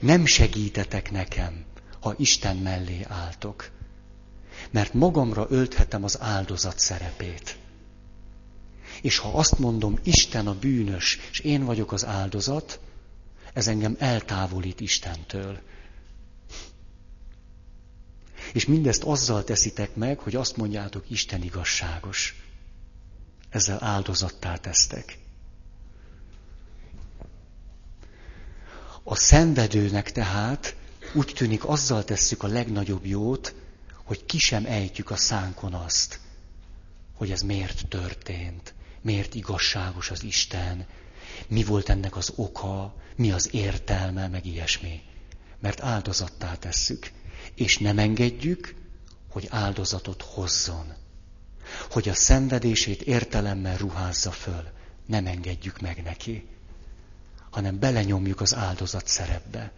Nem 0.00 0.26
segítetek 0.26 1.10
nekem, 1.10 1.64
ha 2.00 2.14
Isten 2.16 2.56
mellé 2.56 3.04
álltok, 3.08 3.70
mert 4.70 4.94
magamra 4.94 5.46
ölthetem 5.50 6.04
az 6.04 6.20
áldozat 6.20 6.78
szerepét. 6.78 7.56
És 9.02 9.18
ha 9.18 9.28
azt 9.28 9.58
mondom, 9.58 9.98
Isten 10.02 10.46
a 10.46 10.58
bűnös, 10.58 11.18
és 11.30 11.38
én 11.38 11.64
vagyok 11.64 11.92
az 11.92 12.04
áldozat, 12.04 12.80
ez 13.52 13.68
engem 13.68 13.96
eltávolít 13.98 14.80
Istentől. 14.80 15.58
És 18.54 18.66
mindezt 18.66 19.02
azzal 19.02 19.44
teszitek 19.44 19.94
meg, 19.94 20.18
hogy 20.18 20.36
azt 20.36 20.56
mondjátok, 20.56 21.10
Isten 21.10 21.42
igazságos. 21.42 22.42
Ezzel 23.50 23.84
áldozattá 23.84 24.56
tesztek. 24.56 25.18
A 29.02 29.14
szenvedőnek 29.16 30.12
tehát 30.12 30.76
úgy 31.14 31.32
tűnik 31.34 31.64
azzal 31.64 32.04
tesszük 32.04 32.42
a 32.42 32.46
legnagyobb 32.46 33.06
jót, 33.06 33.54
hogy 34.04 34.24
ki 34.24 34.38
sem 34.38 34.64
ejtjük 34.66 35.10
a 35.10 35.16
szánkon 35.16 35.74
azt, 35.74 36.20
hogy 37.14 37.30
ez 37.30 37.42
miért 37.42 37.88
történt, 37.88 38.74
miért 39.00 39.34
igazságos 39.34 40.10
az 40.10 40.22
Isten, 40.22 40.86
mi 41.48 41.64
volt 41.64 41.88
ennek 41.88 42.16
az 42.16 42.32
oka, 42.36 42.94
mi 43.16 43.32
az 43.32 43.48
értelme, 43.54 44.28
meg 44.28 44.46
ilyesmi. 44.46 45.02
Mert 45.60 45.80
áldozattá 45.80 46.54
tesszük 46.54 47.10
és 47.54 47.78
nem 47.78 47.98
engedjük, 47.98 48.74
hogy 49.30 49.46
áldozatot 49.50 50.22
hozzon. 50.22 50.92
Hogy 51.90 52.08
a 52.08 52.14
szenvedését 52.14 53.02
értelemmel 53.02 53.76
ruházza 53.76 54.30
föl. 54.30 54.64
Nem 55.06 55.26
engedjük 55.26 55.80
meg 55.80 56.02
neki, 56.02 56.46
hanem 57.50 57.78
belenyomjuk 57.78 58.40
az 58.40 58.54
áldozat 58.54 59.06
szerepbe. 59.06 59.72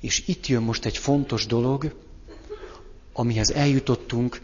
És 0.00 0.28
itt 0.28 0.46
jön 0.46 0.62
most 0.62 0.84
egy 0.84 0.98
fontos 0.98 1.46
dolog, 1.46 1.94
amihez 3.12 3.50
eljutottunk 3.50 4.40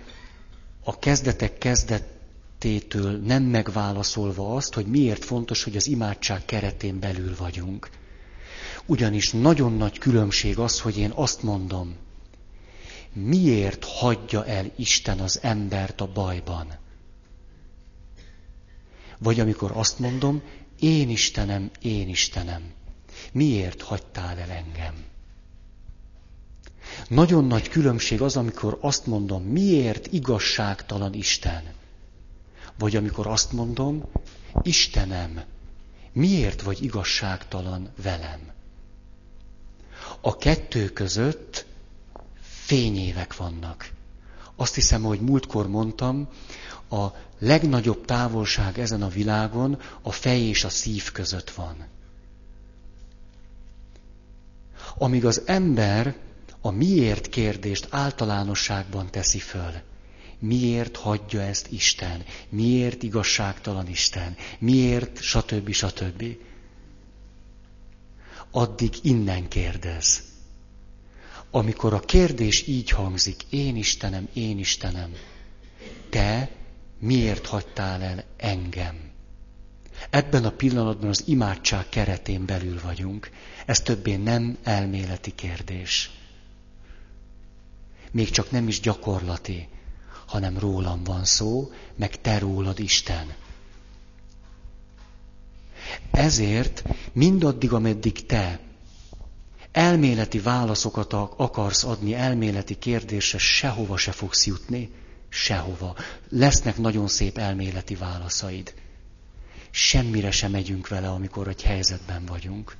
a 0.85 0.99
kezdetek 0.99 1.59
kezdetétől 1.59 3.19
nem 3.19 3.43
megválaszolva 3.43 4.55
azt, 4.55 4.75
hogy 4.75 4.87
miért 4.87 5.25
fontos, 5.25 5.63
hogy 5.63 5.77
az 5.77 5.87
imádság 5.87 6.45
keretén 6.45 6.99
belül 6.99 7.37
vagyunk. 7.37 7.91
Ugyanis 8.91 9.31
nagyon 9.31 9.73
nagy 9.73 9.99
különbség 9.99 10.59
az, 10.59 10.81
hogy 10.81 10.99
én 10.99 11.11
azt 11.15 11.43
mondom, 11.43 11.97
miért 13.13 13.85
hagyja 13.85 14.47
el 14.47 14.71
Isten 14.77 15.19
az 15.19 15.39
embert 15.43 16.01
a 16.01 16.13
bajban? 16.13 16.79
Vagy 19.19 19.41
amikor 19.41 19.71
azt 19.75 19.99
mondom, 19.99 20.43
én 20.79 21.11
Istenem, 21.11 21.71
én 21.83 22.09
Istenem, 22.09 22.73
miért 23.33 23.83
hagytál 23.83 24.39
el 24.39 24.51
engem? 24.51 24.95
Nagyon 27.09 27.45
nagy 27.45 27.69
különbség 27.69 28.23
az, 28.23 28.37
amikor 28.37 28.79
azt 28.81 29.07
mondom, 29.07 29.43
miért 29.43 30.13
igazságtalan 30.13 31.15
Isten? 31.15 31.63
Vagy 32.79 32.97
amikor 32.97 33.27
azt 33.27 33.53
mondom, 33.53 34.05
Istenem, 34.63 35.43
miért 36.13 36.63
vagy 36.63 36.83
igazságtalan 36.83 37.89
velem? 38.03 38.59
A 40.21 40.37
kettő 40.37 40.89
között 40.89 41.67
fényévek 42.41 43.37
vannak. 43.37 43.91
Azt 44.57 44.75
hiszem, 44.75 45.03
hogy 45.03 45.21
múltkor 45.21 45.69
mondtam, 45.69 46.29
a 46.91 47.07
legnagyobb 47.39 48.05
távolság 48.05 48.79
ezen 48.79 49.03
a 49.03 49.09
világon 49.09 49.79
a 50.03 50.13
fej 50.13 50.41
és 50.41 50.65
a 50.65 50.69
szív 50.69 51.13
között 51.13 51.51
van. 51.51 51.87
Amíg 54.99 55.25
az 55.25 55.43
ember 55.47 56.17
a 56.61 56.71
miért 56.71 57.29
kérdést 57.29 57.87
általánosságban 57.91 59.11
teszi 59.11 59.39
föl. 59.39 59.73
Miért 60.39 60.97
hagyja 60.97 61.41
ezt 61.41 61.69
Isten? 61.71 62.25
Miért 62.49 63.03
igazságtalan 63.03 63.89
Isten? 63.89 64.37
Miért, 64.59 65.21
stb. 65.21 65.71
stb. 65.73 66.25
Addig 68.51 68.95
innen 69.03 69.49
kérdez. 69.49 70.23
Amikor 71.51 71.95
a 71.95 72.01
kérdés 72.01 72.67
így 72.67 72.91
hangzik, 72.91 73.43
én 73.51 73.77
Istenem, 73.77 74.29
én 74.33 74.59
Istenem, 74.59 75.13
te 76.11 76.51
miért 76.99 77.47
hagytál 77.47 78.03
el 78.03 78.25
engem? 78.37 79.11
Ebben 80.11 80.45
a 80.45 80.51
pillanatban 80.51 81.09
az 81.09 81.23
imádság 81.27 81.89
keretén 81.89 82.45
belül 82.47 82.81
vagyunk. 82.83 83.31
Ez 83.67 83.81
többé 83.81 84.17
nem 84.17 84.59
elméleti 84.63 85.35
kérdés 85.35 86.11
még 88.11 88.31
csak 88.31 88.51
nem 88.51 88.69
is 88.69 88.81
gyakorlati, 88.81 89.69
hanem 90.27 90.59
rólam 90.59 91.05
van 91.05 91.25
szó, 91.25 91.71
meg 91.97 92.21
te 92.21 92.39
rólad 92.39 92.79
Isten. 92.79 93.35
Ezért 96.11 96.85
mindaddig, 97.13 97.73
ameddig 97.73 98.27
te 98.27 98.61
elméleti 99.73 100.39
válaszokat 100.41 101.13
akarsz 101.37 101.85
adni, 101.85 102.15
elméleti 102.15 102.79
kérdésre, 102.79 103.39
sehova 103.39 103.97
se 103.97 104.13
fogsz 104.13 104.47
jutni, 104.47 104.91
sehova. 105.29 105.97
Lesznek 106.29 106.77
nagyon 106.77 107.09
szép 107.09 107.39
elméleti 107.39 107.95
válaszaid. 107.95 108.75
Semmire 109.71 110.31
sem 110.31 110.51
megyünk 110.51 110.89
vele, 110.89 111.09
amikor 111.09 111.49
egy 111.49 111.63
helyzetben 111.63 112.25
vagyunk. 112.27 112.77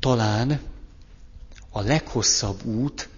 Talán 0.00 0.60
a 1.70 1.80
leghosszabb 1.80 2.64
út 2.64 3.08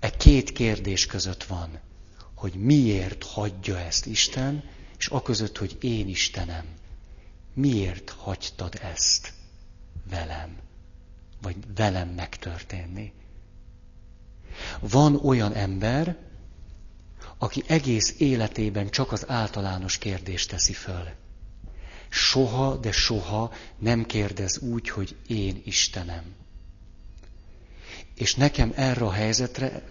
e 0.00 0.10
két 0.10 0.52
kérdés 0.52 1.06
között 1.06 1.44
van, 1.44 1.78
hogy 2.34 2.54
miért 2.54 3.24
hagyja 3.24 3.78
ezt 3.78 4.06
Isten, 4.06 4.62
és 5.02 5.08
a 5.08 5.22
között, 5.22 5.58
hogy 5.58 5.76
én 5.80 6.08
Istenem, 6.08 6.64
miért 7.54 8.10
hagytad 8.10 8.78
ezt 8.82 9.32
velem, 10.10 10.58
vagy 11.40 11.56
velem 11.74 12.08
megtörténni. 12.08 13.12
Van 14.80 15.16
olyan 15.16 15.54
ember, 15.54 16.16
aki 17.38 17.62
egész 17.66 18.14
életében 18.18 18.90
csak 18.90 19.12
az 19.12 19.28
általános 19.28 19.98
kérdést 19.98 20.48
teszi 20.48 20.72
föl. 20.72 21.08
Soha, 22.08 22.76
de 22.76 22.92
soha 22.92 23.52
nem 23.78 24.06
kérdez 24.06 24.58
úgy, 24.58 24.88
hogy 24.88 25.16
én 25.26 25.62
Istenem. 25.64 26.34
És 28.14 28.34
nekem 28.34 28.72
erre 28.74 29.04
a 29.04 29.12
helyzetre, 29.12 29.82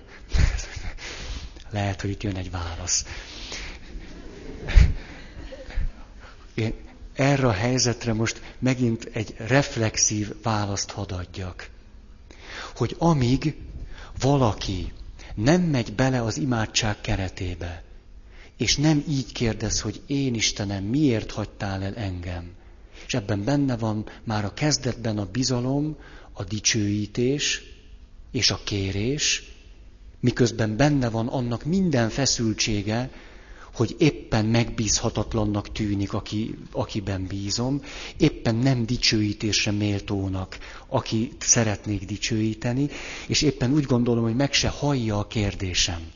lehet, 1.70 2.02
hogy 2.02 2.10
itt 2.10 2.24
jön 2.24 2.36
egy 2.36 2.52
válasz. 2.52 3.06
Én 6.62 6.74
erre 7.14 7.48
a 7.48 7.52
helyzetre 7.52 8.14
most 8.14 8.42
megint 8.60 9.10
egy 9.14 9.34
reflexív 9.38 10.34
választ 10.44 10.92
hadd 10.92 11.14
adjak. 11.14 11.70
Hogy 12.76 12.96
amíg 12.98 13.56
valaki 14.20 14.92
nem 15.36 15.62
megy 15.62 15.94
bele 15.94 16.22
az 16.24 16.38
imádság 16.38 17.02
keretébe, 17.02 17.84
és 18.58 18.78
nem 18.78 19.04
így 19.08 19.32
kérdez, 19.32 19.82
hogy 19.82 20.02
én 20.06 20.34
Istenem, 20.34 20.84
miért 20.84 21.32
hagytál 21.32 21.84
el 21.84 21.96
engem? 21.96 22.52
És 23.08 23.14
ebben 23.14 23.44
benne 23.44 23.78
van 23.78 24.06
már 24.24 24.46
a 24.46 24.54
kezdetben 24.54 25.18
a 25.18 25.26
bizalom, 25.32 25.98
a 26.34 26.44
dicsőítés, 26.44 27.62
és 28.32 28.52
a 28.52 28.60
kérés, 28.64 29.44
miközben 30.20 30.78
benne 30.78 31.10
van 31.10 31.28
annak 31.28 31.64
minden 31.64 32.10
feszültsége, 32.10 33.10
hogy 33.74 33.96
éppen 34.00 34.46
megbízhatatlannak 34.46 35.72
tűnik, 35.72 36.14
aki, 36.14 36.56
akiben 36.72 37.26
bízom, 37.28 37.82
éppen 38.18 38.56
nem 38.56 38.86
dicsőítésre 38.86 39.72
méltónak, 39.72 40.58
aki 40.88 41.32
szeretnék 41.40 42.06
dicsőíteni, 42.06 42.90
és 43.28 43.42
éppen 43.42 43.74
úgy 43.74 43.84
gondolom, 43.86 44.24
hogy 44.24 44.36
meg 44.36 44.54
se 44.54 44.70
hallja 44.70 45.18
a 45.18 45.28
kérdésem. 45.28 46.12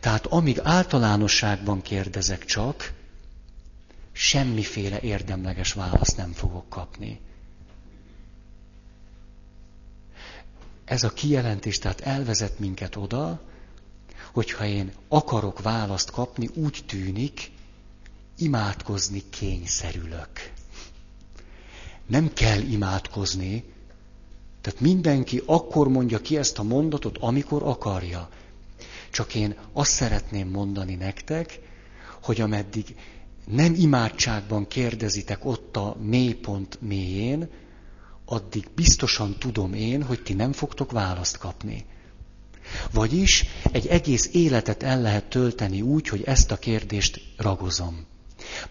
Tehát 0.00 0.26
amíg 0.26 0.58
általánosságban 0.62 1.82
kérdezek 1.82 2.44
csak, 2.44 2.92
semmiféle 4.12 5.00
érdemleges 5.00 5.72
választ 5.72 6.16
nem 6.16 6.32
fogok 6.32 6.68
kapni. 6.68 7.20
ez 10.84 11.02
a 11.02 11.08
kijelentés 11.12 11.78
tehát 11.78 12.00
elvezet 12.00 12.58
minket 12.58 12.96
oda, 12.96 13.40
hogyha 14.34 14.66
én 14.66 14.92
akarok 15.08 15.62
választ 15.62 16.10
kapni, 16.10 16.48
úgy 16.54 16.84
tűnik, 16.86 17.50
imádkozni 18.36 19.22
kényszerülök. 19.30 20.52
Nem 22.06 22.32
kell 22.32 22.60
imádkozni, 22.60 23.64
tehát 24.60 24.80
mindenki 24.80 25.42
akkor 25.46 25.88
mondja 25.88 26.18
ki 26.20 26.36
ezt 26.36 26.58
a 26.58 26.62
mondatot, 26.62 27.18
amikor 27.18 27.62
akarja. 27.62 28.28
Csak 29.10 29.34
én 29.34 29.56
azt 29.72 29.90
szeretném 29.90 30.48
mondani 30.48 30.94
nektek, 30.94 31.58
hogy 32.22 32.40
ameddig 32.40 32.96
nem 33.46 33.74
imádságban 33.74 34.66
kérdezitek 34.66 35.44
ott 35.44 35.76
a 35.76 35.96
mélypont 36.02 36.78
mélyén, 36.80 37.48
addig 38.24 38.68
biztosan 38.74 39.36
tudom 39.38 39.74
én, 39.74 40.02
hogy 40.02 40.22
ti 40.22 40.32
nem 40.32 40.52
fogtok 40.52 40.92
választ 40.92 41.38
kapni. 41.38 41.84
Vagyis 42.92 43.44
egy 43.72 43.86
egész 43.86 44.28
életet 44.32 44.82
el 44.82 45.00
lehet 45.00 45.24
tölteni 45.24 45.80
úgy, 45.82 46.08
hogy 46.08 46.22
ezt 46.24 46.50
a 46.50 46.56
kérdést 46.56 47.20
ragozom. 47.36 48.06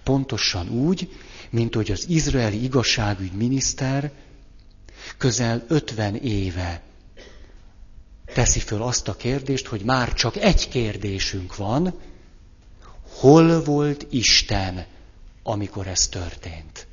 Pontosan 0.04 0.70
úgy, 0.70 1.10
mint 1.50 1.76
hogy 1.76 1.92
az 1.92 2.06
izraeli 2.10 2.64
igazságügy 2.64 3.32
miniszter 3.32 4.12
közel 5.18 5.66
50 5.68 6.16
éve 6.16 6.82
teszi 8.34 8.60
föl 8.60 8.82
azt 8.82 9.08
a 9.08 9.16
kérdést, 9.16 9.66
hogy 9.68 9.82
már 9.82 10.14
csak 10.14 10.36
egy 10.38 10.70
kérdésünk 10.70 11.56
van, 11.56 11.94
hol 13.20 13.64
volt 13.64 14.08
Isten, 14.10 14.86
amikor 15.44 15.88
ez 15.88 16.08
történt? 16.08 16.88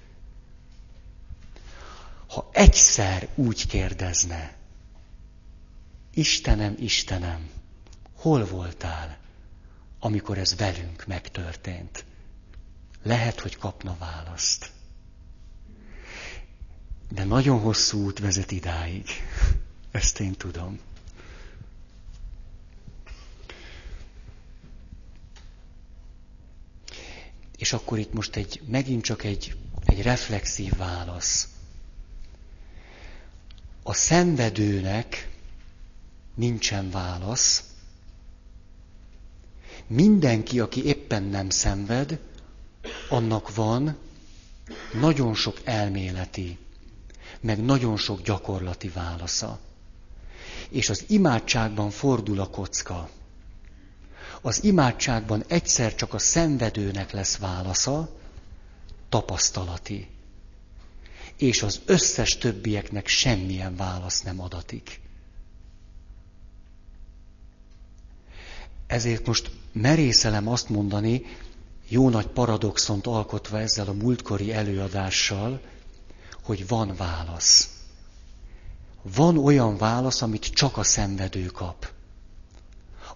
ha 2.31 2.49
egyszer 2.53 3.29
úgy 3.35 3.67
kérdezne, 3.67 4.55
Istenem, 6.21 6.75
Istenem, 6.79 7.51
hol 8.15 8.45
voltál, 8.45 9.19
amikor 9.99 10.39
ez 10.39 10.57
velünk 10.57 11.07
megtörtént? 11.07 12.05
Lehet, 13.03 13.41
hogy 13.41 13.57
kapna 13.57 13.97
választ. 13.99 14.71
De 17.09 17.25
nagyon 17.25 17.61
hosszú 17.61 18.05
út 18.05 18.19
vezet 18.19 18.51
idáig. 18.51 19.07
Ezt 19.91 20.21
én 20.21 20.33
tudom. 20.33 20.79
És 27.57 27.73
akkor 27.73 27.99
itt 27.99 28.13
most 28.13 28.37
egy, 28.37 28.63
megint 28.67 29.05
csak 29.05 29.25
egy, 29.25 29.57
egy 29.85 30.03
reflexív 30.03 30.77
válasz. 30.77 31.49
a 33.83 33.93
szenvedőnek 33.93 35.30
nincsen 36.41 36.91
válasz. 36.91 37.65
Mindenki, 39.87 40.61
aki 40.61 40.85
éppen 40.85 41.23
nem 41.23 41.51
szenved, 41.51 42.19
annak 43.09 43.55
van 43.55 43.97
nagyon 45.01 45.35
sok 45.35 45.61
elméleti, 45.65 46.59
meg 47.41 47.65
nagyon 47.65 47.97
sok 47.97 48.23
gyakorlati 48.23 48.89
válasza. 48.89 49.59
És 50.69 50.89
az 50.89 51.05
imádságban 51.09 51.91
fordul 51.91 52.41
a 52.41 52.51
kocka. 52.51 53.11
Az 54.41 54.65
imádságban 54.65 55.45
egyszer 55.49 55.95
csak 55.95 56.15
a 56.15 56.19
szenvedőnek 56.19 57.11
lesz 57.11 57.37
válasza, 57.37 58.17
tapasztalati. 59.09 60.09
És 61.37 61.63
az 61.63 61.81
összes 61.85 62.39
többieknek 62.39 63.07
semmilyen 63.07 63.77
válasz 63.77 64.23
nem 64.23 64.41
adatik. 64.41 65.01
Ezért 68.91 69.27
most 69.27 69.51
merészelem 69.73 70.49
azt 70.49 70.69
mondani, 70.69 71.23
jó 71.89 72.09
nagy 72.09 72.27
paradoxont 72.27 73.07
alkotva 73.07 73.59
ezzel 73.61 73.87
a 73.87 73.93
múltkori 73.93 74.53
előadással, 74.53 75.61
hogy 76.43 76.69
van 76.69 76.95
válasz. 76.97 77.69
Van 79.03 79.39
olyan 79.39 79.77
válasz, 79.77 80.23
amit 80.23 80.45
csak 80.45 80.77
a 80.77 80.83
szenvedő 80.83 81.47
kap. 81.47 81.93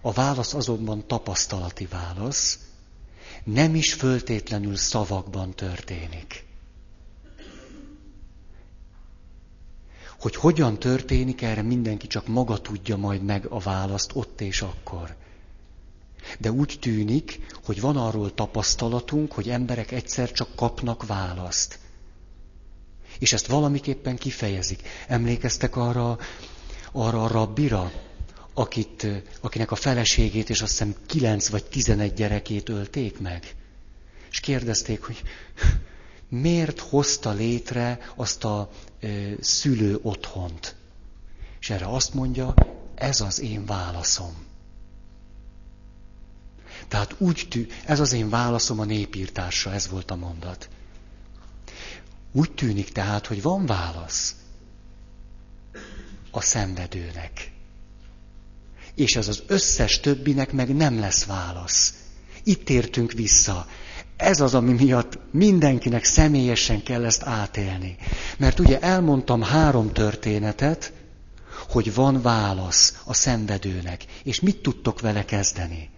A 0.01 0.11
válasz 0.11 0.53
azonban 0.53 1.07
tapasztalati 1.07 1.85
válasz, 1.85 2.59
nem 3.43 3.75
is 3.75 3.93
föltétlenül 3.93 4.75
szavakban 4.75 5.53
történik. 5.53 6.45
Hogy 10.19 10.35
hogyan 10.35 10.79
történik, 10.79 11.41
erre 11.41 11.61
mindenki 11.61 12.07
csak 12.07 12.27
maga 12.27 12.57
tudja 12.61 12.97
majd 12.97 13.23
meg 13.23 13.45
a 13.45 13.59
választ 13.59 14.11
ott 14.13 14.41
és 14.41 14.61
akkor. 14.61 15.15
De 16.39 16.51
úgy 16.51 16.77
tűnik, 16.81 17.39
hogy 17.65 17.81
van 17.81 17.97
arról 17.97 18.33
tapasztalatunk, 18.33 19.31
hogy 19.31 19.49
emberek 19.49 19.91
egyszer 19.91 20.31
csak 20.31 20.55
kapnak 20.55 21.05
választ. 21.05 21.79
És 23.19 23.33
ezt 23.33 23.47
valamiképpen 23.47 24.15
kifejezik. 24.15 24.81
Emlékeztek 25.07 25.75
arra, 25.75 26.17
arra 26.91 27.23
a 27.23 27.27
rabbira, 27.27 27.91
akit, 28.53 29.07
akinek 29.41 29.71
a 29.71 29.75
feleségét 29.75 30.49
és 30.49 30.61
azt 30.61 30.71
hiszem 30.71 30.95
kilenc 31.05 31.47
vagy 31.49 31.63
tizenegy 31.65 32.13
gyerekét 32.13 32.69
ölték 32.69 33.19
meg. 33.19 33.55
És 34.31 34.39
kérdezték, 34.39 35.03
hogy 35.03 35.21
miért 36.43 36.79
hozta 36.79 37.31
létre 37.31 37.99
azt 38.15 38.43
a 38.43 38.69
e, 38.99 39.07
szülő 39.39 39.99
otthont. 40.01 40.75
És 41.59 41.69
erre 41.69 41.85
azt 41.85 42.13
mondja, 42.13 42.53
ez 42.95 43.21
az 43.21 43.39
én 43.41 43.65
válaszom. 43.65 44.33
Tehát 46.87 47.15
úgy 47.17 47.47
tű, 47.49 47.67
ez 47.85 47.99
az 47.99 48.13
én 48.13 48.29
válaszom 48.29 48.79
a 48.79 48.85
népírtásra, 48.85 49.73
ez 49.73 49.89
volt 49.89 50.11
a 50.11 50.15
mondat. 50.15 50.69
Úgy 52.31 52.51
tűnik 52.51 52.91
tehát, 52.91 53.27
hogy 53.27 53.41
van 53.41 53.65
válasz 53.65 54.35
a 56.31 56.41
szenvedőnek. 56.41 57.51
És 58.95 59.15
ez 59.15 59.27
az 59.27 59.43
összes 59.47 59.99
többinek 59.99 60.51
meg 60.51 60.75
nem 60.75 60.99
lesz 60.99 61.25
válasz. 61.25 61.93
Itt 62.43 62.69
értünk 62.69 63.11
vissza. 63.11 63.67
Ez 64.17 64.39
az, 64.39 64.53
ami 64.53 64.73
miatt 64.73 65.19
mindenkinek 65.31 66.03
személyesen 66.03 66.83
kell 66.83 67.05
ezt 67.05 67.23
átélni. 67.23 67.97
Mert 68.37 68.59
ugye 68.59 68.79
elmondtam 68.79 69.41
három 69.41 69.93
történetet, 69.93 70.93
hogy 71.69 71.93
van 71.93 72.21
válasz 72.21 73.01
a 73.03 73.13
szenvedőnek. 73.13 74.05
És 74.23 74.39
mit 74.39 74.61
tudtok 74.61 74.99
vele 74.99 75.25
kezdeni? 75.25 75.89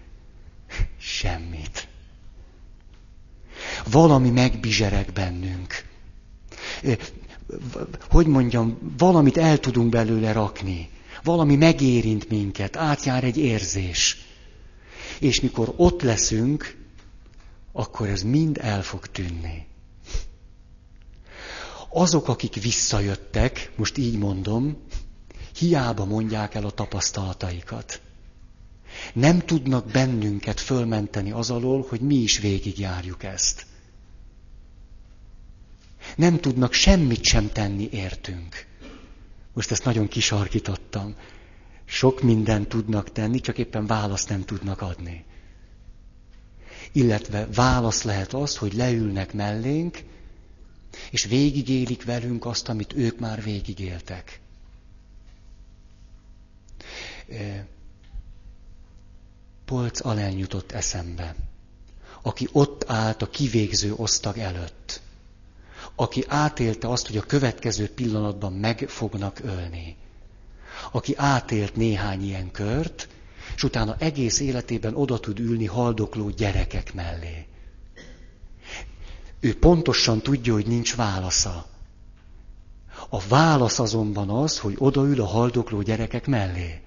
Semmit. 0.99 1.87
Valami 3.91 4.29
megbizsereg 4.29 5.11
bennünk. 5.13 5.85
Hogy 8.09 8.27
mondjam, 8.27 8.77
valamit 8.97 9.37
el 9.37 9.59
tudunk 9.59 9.89
belőle 9.89 10.31
rakni. 10.31 10.89
Valami 11.23 11.55
megérint 11.55 12.29
minket, 12.29 12.75
átjár 12.75 13.23
egy 13.23 13.37
érzés. 13.37 14.17
És 15.19 15.41
mikor 15.41 15.73
ott 15.75 16.01
leszünk, 16.01 16.75
akkor 17.71 18.07
ez 18.07 18.21
mind 18.21 18.57
el 18.61 18.83
fog 18.83 19.07
tűnni. 19.07 19.65
Azok, 21.89 22.27
akik 22.27 22.53
visszajöttek, 22.53 23.71
most 23.75 23.97
így 23.97 24.17
mondom, 24.17 24.77
hiába 25.57 26.05
mondják 26.05 26.55
el 26.55 26.65
a 26.65 26.71
tapasztalataikat 26.71 28.01
nem 29.13 29.39
tudnak 29.39 29.85
bennünket 29.91 30.59
fölmenteni 30.59 31.31
az 31.31 31.49
alól, 31.49 31.85
hogy 31.89 31.99
mi 31.99 32.15
is 32.15 32.39
végigjárjuk 32.39 33.23
ezt. 33.23 33.65
Nem 36.15 36.39
tudnak 36.39 36.73
semmit 36.73 37.23
sem 37.23 37.51
tenni 37.51 37.89
értünk. 37.91 38.65
Most 39.53 39.71
ezt 39.71 39.83
nagyon 39.85 40.07
kisarkítottam. 40.07 41.15
Sok 41.85 42.21
mindent 42.21 42.67
tudnak 42.67 43.11
tenni, 43.11 43.39
csak 43.39 43.57
éppen 43.57 43.85
választ 43.85 44.29
nem 44.29 44.45
tudnak 44.45 44.81
adni. 44.81 45.25
Illetve 46.91 47.47
válasz 47.53 48.03
lehet 48.03 48.33
az, 48.33 48.57
hogy 48.57 48.73
leülnek 48.73 49.33
mellénk, 49.33 49.97
és 51.11 51.25
végigélik 51.25 52.03
velünk 52.03 52.45
azt, 52.45 52.69
amit 52.69 52.93
ők 52.93 53.19
már 53.19 53.43
végigéltek 53.43 54.39
polc 59.67 60.05
alel 60.05 60.31
jutott 60.31 60.71
eszembe, 60.71 61.35
aki 62.21 62.47
ott 62.51 62.83
állt 62.87 63.21
a 63.21 63.29
kivégző 63.29 63.93
osztag 63.95 64.37
előtt, 64.37 65.01
aki 65.95 66.23
átélte 66.27 66.89
azt, 66.89 67.07
hogy 67.07 67.17
a 67.17 67.25
következő 67.25 67.89
pillanatban 67.89 68.53
meg 68.53 68.85
fognak 68.87 69.39
ölni, 69.43 69.95
aki 70.91 71.13
átélt 71.15 71.75
néhány 71.75 72.23
ilyen 72.23 72.51
kört, 72.51 73.07
és 73.55 73.63
utána 73.63 73.95
egész 73.99 74.39
életében 74.39 74.95
oda 74.95 75.19
tud 75.19 75.39
ülni 75.39 75.65
haldokló 75.65 76.29
gyerekek 76.29 76.93
mellé. 76.93 77.45
Ő 79.39 79.59
pontosan 79.59 80.21
tudja, 80.21 80.53
hogy 80.53 80.67
nincs 80.67 80.95
válasza. 80.95 81.65
A 83.09 83.19
válasz 83.27 83.79
azonban 83.79 84.29
az, 84.29 84.59
hogy 84.59 84.75
odaül 84.77 85.21
a 85.21 85.25
haldokló 85.25 85.81
gyerekek 85.81 86.27
mellé 86.27 86.81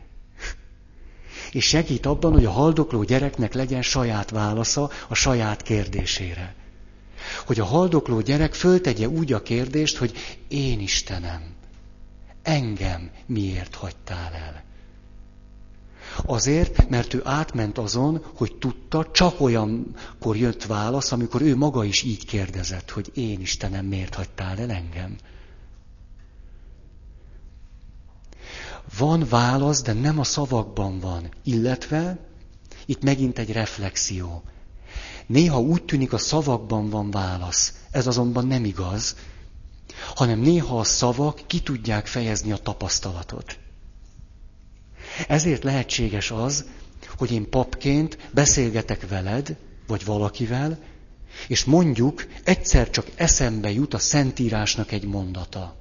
és 1.53 1.65
segít 1.65 2.07
abban, 2.07 2.33
hogy 2.33 2.45
a 2.45 2.51
haldokló 2.51 3.03
gyereknek 3.03 3.55
legyen 3.55 3.83
saját 3.83 4.31
válasza 4.31 4.91
a 5.09 5.15
saját 5.15 5.63
kérdésére. 5.63 6.55
Hogy 7.47 7.61
a 7.61 7.65
haldokló 7.65 8.21
gyerek 8.21 8.55
föltegye 8.55 9.09
úgy 9.09 9.33
a 9.33 9.43
kérdést, 9.43 9.97
hogy 9.97 10.13
én 10.49 10.81
Istenem, 10.81 11.43
engem 12.43 13.11
miért 13.27 13.75
hagytál 13.75 14.33
el? 14.33 14.65
Azért, 16.25 16.89
mert 16.89 17.15
ő 17.15 17.21
átment 17.25 17.79
azon, 17.79 18.25
hogy 18.35 18.55
tudta, 18.55 19.11
csak 19.13 19.41
olyankor 19.41 20.37
jött 20.37 20.65
válasz, 20.65 21.13
amikor 21.13 21.43
ő 21.43 21.57
maga 21.57 21.85
is 21.85 22.03
így 22.03 22.27
kérdezett, 22.27 22.91
hogy 22.91 23.11
én 23.15 23.41
Istenem 23.41 23.87
miért 23.87 24.15
hagytál 24.15 24.59
el 24.59 24.71
engem. 24.71 25.17
Van 28.99 29.26
válasz, 29.28 29.82
de 29.82 29.93
nem 29.93 30.18
a 30.18 30.24
szavakban 30.24 31.01
van. 31.01 31.28
Illetve, 31.45 32.18
itt 32.86 33.03
megint 33.03 33.38
egy 33.38 33.53
reflexió. 33.53 34.43
Néha 35.26 35.61
úgy 35.61 35.84
tűnik, 35.84 36.12
a 36.12 36.18
szavakban 36.18 36.91
van 36.91 37.11
válasz. 37.11 37.74
Ez 37.91 38.07
azonban 38.07 38.47
nem 38.47 38.64
igaz, 38.64 39.16
hanem 40.14 40.38
néha 40.38 40.78
a 40.78 40.84
szavak 40.84 41.41
ki 41.47 41.61
tudják 41.61 42.07
fejezni 42.07 42.53
a 42.53 42.57
tapasztalatot. 42.57 43.59
Ezért 45.28 45.64
lehetséges 45.64 46.30
az, 46.30 46.64
hogy 47.18 47.32
én 47.32 47.51
papként 47.51 48.18
beszélgetek 48.32 49.09
veled, 49.09 49.57
vagy 49.86 50.05
valakivel, 50.05 50.78
és 51.49 51.64
mondjuk 51.64 52.26
egyszer 52.45 52.91
csak 52.91 53.07
eszembe 53.14 53.70
jut 53.70 53.95
a 53.95 53.99
Szentírásnak 53.99 54.93
egy 54.93 55.05
mondata. 55.05 55.80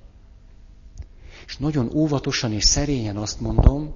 És 1.50 1.58
nagyon 1.58 1.90
óvatosan 1.94 2.54
és 2.54 2.64
szerényen 2.64 3.18
azt 3.18 3.40
mondom, 3.40 3.94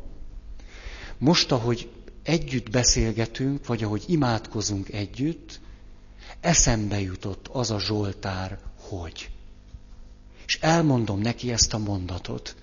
most, 1.17 1.51
ahogy 1.51 1.89
együtt 2.23 2.69
beszélgetünk, 2.69 3.67
vagy 3.67 3.83
ahogy 3.83 4.03
imádkozunk 4.07 4.89
együtt, 4.89 5.59
eszembe 6.39 6.99
jutott 7.01 7.47
az 7.47 7.71
a 7.71 7.79
Zsoltár, 7.79 8.59
hogy. 8.79 9.29
És 10.45 10.59
elmondom 10.61 11.19
neki 11.19 11.51
ezt 11.51 11.73
a 11.73 11.77
mondatot. 11.77 12.55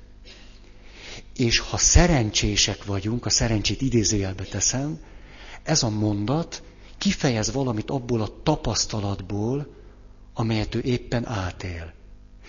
És 1.37 1.59
ha 1.59 1.77
szerencsések 1.77 2.85
vagyunk, 2.85 3.27
a 3.27 3.31
szerencsét 3.31 3.81
idézőjelbe 3.81 4.45
teszem, 4.45 5.01
ez 5.63 5.83
a 5.83 5.89
mondat 5.89 6.63
kifejez 6.99 7.53
valamit 7.53 7.91
abból 7.91 8.21
a 8.21 8.43
tapasztalatból, 8.43 9.75
amelyet 10.35 10.75
ő 10.75 10.81
éppen 10.81 11.27
átél. 11.27 11.93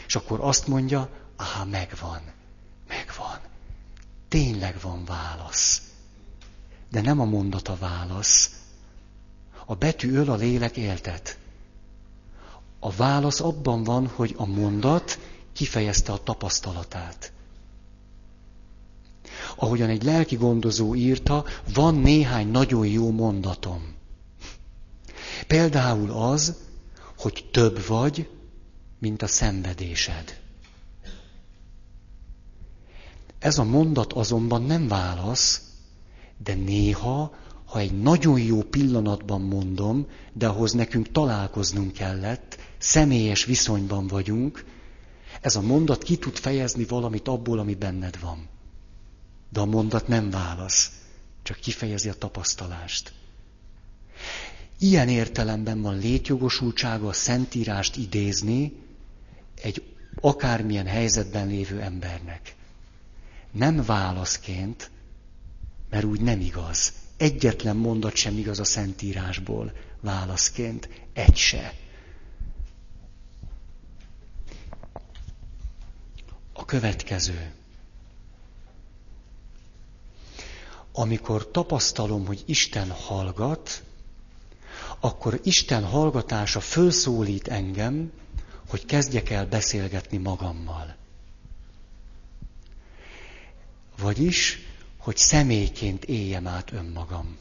És 0.07 0.15
akkor 0.15 0.39
azt 0.39 0.67
mondja, 0.67 1.20
Aha, 1.41 1.65
megvan. 1.65 2.21
tényleg 4.27 4.79
van 4.81 5.05
válasz. 5.05 5.81
De 6.89 7.01
nem 7.01 7.19
a 7.19 7.25
mondat 7.25 7.67
a 7.67 7.75
válasz. 7.75 8.49
A 9.65 9.75
betű 9.75 10.11
öl 10.13 10.29
a 10.29 10.35
lélek 10.35 10.77
éltet. 10.77 11.37
A 12.79 12.91
válasz 12.91 13.39
abban 13.39 13.83
van, 13.83 14.07
hogy 14.07 14.33
a 14.37 14.45
mondat 14.45 15.19
kifejezte 15.53 16.11
a 16.11 16.23
tapasztalatát. 16.23 17.31
Ahogyan 19.55 19.89
egy 19.89 20.03
lelki 20.03 20.35
gondozó 20.35 20.95
írta, 20.95 21.45
van 21.73 21.95
néhány 21.95 22.47
nagyon 22.47 22.87
jó 22.87 23.11
mondatom. 23.11 23.95
Például 25.47 26.11
az, 26.11 26.55
hogy 27.17 27.49
több 27.51 27.85
vagy, 27.85 28.29
mint 28.99 29.21
a 29.21 29.27
szenvedésed. 29.27 30.41
Ez 33.41 33.57
a 33.57 33.63
mondat 33.63 34.13
azonban 34.13 34.63
nem 34.63 34.87
válasz, 34.87 35.61
de 36.43 36.53
néha, 36.53 37.35
ha 37.65 37.79
egy 37.79 38.01
nagyon 38.01 38.39
jó 38.39 38.63
pillanatban 38.63 39.41
mondom, 39.41 40.07
de 40.33 40.47
ahhoz 40.47 40.71
nekünk 40.71 41.11
találkoznunk 41.11 41.93
kellett, 41.93 42.57
személyes 42.77 43.45
viszonyban 43.45 44.07
vagyunk, 44.07 44.65
ez 45.41 45.55
a 45.55 45.61
mondat 45.61 46.03
ki 46.03 46.17
tud 46.17 46.35
fejezni 46.35 46.83
valamit 46.83 47.27
abból, 47.27 47.59
ami 47.59 47.75
benned 47.75 48.19
van. 48.19 48.47
De 49.49 49.59
a 49.59 49.65
mondat 49.65 50.07
nem 50.07 50.29
válasz, 50.29 50.91
csak 51.43 51.59
kifejezi 51.59 52.09
a 52.09 52.13
tapasztalást. 52.13 53.13
Ilyen 54.79 55.09
értelemben 55.09 55.81
van 55.81 55.97
létjogosultsága 55.97 57.07
a 57.07 57.13
Szentírást 57.13 57.95
idézni 57.95 58.73
egy 59.61 59.83
akármilyen 60.21 60.85
helyzetben 60.85 61.47
lévő 61.47 61.79
embernek. 61.79 62.55
Nem 63.51 63.83
válaszként, 63.85 64.91
mert 65.89 66.03
úgy 66.03 66.21
nem 66.21 66.39
igaz. 66.39 66.93
Egyetlen 67.17 67.75
mondat 67.75 68.15
sem 68.15 68.37
igaz 68.37 68.59
a 68.59 68.63
Szentírásból 68.63 69.71
válaszként. 69.99 70.89
Egy 71.13 71.35
se. 71.35 71.73
A 76.53 76.65
következő. 76.65 77.51
Amikor 80.93 81.51
tapasztalom, 81.51 82.25
hogy 82.25 82.43
Isten 82.45 82.91
hallgat, 82.91 83.83
akkor 84.99 85.39
Isten 85.43 85.83
hallgatása 85.83 86.59
fölszólít 86.59 87.47
engem, 87.47 88.11
hogy 88.69 88.85
kezdjek 88.85 89.29
el 89.29 89.45
beszélgetni 89.45 90.17
magammal. 90.17 90.95
Vagyis, 94.01 94.59
hogy 94.97 95.17
személyként 95.17 96.05
éljem 96.05 96.47
át 96.47 96.71
önmagam. 96.71 97.37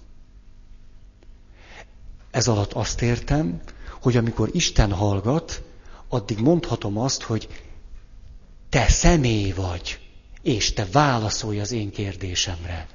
Ez 2.30 2.48
alatt 2.48 2.72
azt 2.72 3.02
értem, 3.02 3.60
hogy 4.00 4.16
amikor 4.16 4.48
Isten 4.52 4.92
hallgat, 4.92 5.62
addig 6.08 6.38
mondhatom 6.38 6.98
azt, 6.98 7.22
hogy 7.22 7.48
te 8.68 8.88
személy 8.88 9.52
vagy, 9.52 9.98
és 10.42 10.72
te 10.72 10.86
válaszolj 10.92 11.60
az 11.60 11.72
én 11.72 11.90
kérdésemre. 11.90 12.88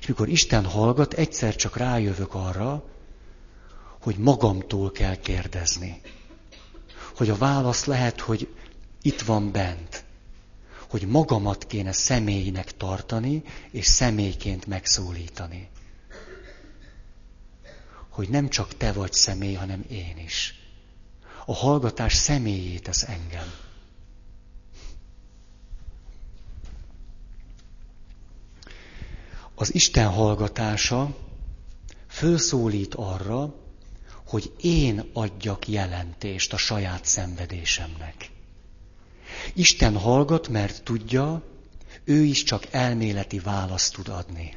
És 0.00 0.06
mikor 0.06 0.28
Isten 0.28 0.64
hallgat, 0.64 1.12
egyszer 1.14 1.56
csak 1.56 1.76
rájövök 1.76 2.34
arra, 2.34 2.84
hogy 4.02 4.16
magamtól 4.16 4.90
kell 4.90 5.16
kérdezni. 5.16 6.00
Hogy 7.16 7.30
a 7.30 7.36
válasz 7.36 7.84
lehet, 7.84 8.20
hogy 8.20 8.54
itt 9.02 9.20
van 9.20 9.52
bent. 9.52 10.03
Hogy 10.94 11.06
magamat 11.06 11.66
kéne 11.66 11.92
személynek 11.92 12.76
tartani, 12.76 13.42
és 13.70 13.86
személyként 13.86 14.66
megszólítani. 14.66 15.68
Hogy 18.08 18.28
nem 18.28 18.48
csak 18.48 18.76
te 18.76 18.92
vagy 18.92 19.12
személy, 19.12 19.54
hanem 19.54 19.84
én 19.88 20.18
is. 20.18 20.54
A 21.46 21.54
hallgatás 21.54 22.14
személyét 22.14 22.82
tesz 22.82 23.02
engem. 23.02 23.52
Az 29.54 29.74
Isten 29.74 30.08
hallgatása 30.08 31.16
fölszólít 32.08 32.94
arra, 32.94 33.54
hogy 34.26 34.52
én 34.60 35.10
adjak 35.12 35.68
jelentést 35.68 36.52
a 36.52 36.56
saját 36.56 37.04
szenvedésemnek. 37.04 38.32
Isten 39.54 39.96
hallgat, 39.96 40.48
mert 40.48 40.82
tudja, 40.82 41.42
ő 42.04 42.22
is 42.22 42.42
csak 42.42 42.66
elméleti 42.70 43.38
választ 43.38 43.94
tud 43.94 44.08
adni. 44.08 44.56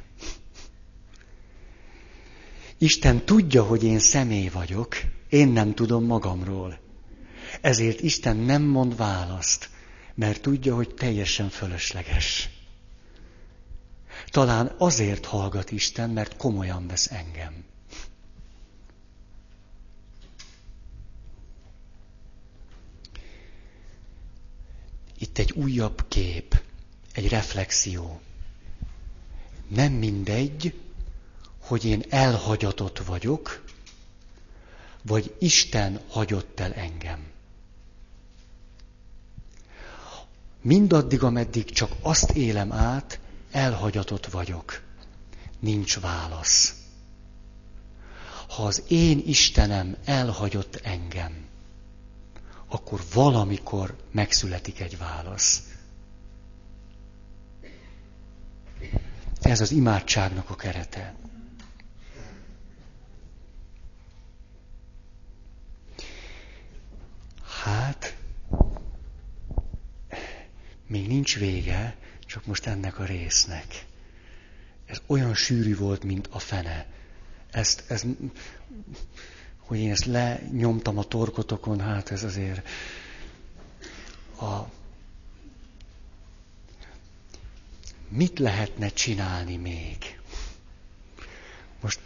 Isten 2.78 3.24
tudja, 3.24 3.64
hogy 3.64 3.84
én 3.84 3.98
személy 3.98 4.48
vagyok, 4.48 4.96
én 5.28 5.48
nem 5.48 5.74
tudom 5.74 6.04
magamról. 6.04 6.78
Ezért 7.60 8.00
Isten 8.00 8.36
nem 8.36 8.62
mond 8.62 8.96
választ, 8.96 9.68
mert 10.14 10.40
tudja, 10.40 10.74
hogy 10.74 10.94
teljesen 10.94 11.48
fölösleges. 11.48 12.48
Talán 14.30 14.74
azért 14.78 15.24
hallgat 15.24 15.70
Isten, 15.70 16.10
mert 16.10 16.36
komolyan 16.36 16.86
vesz 16.86 17.10
engem. 17.10 17.64
Itt 25.18 25.38
egy 25.38 25.52
újabb 25.52 26.04
kép, 26.08 26.62
egy 27.12 27.28
reflexió. 27.28 28.20
Nem 29.68 29.92
mindegy, 29.92 30.80
hogy 31.58 31.84
én 31.84 32.04
elhagyatott 32.08 32.98
vagyok, 32.98 33.64
vagy 35.02 35.34
Isten 35.38 36.00
hagyott 36.08 36.60
el 36.60 36.72
engem. 36.72 37.26
Mindaddig, 40.62 41.22
ameddig 41.22 41.70
csak 41.70 41.92
azt 42.00 42.30
élem 42.30 42.72
át, 42.72 43.20
elhagyatott 43.50 44.26
vagyok. 44.26 44.82
Nincs 45.58 46.00
válasz. 46.00 46.74
Ha 48.48 48.62
az 48.66 48.82
én 48.88 49.22
Istenem 49.26 49.96
elhagyott 50.04 50.76
engem, 50.76 51.46
akkor 52.68 53.00
valamikor 53.12 53.96
megszületik 54.10 54.80
egy 54.80 54.98
válasz. 54.98 55.62
Ez 59.40 59.60
az 59.60 59.70
imádságnak 59.70 60.50
a 60.50 60.54
kerete. 60.56 61.14
Hát, 67.62 68.16
még 70.86 71.06
nincs 71.06 71.38
vége, 71.38 71.96
csak 72.26 72.46
most 72.46 72.66
ennek 72.66 72.98
a 72.98 73.04
résznek. 73.04 73.86
Ez 74.86 75.00
olyan 75.06 75.34
sűrű 75.34 75.76
volt, 75.76 76.04
mint 76.04 76.26
a 76.26 76.38
fene. 76.38 76.86
Ezt, 77.50 77.84
ez, 77.90 78.04
hogy 79.68 79.78
én 79.78 79.90
ezt 79.90 80.04
lenyomtam 80.04 80.98
a 80.98 81.02
torkotokon, 81.04 81.80
hát 81.80 82.10
ez 82.10 82.22
azért 82.24 82.66
a... 84.40 84.58
Mit 88.08 88.38
lehetne 88.38 88.88
csinálni 88.88 89.56
még? 89.56 90.20
Most 91.80 92.00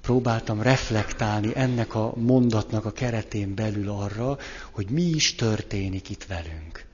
próbáltam 0.00 0.62
reflektálni 0.62 1.50
ennek 1.54 1.94
a 1.94 2.12
mondatnak 2.16 2.84
a 2.84 2.92
keretén 2.92 3.54
belül 3.54 3.88
arra, 3.88 4.38
hogy 4.70 4.88
mi 4.90 5.02
is 5.02 5.34
történik 5.34 6.10
itt 6.10 6.24
velünk. 6.24 6.86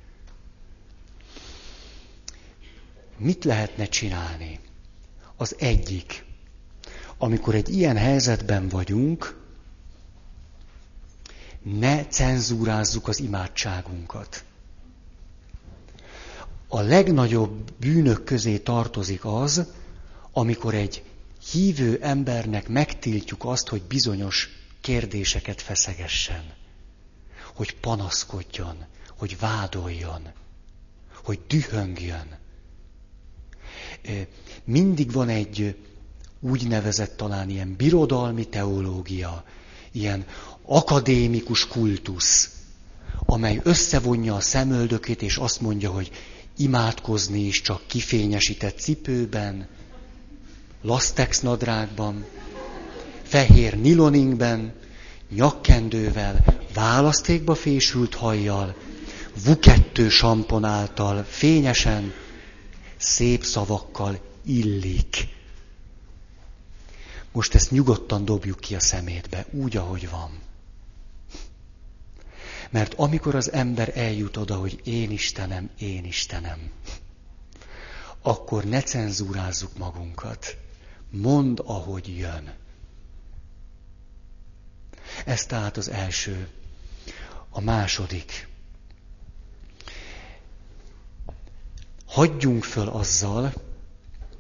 Mit 3.17 3.45
lehetne 3.45 3.87
csinálni? 3.87 4.61
Az 5.37 5.55
egyik, 5.59 6.25
amikor 7.19 7.55
egy 7.55 7.69
ilyen 7.69 7.97
helyzetben 7.97 8.69
vagyunk, 8.69 9.47
ne 11.63 12.05
cenzúrázzuk 12.07 13.09
az 13.09 13.21
imádságunkat. 13.21 14.45
A 16.69 16.81
legnagyobb 16.81 17.73
bűnök 17.79 18.25
közé 18.25 18.59
tartozik 18.59 19.25
az, 19.25 19.67
amikor 20.33 20.75
egy 20.75 21.03
hívő 21.51 21.99
embernek 22.03 22.69
megtiltjuk 22.69 23.45
azt, 23.45 23.69
hogy 23.69 23.83
bizonyos 23.83 24.49
kérdéseket 24.81 25.63
feszegessen, 25.63 26.55
hogy 27.55 27.75
panaszkodjon, 27.81 28.85
hogy 29.19 29.39
vádoljon, 29.39 30.23
hogy 31.25 31.41
dühöngjön. 31.47 32.39
Mindig 34.65 35.13
van 35.13 35.29
egy 35.29 35.77
úgynevezett 36.41 37.17
talán 37.17 37.51
ilyen 37.51 37.75
birodalmi 37.77 38.45
teológia, 38.49 39.45
ilyen 39.93 40.27
akadémikus 40.69 41.67
kultusz, 41.67 42.51
amely 43.27 43.61
összevonja 43.63 44.35
a 44.35 44.41
szemöldökét, 44.41 45.23
és 45.23 45.37
azt 45.37 45.61
mondja, 45.61 45.91
hogy 45.91 46.11
imádkozni 46.57 47.41
is 47.41 47.61
csak 47.61 47.83
kifényesített 47.87 48.79
cipőben, 48.79 49.69
lastex 50.83 51.41
nadrágban, 51.41 52.25
fehér 53.23 53.81
niloningben, 53.81 54.73
nyakkendővel, 55.35 56.45
választékba 56.75 57.55
fésült 57.55 58.15
hajjal, 58.15 58.77
vukettő 59.45 60.09
sampon 60.09 60.65
által, 60.65 61.23
fényesen, 61.23 62.13
szép 62.97 63.45
szavakkal 63.45 64.21
illik. 64.45 65.29
Most 67.33 67.55
ezt 67.55 67.71
nyugodtan 67.71 68.25
dobjuk 68.25 68.61
ki 68.61 68.75
a 68.75 68.81
szemétbe, 68.81 69.47
úgy, 69.51 69.77
ahogy 69.77 70.11
van. 70.11 70.48
Mert 72.71 72.95
amikor 72.95 73.35
az 73.35 73.53
ember 73.53 73.93
eljut 73.95 74.37
oda, 74.37 74.57
hogy 74.57 74.81
én 74.85 75.11
Istenem, 75.11 75.71
én 75.79 76.05
Istenem, 76.05 76.71
akkor 78.23 78.65
ne 78.65 78.83
cenzúrázzuk 78.83 79.79
magunkat. 79.79 80.57
Mond, 81.11 81.63
ahogy 81.65 82.17
jön. 82.17 82.55
Ez 85.25 85.47
tehát 85.47 85.77
az 85.77 85.91
első. 85.91 86.49
A 87.51 87.61
második. 87.61 88.49
Hagyjunk 92.07 92.65
föl 92.65 92.89
azzal, 92.89 93.53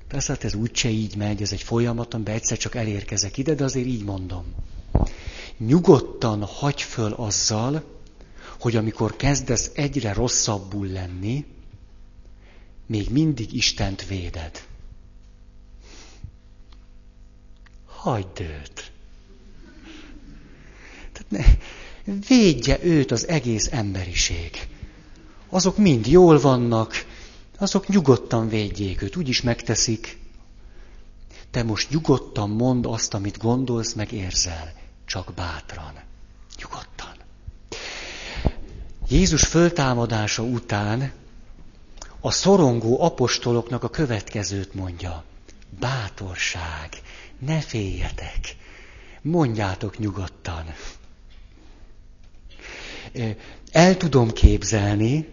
persze 0.08 0.32
hát 0.32 0.44
ez 0.44 0.54
úgyse 0.54 0.88
így 0.88 1.16
megy, 1.16 1.42
ez 1.42 1.52
egy 1.52 1.62
folyamat, 1.62 2.14
amiben 2.14 2.34
egyszer 2.34 2.58
csak 2.58 2.74
elérkezek 2.74 3.36
ide, 3.36 3.54
de 3.54 3.64
azért 3.64 3.86
így 3.86 4.04
mondom. 4.04 4.54
Nyugodtan 5.58 6.44
hagy 6.44 6.82
föl 6.82 7.12
azzal, 7.12 7.97
hogy 8.60 8.76
amikor 8.76 9.16
kezdesz 9.16 9.70
egyre 9.74 10.12
rosszabbul 10.12 10.86
lenni, 10.86 11.44
még 12.86 13.10
mindig 13.10 13.52
Istent 13.52 14.06
véded. 14.06 14.66
Hagyd 17.86 18.40
őt. 18.40 18.92
Tehát 21.12 21.30
ne, 21.30 21.44
védje 22.28 22.84
őt 22.84 23.10
az 23.10 23.28
egész 23.28 23.68
emberiség. 23.72 24.68
Azok 25.48 25.76
mind 25.76 26.06
jól 26.06 26.40
vannak, 26.40 27.06
azok 27.58 27.88
nyugodtan 27.88 28.48
védjék 28.48 29.02
őt, 29.02 29.16
úgyis 29.16 29.42
megteszik. 29.42 30.18
Te 31.50 31.62
most 31.62 31.90
nyugodtan 31.90 32.50
mond 32.50 32.86
azt, 32.86 33.14
amit 33.14 33.38
gondolsz, 33.38 33.92
meg 33.92 34.12
érzel, 34.12 34.72
csak 35.04 35.34
bátran. 35.34 35.92
Nyugodtan. 36.58 37.07
Jézus 39.08 39.42
föltámadása 39.42 40.42
után 40.42 41.12
a 42.20 42.30
szorongó 42.30 43.02
apostoloknak 43.02 43.82
a 43.82 43.88
következőt 43.88 44.74
mondja. 44.74 45.24
Bátorság, 45.80 46.88
ne 47.38 47.60
féljetek, 47.60 48.56
mondjátok 49.22 49.98
nyugodtan. 49.98 50.64
El 53.72 53.96
tudom 53.96 54.30
képzelni, 54.30 55.28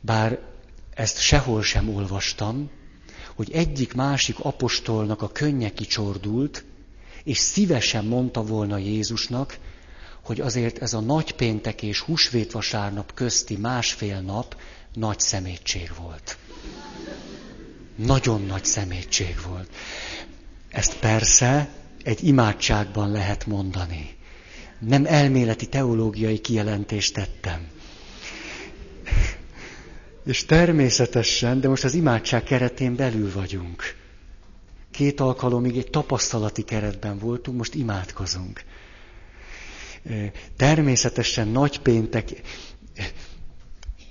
bár 0.00 0.38
ezt 0.94 1.18
sehol 1.18 1.62
sem 1.62 1.94
olvastam, 1.94 2.70
hogy 3.34 3.52
egyik 3.52 3.94
másik 3.94 4.38
apostolnak 4.38 5.22
a 5.22 5.28
könnye 5.28 5.72
kicsordult, 5.72 6.64
és 7.24 7.38
szívesen 7.38 8.04
mondta 8.04 8.42
volna 8.42 8.76
Jézusnak, 8.76 9.58
hogy 10.28 10.40
azért 10.40 10.78
ez 10.82 10.92
a 10.94 11.00
nagy 11.00 11.32
péntek 11.32 11.82
és 11.82 12.00
húsvétvasárnap 12.00 13.14
közti 13.14 13.56
másfél 13.56 14.20
nap 14.20 14.56
nagy 14.94 15.20
szemétség 15.20 15.90
volt. 15.98 16.36
Nagyon 17.96 18.42
nagy 18.42 18.64
szemétség 18.64 19.36
volt. 19.48 19.68
Ezt 20.68 20.98
persze 20.98 21.68
egy 22.02 22.24
imádságban 22.26 23.10
lehet 23.10 23.46
mondani. 23.46 24.16
Nem 24.78 25.06
elméleti 25.06 25.66
teológiai 25.68 26.38
kijelentést 26.38 27.14
tettem. 27.14 27.68
És 30.24 30.44
természetesen, 30.44 31.60
de 31.60 31.68
most 31.68 31.84
az 31.84 31.94
imádság 31.94 32.42
keretén 32.42 32.96
belül 32.96 33.32
vagyunk. 33.32 33.82
Két 34.90 35.20
alkalomig 35.20 35.76
egy 35.76 35.90
tapasztalati 35.90 36.62
keretben 36.62 37.18
voltunk, 37.18 37.56
most 37.56 37.74
imádkozunk. 37.74 38.62
Természetesen 40.56 41.48
nagypéntek 41.48 42.42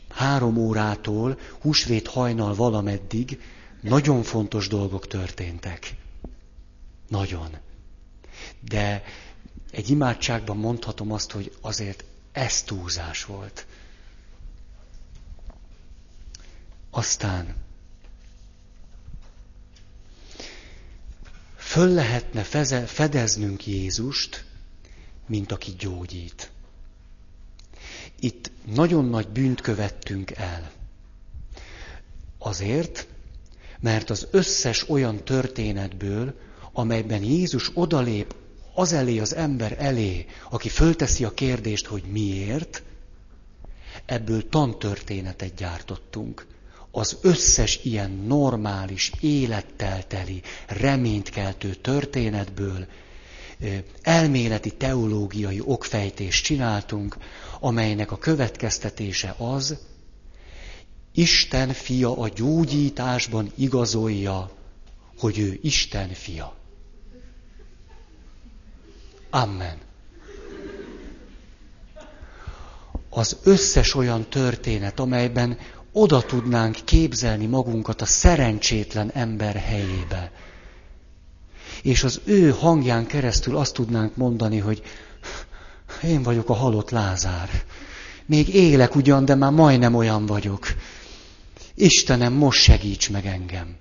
három 0.09 0.57
órától 0.57 1.39
húsvét 1.61 2.07
hajnal 2.07 2.55
valameddig 2.55 3.41
nagyon 3.81 4.23
fontos 4.23 4.67
dolgok 4.67 5.07
történtek. 5.07 5.95
Nagyon. 7.07 7.57
De 8.61 9.03
egy 9.71 9.89
imádságban 9.89 10.57
mondhatom 10.57 11.11
azt, 11.11 11.31
hogy 11.31 11.55
azért 11.61 12.03
ez 12.31 12.61
túlzás 12.63 13.25
volt. 13.25 13.65
Aztán 16.89 17.55
föl 21.55 21.89
lehetne 21.89 22.43
fedeznünk 22.85 23.67
Jézust, 23.67 24.45
mint 25.27 25.51
aki 25.51 25.75
gyógyít. 25.79 26.51
Itt 28.19 28.51
nagyon 28.65 29.05
nagy 29.05 29.27
bűnt 29.27 29.61
követtünk 29.61 30.31
el. 30.31 30.71
Azért, 32.37 33.07
mert 33.79 34.09
az 34.09 34.27
összes 34.31 34.89
olyan 34.89 35.23
történetből, 35.23 36.33
amelyben 36.73 37.23
Jézus 37.23 37.71
odalép 37.73 38.35
az 38.73 38.93
elé, 38.93 39.19
az 39.19 39.35
ember 39.35 39.75
elé, 39.79 40.25
aki 40.49 40.69
fölteszi 40.69 41.23
a 41.23 41.33
kérdést, 41.33 41.85
hogy 41.85 42.03
miért, 42.03 42.83
ebből 44.05 44.49
tantörténetet 44.49 45.55
gyártottunk. 45.55 46.47
Az 46.91 47.17
összes 47.21 47.79
ilyen 47.83 48.11
normális, 48.11 49.11
élettel 49.19 50.07
teli, 50.07 50.41
reménytkeltő 50.67 51.73
történetből 51.73 52.87
elméleti 54.01 54.71
teológiai 54.75 55.61
okfejtést 55.65 56.43
csináltunk, 56.43 57.17
amelynek 57.59 58.11
a 58.11 58.17
következtetése 58.17 59.35
az, 59.37 59.77
Isten 61.13 61.73
fia 61.73 62.17
a 62.17 62.27
gyógyításban 62.27 63.51
igazolja, 63.55 64.51
hogy 65.19 65.39
ő 65.39 65.59
Isten 65.61 66.09
fia. 66.09 66.55
Amen. 69.29 69.77
Az 73.09 73.37
összes 73.43 73.95
olyan 73.95 74.29
történet, 74.29 74.99
amelyben 74.99 75.57
oda 75.91 76.21
tudnánk 76.21 76.77
képzelni 76.85 77.45
magunkat 77.45 78.01
a 78.01 78.05
szerencsétlen 78.05 79.11
ember 79.11 79.55
helyébe, 79.55 80.31
és 81.87 82.03
az 82.03 82.21
ő 82.23 82.49
hangján 82.49 83.07
keresztül 83.07 83.57
azt 83.57 83.73
tudnánk 83.73 84.15
mondani, 84.15 84.57
hogy 84.57 84.81
én 86.03 86.23
vagyok 86.23 86.49
a 86.49 86.53
halott 86.53 86.89
Lázár. 86.89 87.49
Még 88.25 88.53
élek 88.55 88.95
ugyan, 88.95 89.25
de 89.25 89.35
már 89.35 89.51
majdnem 89.51 89.95
olyan 89.95 90.25
vagyok. 90.25 90.67
Istenem, 91.75 92.33
most 92.33 92.61
segíts 92.61 93.09
meg 93.09 93.25
engem. 93.25 93.75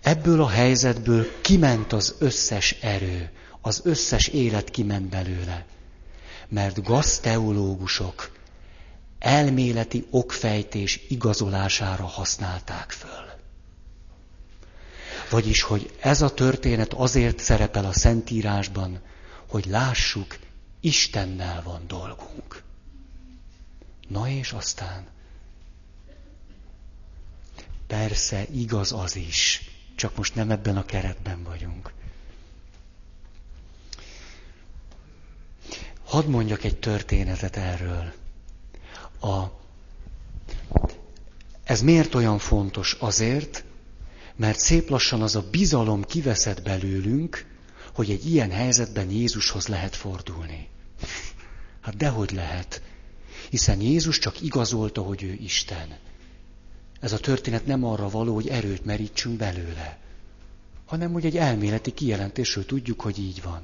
Ebből 0.00 0.42
a 0.42 0.48
helyzetből 0.48 1.26
kiment 1.40 1.92
az 1.92 2.14
összes 2.18 2.76
erő, 2.80 3.30
az 3.60 3.80
összes 3.84 4.26
élet 4.26 4.70
kiment 4.70 5.08
belőle. 5.08 5.66
Mert 6.48 6.82
gazteológusok 6.82 8.30
elméleti 9.18 10.06
okfejtés 10.10 11.00
igazolására 11.08 12.06
használták 12.06 12.90
föl. 12.90 13.27
Vagyis, 15.30 15.62
hogy 15.62 15.96
ez 16.00 16.22
a 16.22 16.34
történet 16.34 16.92
azért 16.92 17.38
szerepel 17.38 17.84
a 17.84 17.92
Szentírásban, 17.92 19.00
hogy 19.48 19.66
lássuk, 19.66 20.38
Istennel 20.80 21.62
van 21.62 21.86
dolgunk. 21.86 22.62
Na 24.08 24.28
és 24.28 24.52
aztán? 24.52 25.06
Persze, 27.86 28.44
igaz 28.52 28.92
az 28.92 29.16
is, 29.16 29.70
csak 29.94 30.16
most 30.16 30.34
nem 30.34 30.50
ebben 30.50 30.76
a 30.76 30.84
keretben 30.84 31.42
vagyunk. 31.42 31.92
Hadd 36.04 36.26
mondjak 36.26 36.64
egy 36.64 36.78
történetet 36.78 37.56
erről. 37.56 38.12
A, 39.20 39.44
ez 41.64 41.80
miért 41.82 42.14
olyan 42.14 42.38
fontos? 42.38 42.92
Azért, 42.92 43.64
mert 44.38 44.58
szép 44.58 44.88
lassan 44.88 45.22
az 45.22 45.36
a 45.36 45.44
bizalom 45.50 46.04
kiveszett 46.04 46.62
belőlünk, 46.62 47.46
hogy 47.94 48.10
egy 48.10 48.30
ilyen 48.30 48.50
helyzetben 48.50 49.10
Jézushoz 49.10 49.66
lehet 49.66 49.96
fordulni. 49.96 50.68
Hát 51.80 51.96
dehogy 51.96 52.30
lehet. 52.32 52.82
Hiszen 53.50 53.80
Jézus 53.80 54.18
csak 54.18 54.42
igazolta, 54.42 55.02
hogy 55.02 55.22
ő 55.22 55.32
Isten. 55.32 55.96
Ez 57.00 57.12
a 57.12 57.18
történet 57.18 57.66
nem 57.66 57.84
arra 57.84 58.08
való, 58.08 58.34
hogy 58.34 58.48
erőt 58.48 58.84
merítsünk 58.84 59.36
belőle, 59.36 59.98
hanem 60.86 61.12
hogy 61.12 61.26
egy 61.26 61.36
elméleti 61.36 61.92
kijelentésről 61.92 62.66
tudjuk, 62.66 63.00
hogy 63.00 63.18
így 63.18 63.42
van. 63.42 63.62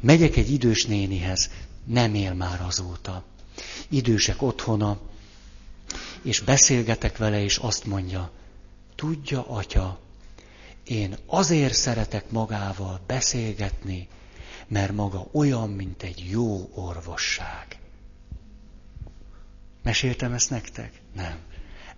Megyek 0.00 0.36
egy 0.36 0.50
idős 0.50 0.84
nénihez, 0.84 1.50
nem 1.84 2.14
él 2.14 2.34
már 2.34 2.60
azóta. 2.60 3.24
Idősek 3.88 4.42
otthona, 4.42 5.00
és 6.22 6.40
beszélgetek 6.40 7.16
vele, 7.16 7.42
és 7.42 7.56
azt 7.56 7.84
mondja, 7.84 8.30
tudja, 8.96 9.46
atya, 9.48 9.98
én 10.84 11.16
azért 11.26 11.74
szeretek 11.74 12.30
magával 12.30 13.00
beszélgetni, 13.06 14.08
mert 14.68 14.92
maga 14.92 15.26
olyan, 15.32 15.70
mint 15.70 16.02
egy 16.02 16.26
jó 16.30 16.70
orvosság. 16.74 17.78
Meséltem 19.82 20.32
ezt 20.32 20.50
nektek? 20.50 21.00
Nem. 21.14 21.36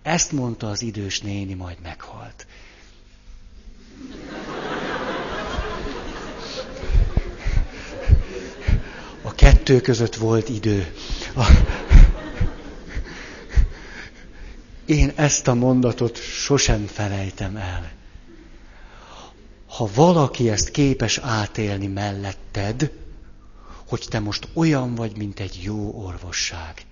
Ezt 0.01 0.31
mondta 0.31 0.67
az 0.69 0.81
idős 0.81 1.21
néni, 1.21 1.53
majd 1.53 1.77
meghalt. 1.81 2.47
A 9.21 9.35
kettő 9.35 9.81
között 9.81 10.15
volt 10.15 10.49
idő. 10.49 10.93
A... 11.35 11.43
Én 14.89 15.11
ezt 15.15 15.47
a 15.47 15.53
mondatot 15.53 16.17
sosem 16.17 16.85
felejtem 16.85 17.55
el. 17.55 17.91
Ha 19.67 19.89
valaki 19.93 20.49
ezt 20.49 20.71
képes 20.71 21.17
átélni 21.17 21.87
melletted, 21.87 22.91
hogy 23.87 24.05
te 24.09 24.19
most 24.19 24.47
olyan 24.53 24.95
vagy, 24.95 25.17
mint 25.17 25.39
egy 25.39 25.59
jó 25.63 25.91
orvosság, 26.05 26.85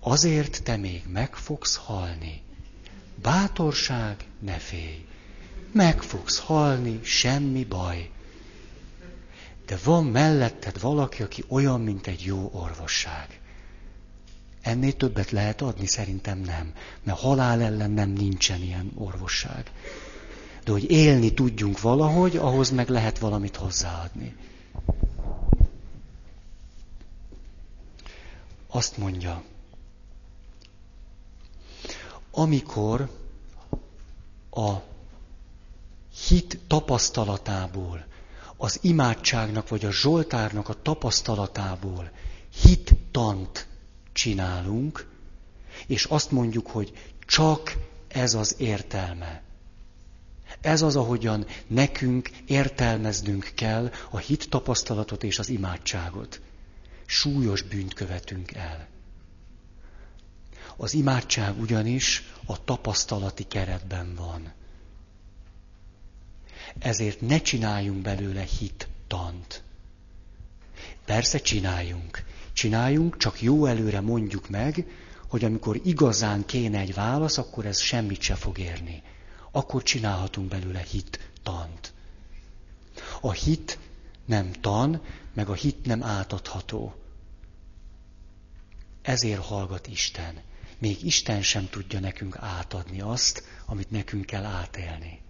azért 0.00 0.62
te 0.62 0.76
még 0.76 1.02
meg 1.12 1.34
fogsz 1.34 1.76
halni. 1.76 2.42
Bátorság, 3.22 4.24
ne 4.38 4.56
félj. 4.58 5.06
Meg 5.72 6.02
fogsz 6.02 6.38
halni, 6.38 7.00
semmi 7.02 7.64
baj. 7.64 8.10
De 9.66 9.78
van 9.84 10.04
melletted 10.04 10.80
valaki, 10.80 11.22
aki 11.22 11.44
olyan, 11.48 11.80
mint 11.80 12.06
egy 12.06 12.20
jó 12.20 12.50
orvosság. 12.52 13.40
Ennél 14.62 14.92
többet 14.96 15.30
lehet 15.30 15.60
adni? 15.60 15.86
Szerintem 15.86 16.38
nem. 16.38 16.72
Mert 17.02 17.18
halál 17.18 17.62
ellen 17.62 17.90
nem 17.90 18.10
nincsen 18.10 18.62
ilyen 18.62 18.92
orvosság. 18.94 19.70
De 20.64 20.72
hogy 20.72 20.90
élni 20.90 21.34
tudjunk 21.34 21.80
valahogy, 21.80 22.36
ahhoz 22.36 22.70
meg 22.70 22.88
lehet 22.88 23.18
valamit 23.18 23.56
hozzáadni. 23.56 24.36
Azt 28.68 28.96
mondja, 28.96 29.42
amikor 32.30 33.10
a 34.50 34.72
hit 36.28 36.58
tapasztalatából, 36.66 38.04
az 38.56 38.78
imádságnak 38.82 39.68
vagy 39.68 39.84
a 39.84 39.90
zsoltárnak 39.92 40.68
a 40.68 40.82
tapasztalatából 40.82 42.10
hittant 42.62 43.66
csinálunk, 44.12 45.06
és 45.86 46.04
azt 46.04 46.30
mondjuk, 46.30 46.66
hogy 46.66 46.92
csak 47.26 47.76
ez 48.08 48.34
az 48.34 48.54
értelme. 48.58 49.42
Ez 50.60 50.82
az, 50.82 50.96
ahogyan 50.96 51.46
nekünk 51.66 52.30
értelmeznünk 52.46 53.50
kell 53.54 53.90
a 54.10 54.18
hit 54.18 54.48
tapasztalatot 54.48 55.22
és 55.22 55.38
az 55.38 55.48
imádságot. 55.48 56.40
Súlyos 57.06 57.62
bűnt 57.62 57.94
követünk 57.94 58.52
el. 58.52 58.88
Az 60.76 60.94
imádság 60.94 61.60
ugyanis 61.60 62.22
a 62.46 62.64
tapasztalati 62.64 63.44
keretben 63.44 64.14
van. 64.14 64.52
Ezért 66.78 67.20
ne 67.20 67.40
csináljunk 67.40 68.02
belőle 68.02 68.42
hittant. 68.58 69.62
Persze 71.04 71.38
csináljunk. 71.38 72.24
Csináljunk, 72.52 73.16
csak 73.16 73.42
jó 73.42 73.66
előre 73.66 74.00
mondjuk 74.00 74.48
meg, 74.48 74.86
hogy 75.28 75.44
amikor 75.44 75.80
igazán 75.84 76.46
kéne 76.46 76.78
egy 76.78 76.94
válasz, 76.94 77.38
akkor 77.38 77.66
ez 77.66 77.78
semmit 77.78 78.20
se 78.20 78.34
fog 78.34 78.58
érni. 78.58 79.02
Akkor 79.50 79.82
csinálhatunk 79.82 80.48
belőle 80.48 80.84
hittant. 80.90 81.92
A 83.20 83.32
hit 83.32 83.78
nem 84.24 84.52
tan, 84.52 85.02
meg 85.34 85.48
a 85.48 85.54
hit 85.54 85.86
nem 85.86 86.02
átadható. 86.02 86.94
Ezért 89.02 89.44
hallgat 89.44 89.86
Isten 89.86 90.42
még 90.82 91.04
Isten 91.04 91.42
sem 91.42 91.68
tudja 91.68 92.00
nekünk 92.00 92.36
átadni 92.40 93.00
azt, 93.00 93.42
amit 93.66 93.90
nekünk 93.90 94.26
kell 94.26 94.44
átélni. 94.44 95.20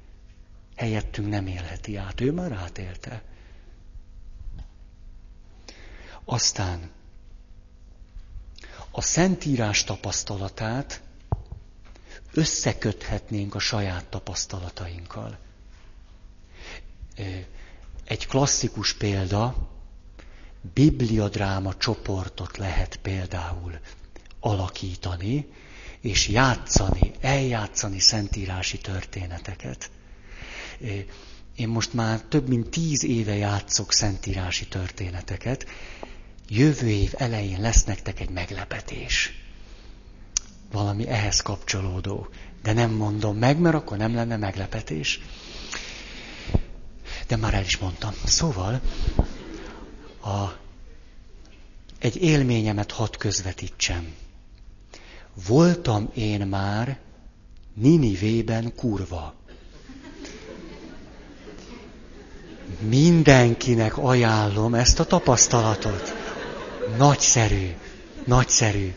Helyettünk 0.77 1.29
nem 1.29 1.47
élheti 1.47 1.97
át, 1.97 2.21
ő 2.21 2.33
már 2.33 2.53
átélte. 2.53 3.23
Aztán 6.25 6.91
a 8.93 9.01
Szentírás 9.01 9.85
tapasztalatát 9.85 11.01
összeköthetnénk 12.35 13.55
a 13.55 13.59
saját 13.59 14.05
tapasztalatainkkal. 14.05 15.39
Egy 18.05 18.27
klasszikus 18.27 18.93
példa, 18.95 19.71
bibliadráma 20.75 21.77
csoportot 21.77 22.57
lehet 22.57 22.97
például 22.97 23.79
alakítani, 24.41 25.47
és 26.01 26.29
játszani, 26.29 27.13
eljátszani 27.21 27.99
szentírási 27.99 28.79
történeteket. 28.79 29.91
Én 31.57 31.69
most 31.69 31.93
már 31.93 32.21
több 32.21 32.49
mint 32.49 32.69
tíz 32.69 33.05
éve 33.05 33.35
játszok 33.37 33.93
szentírási 33.93 34.69
történeteket. 34.69 35.67
Jövő 36.55 36.89
év 36.89 37.13
elején 37.17 37.61
lesz 37.61 37.85
nektek 37.85 38.21
egy 38.21 38.31
meglepetés. 38.31 39.43
Valami 40.73 41.09
ehhez 41.09 41.41
kapcsolódó. 41.41 42.29
De 42.63 42.73
nem 42.73 42.91
mondom 42.91 43.37
meg, 43.37 43.59
mert 43.59 43.75
akkor 43.75 43.97
nem 43.97 44.15
lenne 44.15 44.37
meglepetés. 44.37 45.21
De 47.27 47.37
már 47.37 47.55
el 47.55 47.63
is 47.63 47.79
mondtam. 47.79 48.13
Szóval 48.25 48.81
a, 50.25 50.47
egy 51.99 52.17
élményemet 52.17 52.93
hadd 52.93 53.19
közvetítsem. 53.19 54.15
Voltam 55.47 56.11
én 56.15 56.47
már 56.47 56.99
Ninivében 57.75 58.75
kurva. 58.75 59.35
Mindenkinek 62.81 63.99
ajánlom 63.99 64.75
ezt 64.75 65.01
a 65.01 65.05
tapasztalatot. 65.05 66.22
Nagyszerű, 66.97 67.71
nagyszerű. 68.25 68.93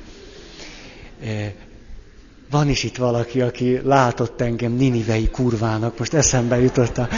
Van 2.49 2.69
is 2.69 2.83
itt 2.83 2.97
valaki, 2.97 3.41
aki 3.41 3.79
látott 3.83 4.41
engem 4.41 4.71
ninivei 4.71 5.29
kurvának, 5.29 5.97
most 5.97 6.13
eszembe 6.13 6.59
jutott 6.59 6.97
a... 6.97 7.09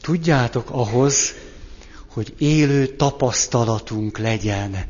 Tudjátok 0.00 0.70
ahhoz, 0.70 1.34
hogy 2.08 2.34
élő 2.38 2.86
tapasztalatunk 2.86 4.18
legyen 4.18 4.86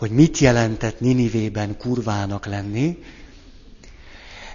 hogy 0.00 0.10
mit 0.10 0.38
jelentett 0.38 1.00
Ninivében 1.00 1.76
kurvának 1.76 2.46
lenni, 2.46 2.98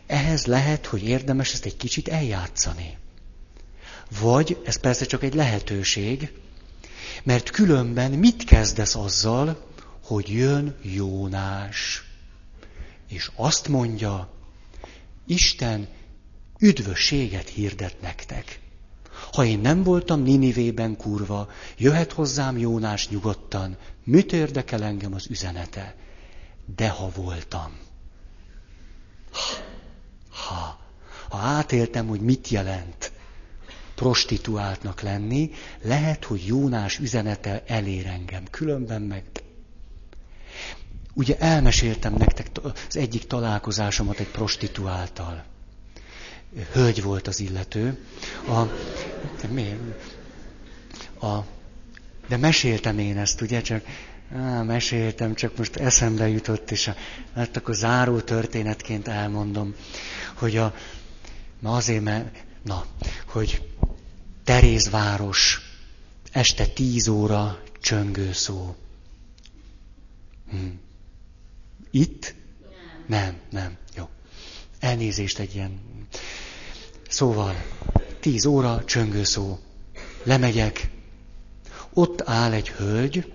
ehhez 0.08 0.46
lehet, 0.46 0.86
hogy 0.86 1.04
érdemes 1.04 1.54
ezt 1.54 1.66
egy 1.66 1.78
kicsit 1.78 2.08
eljátszani. 2.08 2.98
Vagy, 4.20 4.58
ez 4.66 4.76
persze 4.76 5.06
csak 5.06 5.24
egy 5.24 5.34
lehetőség, 5.34 6.32
mert 7.26 7.50
különben 7.50 8.12
mit 8.12 8.44
kezdesz 8.44 8.96
azzal, 8.96 9.66
hogy 10.04 10.30
jön 10.30 10.76
Jónás, 10.82 12.04
és 13.08 13.32
azt 13.36 13.68
mondja, 13.68 14.30
Isten 15.28 15.88
üdvösséget 16.60 17.50
hirdet 17.50 18.02
nektek. 18.02 18.60
Ha 19.34 19.46
én 19.46 19.60
nem 19.60 19.84
voltam 19.84 20.22
Ninivében 20.22 20.98
kurva, 20.98 21.50
jöhet 21.78 22.12
hozzám 22.12 22.58
Jónás 22.58 23.10
nyugodtan, 23.10 23.78
mit 24.04 24.34
érdekel 24.34 24.84
engem 24.84 25.14
az 25.14 25.28
üzenete? 25.30 25.96
De 26.76 26.90
ha 26.90 27.10
voltam. 27.16 27.78
Ha, 30.30 30.80
ha 31.30 31.38
átéltem, 31.38 32.08
hogy 32.08 32.22
mit 32.22 32.48
jelent 32.48 33.12
prostituáltnak 33.96 35.02
lenni, 35.02 35.52
lehet, 35.82 36.24
hogy 36.24 36.46
Jónás 36.46 37.00
üzenete 37.00 37.64
elér 37.68 38.06
engem, 38.06 38.44
különben 38.52 39.02
meg. 39.02 39.24
Ugye 41.14 41.38
elmeséltem 41.38 42.14
nektek 42.18 42.48
az 42.64 42.98
egyik 42.98 43.28
találkozásomat 43.28 44.20
egy 44.20 44.30
prostituáltal 44.32 45.44
hölgy 46.72 47.04
volt 47.04 47.28
az 47.28 47.40
illető. 47.40 47.98
A, 48.48 48.60
a 51.26 51.46
De 52.28 52.38
meséltem 52.38 53.00
én 53.00 53.18
ezt, 53.18 53.42
ugye, 53.42 53.62
csak 53.62 53.86
á, 54.36 54.62
meséltem, 54.62 55.36
csak 55.36 55.58
most 55.58 55.76
eszembe 55.76 56.28
jutott, 56.28 56.72
és 56.72 56.88
a, 56.88 56.96
hát 57.36 57.58
akkor 57.58 57.76
záró 57.76 58.20
történetként 58.20 59.08
elmondom, 59.08 59.76
hogy 60.34 60.58
a, 60.58 60.74
na 61.60 61.76
azért, 61.76 62.04
mert, 62.04 62.44
na, 62.64 62.86
hogy 63.26 63.62
Terézváros, 64.46 65.62
este 66.32 66.66
tíz 66.66 67.08
óra 67.08 67.64
csöngő 67.82 68.34
szó. 68.34 68.76
Hm. 70.50 70.68
Itt? 71.92 72.36
Nem. 73.08 73.24
nem, 73.24 73.40
nem, 73.50 73.78
jó. 73.96 74.10
Elnézést 74.80 75.40
egy 75.40 75.56
ilyen. 75.56 75.80
Szóval, 77.10 77.66
tíz 78.20 78.46
óra 78.46 78.84
csöngő 78.84 79.24
szó. 79.24 79.60
Lemegyek, 80.24 80.90
ott 81.94 82.22
áll 82.30 82.52
egy 82.52 82.70
hölgy 82.70 83.34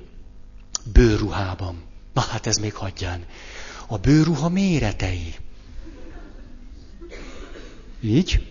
bőruhában. 0.92 1.82
Na 2.12 2.20
hát 2.20 2.46
ez 2.46 2.56
még 2.56 2.74
hagyján. 2.74 3.26
A 3.86 3.98
bőruha 3.98 4.48
méretei. 4.48 5.34
Így? 8.00 8.49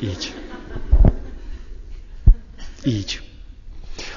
Így. 0.00 0.34
Így. 2.84 3.20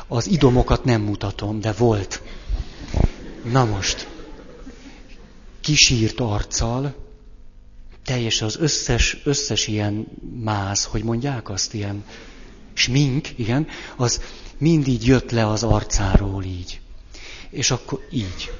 Az 0.08 0.28
idomokat 0.28 0.84
nem 0.84 1.02
mutatom, 1.02 1.60
de 1.60 1.72
volt. 1.72 2.22
Na 3.52 3.66
most. 3.66 4.08
Kisírt 5.60 6.20
arccal, 6.20 6.96
teljes 8.04 8.42
az 8.42 8.58
összes, 8.60 9.22
összes 9.24 9.68
ilyen 9.68 10.08
máz, 10.44 10.84
hogy 10.84 11.04
mondják 11.04 11.50
azt, 11.50 11.74
ilyen 11.74 12.04
smink, 12.74 13.40
igen, 13.40 13.68
az 13.96 14.22
mindig 14.58 15.06
jött 15.06 15.32
le 15.32 15.48
az 15.48 15.64
arcáról 15.64 16.44
így. 16.44 16.80
És 17.50 17.72
akkor 17.72 18.08
így. 18.12 18.52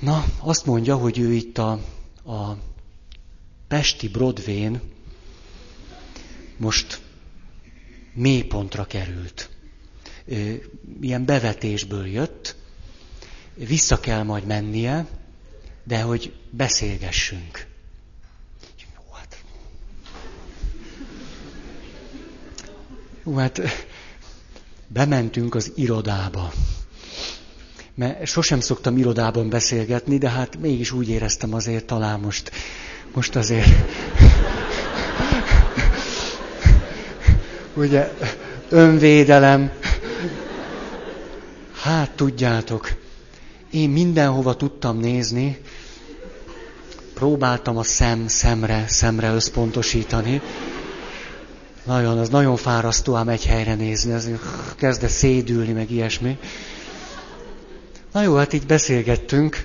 Na, 0.00 0.24
azt 0.38 0.66
mondja, 0.66 0.96
hogy 0.96 1.18
ő 1.18 1.32
itt 1.32 1.58
a, 1.58 1.70
a 2.24 2.56
Pesti 3.68 4.08
Broadway-n 4.08 4.80
most 6.56 7.00
mélypontra 8.12 8.84
került. 8.84 9.48
Ilyen 11.00 11.24
bevetésből 11.24 12.06
jött, 12.06 12.56
vissza 13.54 14.00
kell 14.00 14.22
majd 14.22 14.44
mennie, 14.46 15.06
de 15.84 16.00
hogy 16.00 16.32
beszélgessünk. 16.50 17.66
Jó, 23.24 23.36
hát 23.36 23.60
bementünk 24.88 25.54
az 25.54 25.72
irodába. 25.74 26.52
Mert 27.94 28.26
sosem 28.26 28.60
szoktam 28.60 28.96
irodában 28.96 29.48
beszélgetni, 29.48 30.18
de 30.18 30.30
hát 30.30 30.56
mégis 30.56 30.90
úgy 30.90 31.08
éreztem 31.08 31.54
azért 31.54 31.84
talán 31.84 32.20
most, 32.20 32.50
most 33.12 33.36
azért. 33.36 33.68
Ugye, 37.74 38.12
önvédelem. 38.68 39.70
Hát 41.82 42.10
tudjátok, 42.10 42.92
én 43.70 43.90
mindenhova 43.90 44.56
tudtam 44.56 44.98
nézni, 44.98 45.58
próbáltam 47.14 47.76
a 47.76 47.82
szem 47.82 48.28
szemre, 48.28 48.84
szemre 48.88 49.32
összpontosítani, 49.32 50.40
nagyon, 51.84 52.18
az 52.18 52.28
nagyon 52.28 52.56
fárasztó 52.56 53.14
ám 53.14 53.28
egy 53.28 53.46
helyre 53.46 53.74
nézni, 53.74 54.12
az 54.12 54.30
kezd 54.76 55.08
szédülni, 55.08 55.72
meg 55.72 55.90
ilyesmi. 55.90 56.38
Na 58.12 58.22
jó, 58.22 58.34
hát 58.34 58.52
így 58.52 58.66
beszélgettünk, 58.66 59.64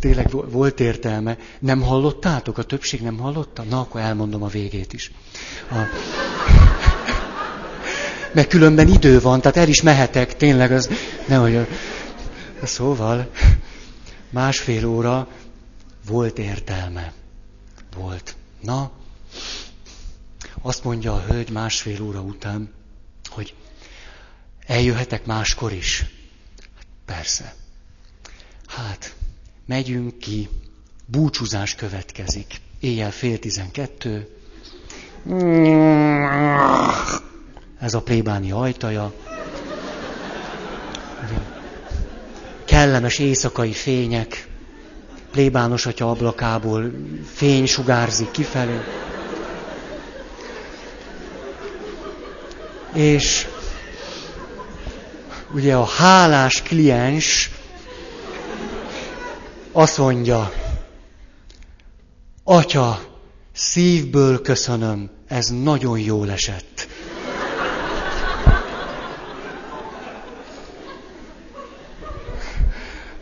tényleg 0.00 0.30
volt 0.50 0.80
értelme. 0.80 1.36
Nem 1.58 1.82
hallottátok? 1.82 2.58
A 2.58 2.62
többség 2.62 3.00
nem 3.00 3.18
hallotta? 3.18 3.62
Na, 3.62 3.80
akkor 3.80 4.00
elmondom 4.00 4.42
a 4.42 4.48
végét 4.48 4.92
is. 4.92 5.12
A... 5.70 5.76
Mert 8.32 8.48
különben 8.48 8.88
idő 8.88 9.20
van, 9.20 9.40
tehát 9.40 9.56
el 9.56 9.68
is 9.68 9.82
mehetek, 9.82 10.36
tényleg 10.36 10.72
az, 10.72 10.90
nehogy. 11.28 11.66
Szóval, 12.62 13.30
másfél 14.30 14.86
óra 14.86 15.28
volt 16.06 16.38
értelme. 16.38 17.12
Volt. 17.96 18.36
Na, 18.60 18.90
azt 20.62 20.84
mondja 20.84 21.14
a 21.14 21.24
hölgy 21.28 21.50
másfél 21.50 22.02
óra 22.02 22.20
után, 22.20 22.72
hogy 23.28 23.54
eljöhetek 24.66 25.26
máskor 25.26 25.72
is. 25.72 26.04
Persze. 27.04 27.54
Hát, 28.66 29.14
megyünk 29.66 30.18
ki, 30.18 30.48
búcsúzás 31.06 31.74
következik. 31.74 32.60
Éjjel 32.80 33.10
fél 33.10 33.38
tizenkettő. 33.38 34.28
Ez 37.80 37.94
a 37.94 38.00
plébáni 38.00 38.50
ajtaja. 38.50 39.12
Kellemes 42.64 43.18
éjszakai 43.18 43.72
fények. 43.72 44.48
Plébános 45.30 45.86
atya 45.86 46.10
ablakából 46.10 46.90
fény 47.34 47.66
sugárzik 47.66 48.30
kifelé. 48.30 48.80
És 52.92 53.46
ugye 55.52 55.74
a 55.74 55.84
hálás 55.84 56.62
kliens 56.62 57.50
azt 59.72 59.98
mondja, 59.98 60.52
Atya, 62.44 63.00
szívből 63.52 64.42
köszönöm, 64.42 65.10
ez 65.28 65.48
nagyon 65.48 65.98
jól 65.98 66.30
esett. 66.30 66.88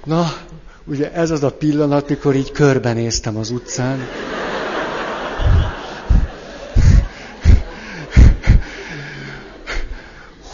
Na, 0.08 0.26
ugye 0.84 1.12
ez 1.12 1.30
az 1.30 1.42
a 1.42 1.50
pillanat, 1.50 2.08
mikor 2.08 2.34
így 2.34 2.52
körbenéztem 2.52 3.36
az 3.36 3.50
utcán. 3.50 4.06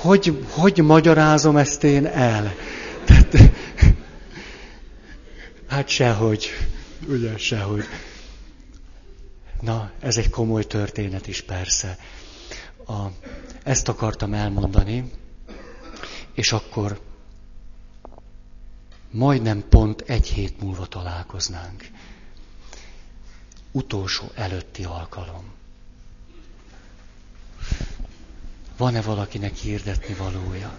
hogy, 0.00 0.46
hogy 0.50 0.78
magyarázom 0.78 1.56
ezt 1.56 1.84
én 1.84 2.06
el? 2.06 2.54
Tehát, 3.04 3.36
hát 5.68 5.88
sehogy, 5.88 6.48
ugye 7.08 7.36
sehogy. 7.36 7.84
Na, 9.60 9.90
ez 10.00 10.16
egy 10.16 10.30
komoly 10.30 10.64
történet 10.64 11.26
is 11.26 11.40
persze. 11.40 11.98
A, 12.86 12.92
ezt 13.62 13.88
akartam 13.88 14.34
elmondani, 14.34 15.10
és 16.34 16.52
akkor 16.52 17.00
majdnem 19.14 19.68
pont 19.68 20.00
egy 20.00 20.26
hét 20.26 20.60
múlva 20.60 20.86
találkoznánk. 20.86 21.88
Utolsó 23.72 24.24
előtti 24.34 24.84
alkalom. 24.84 25.52
Van-e 28.76 29.00
valakinek 29.02 29.54
hirdetni 29.54 30.14
valója? 30.14 30.78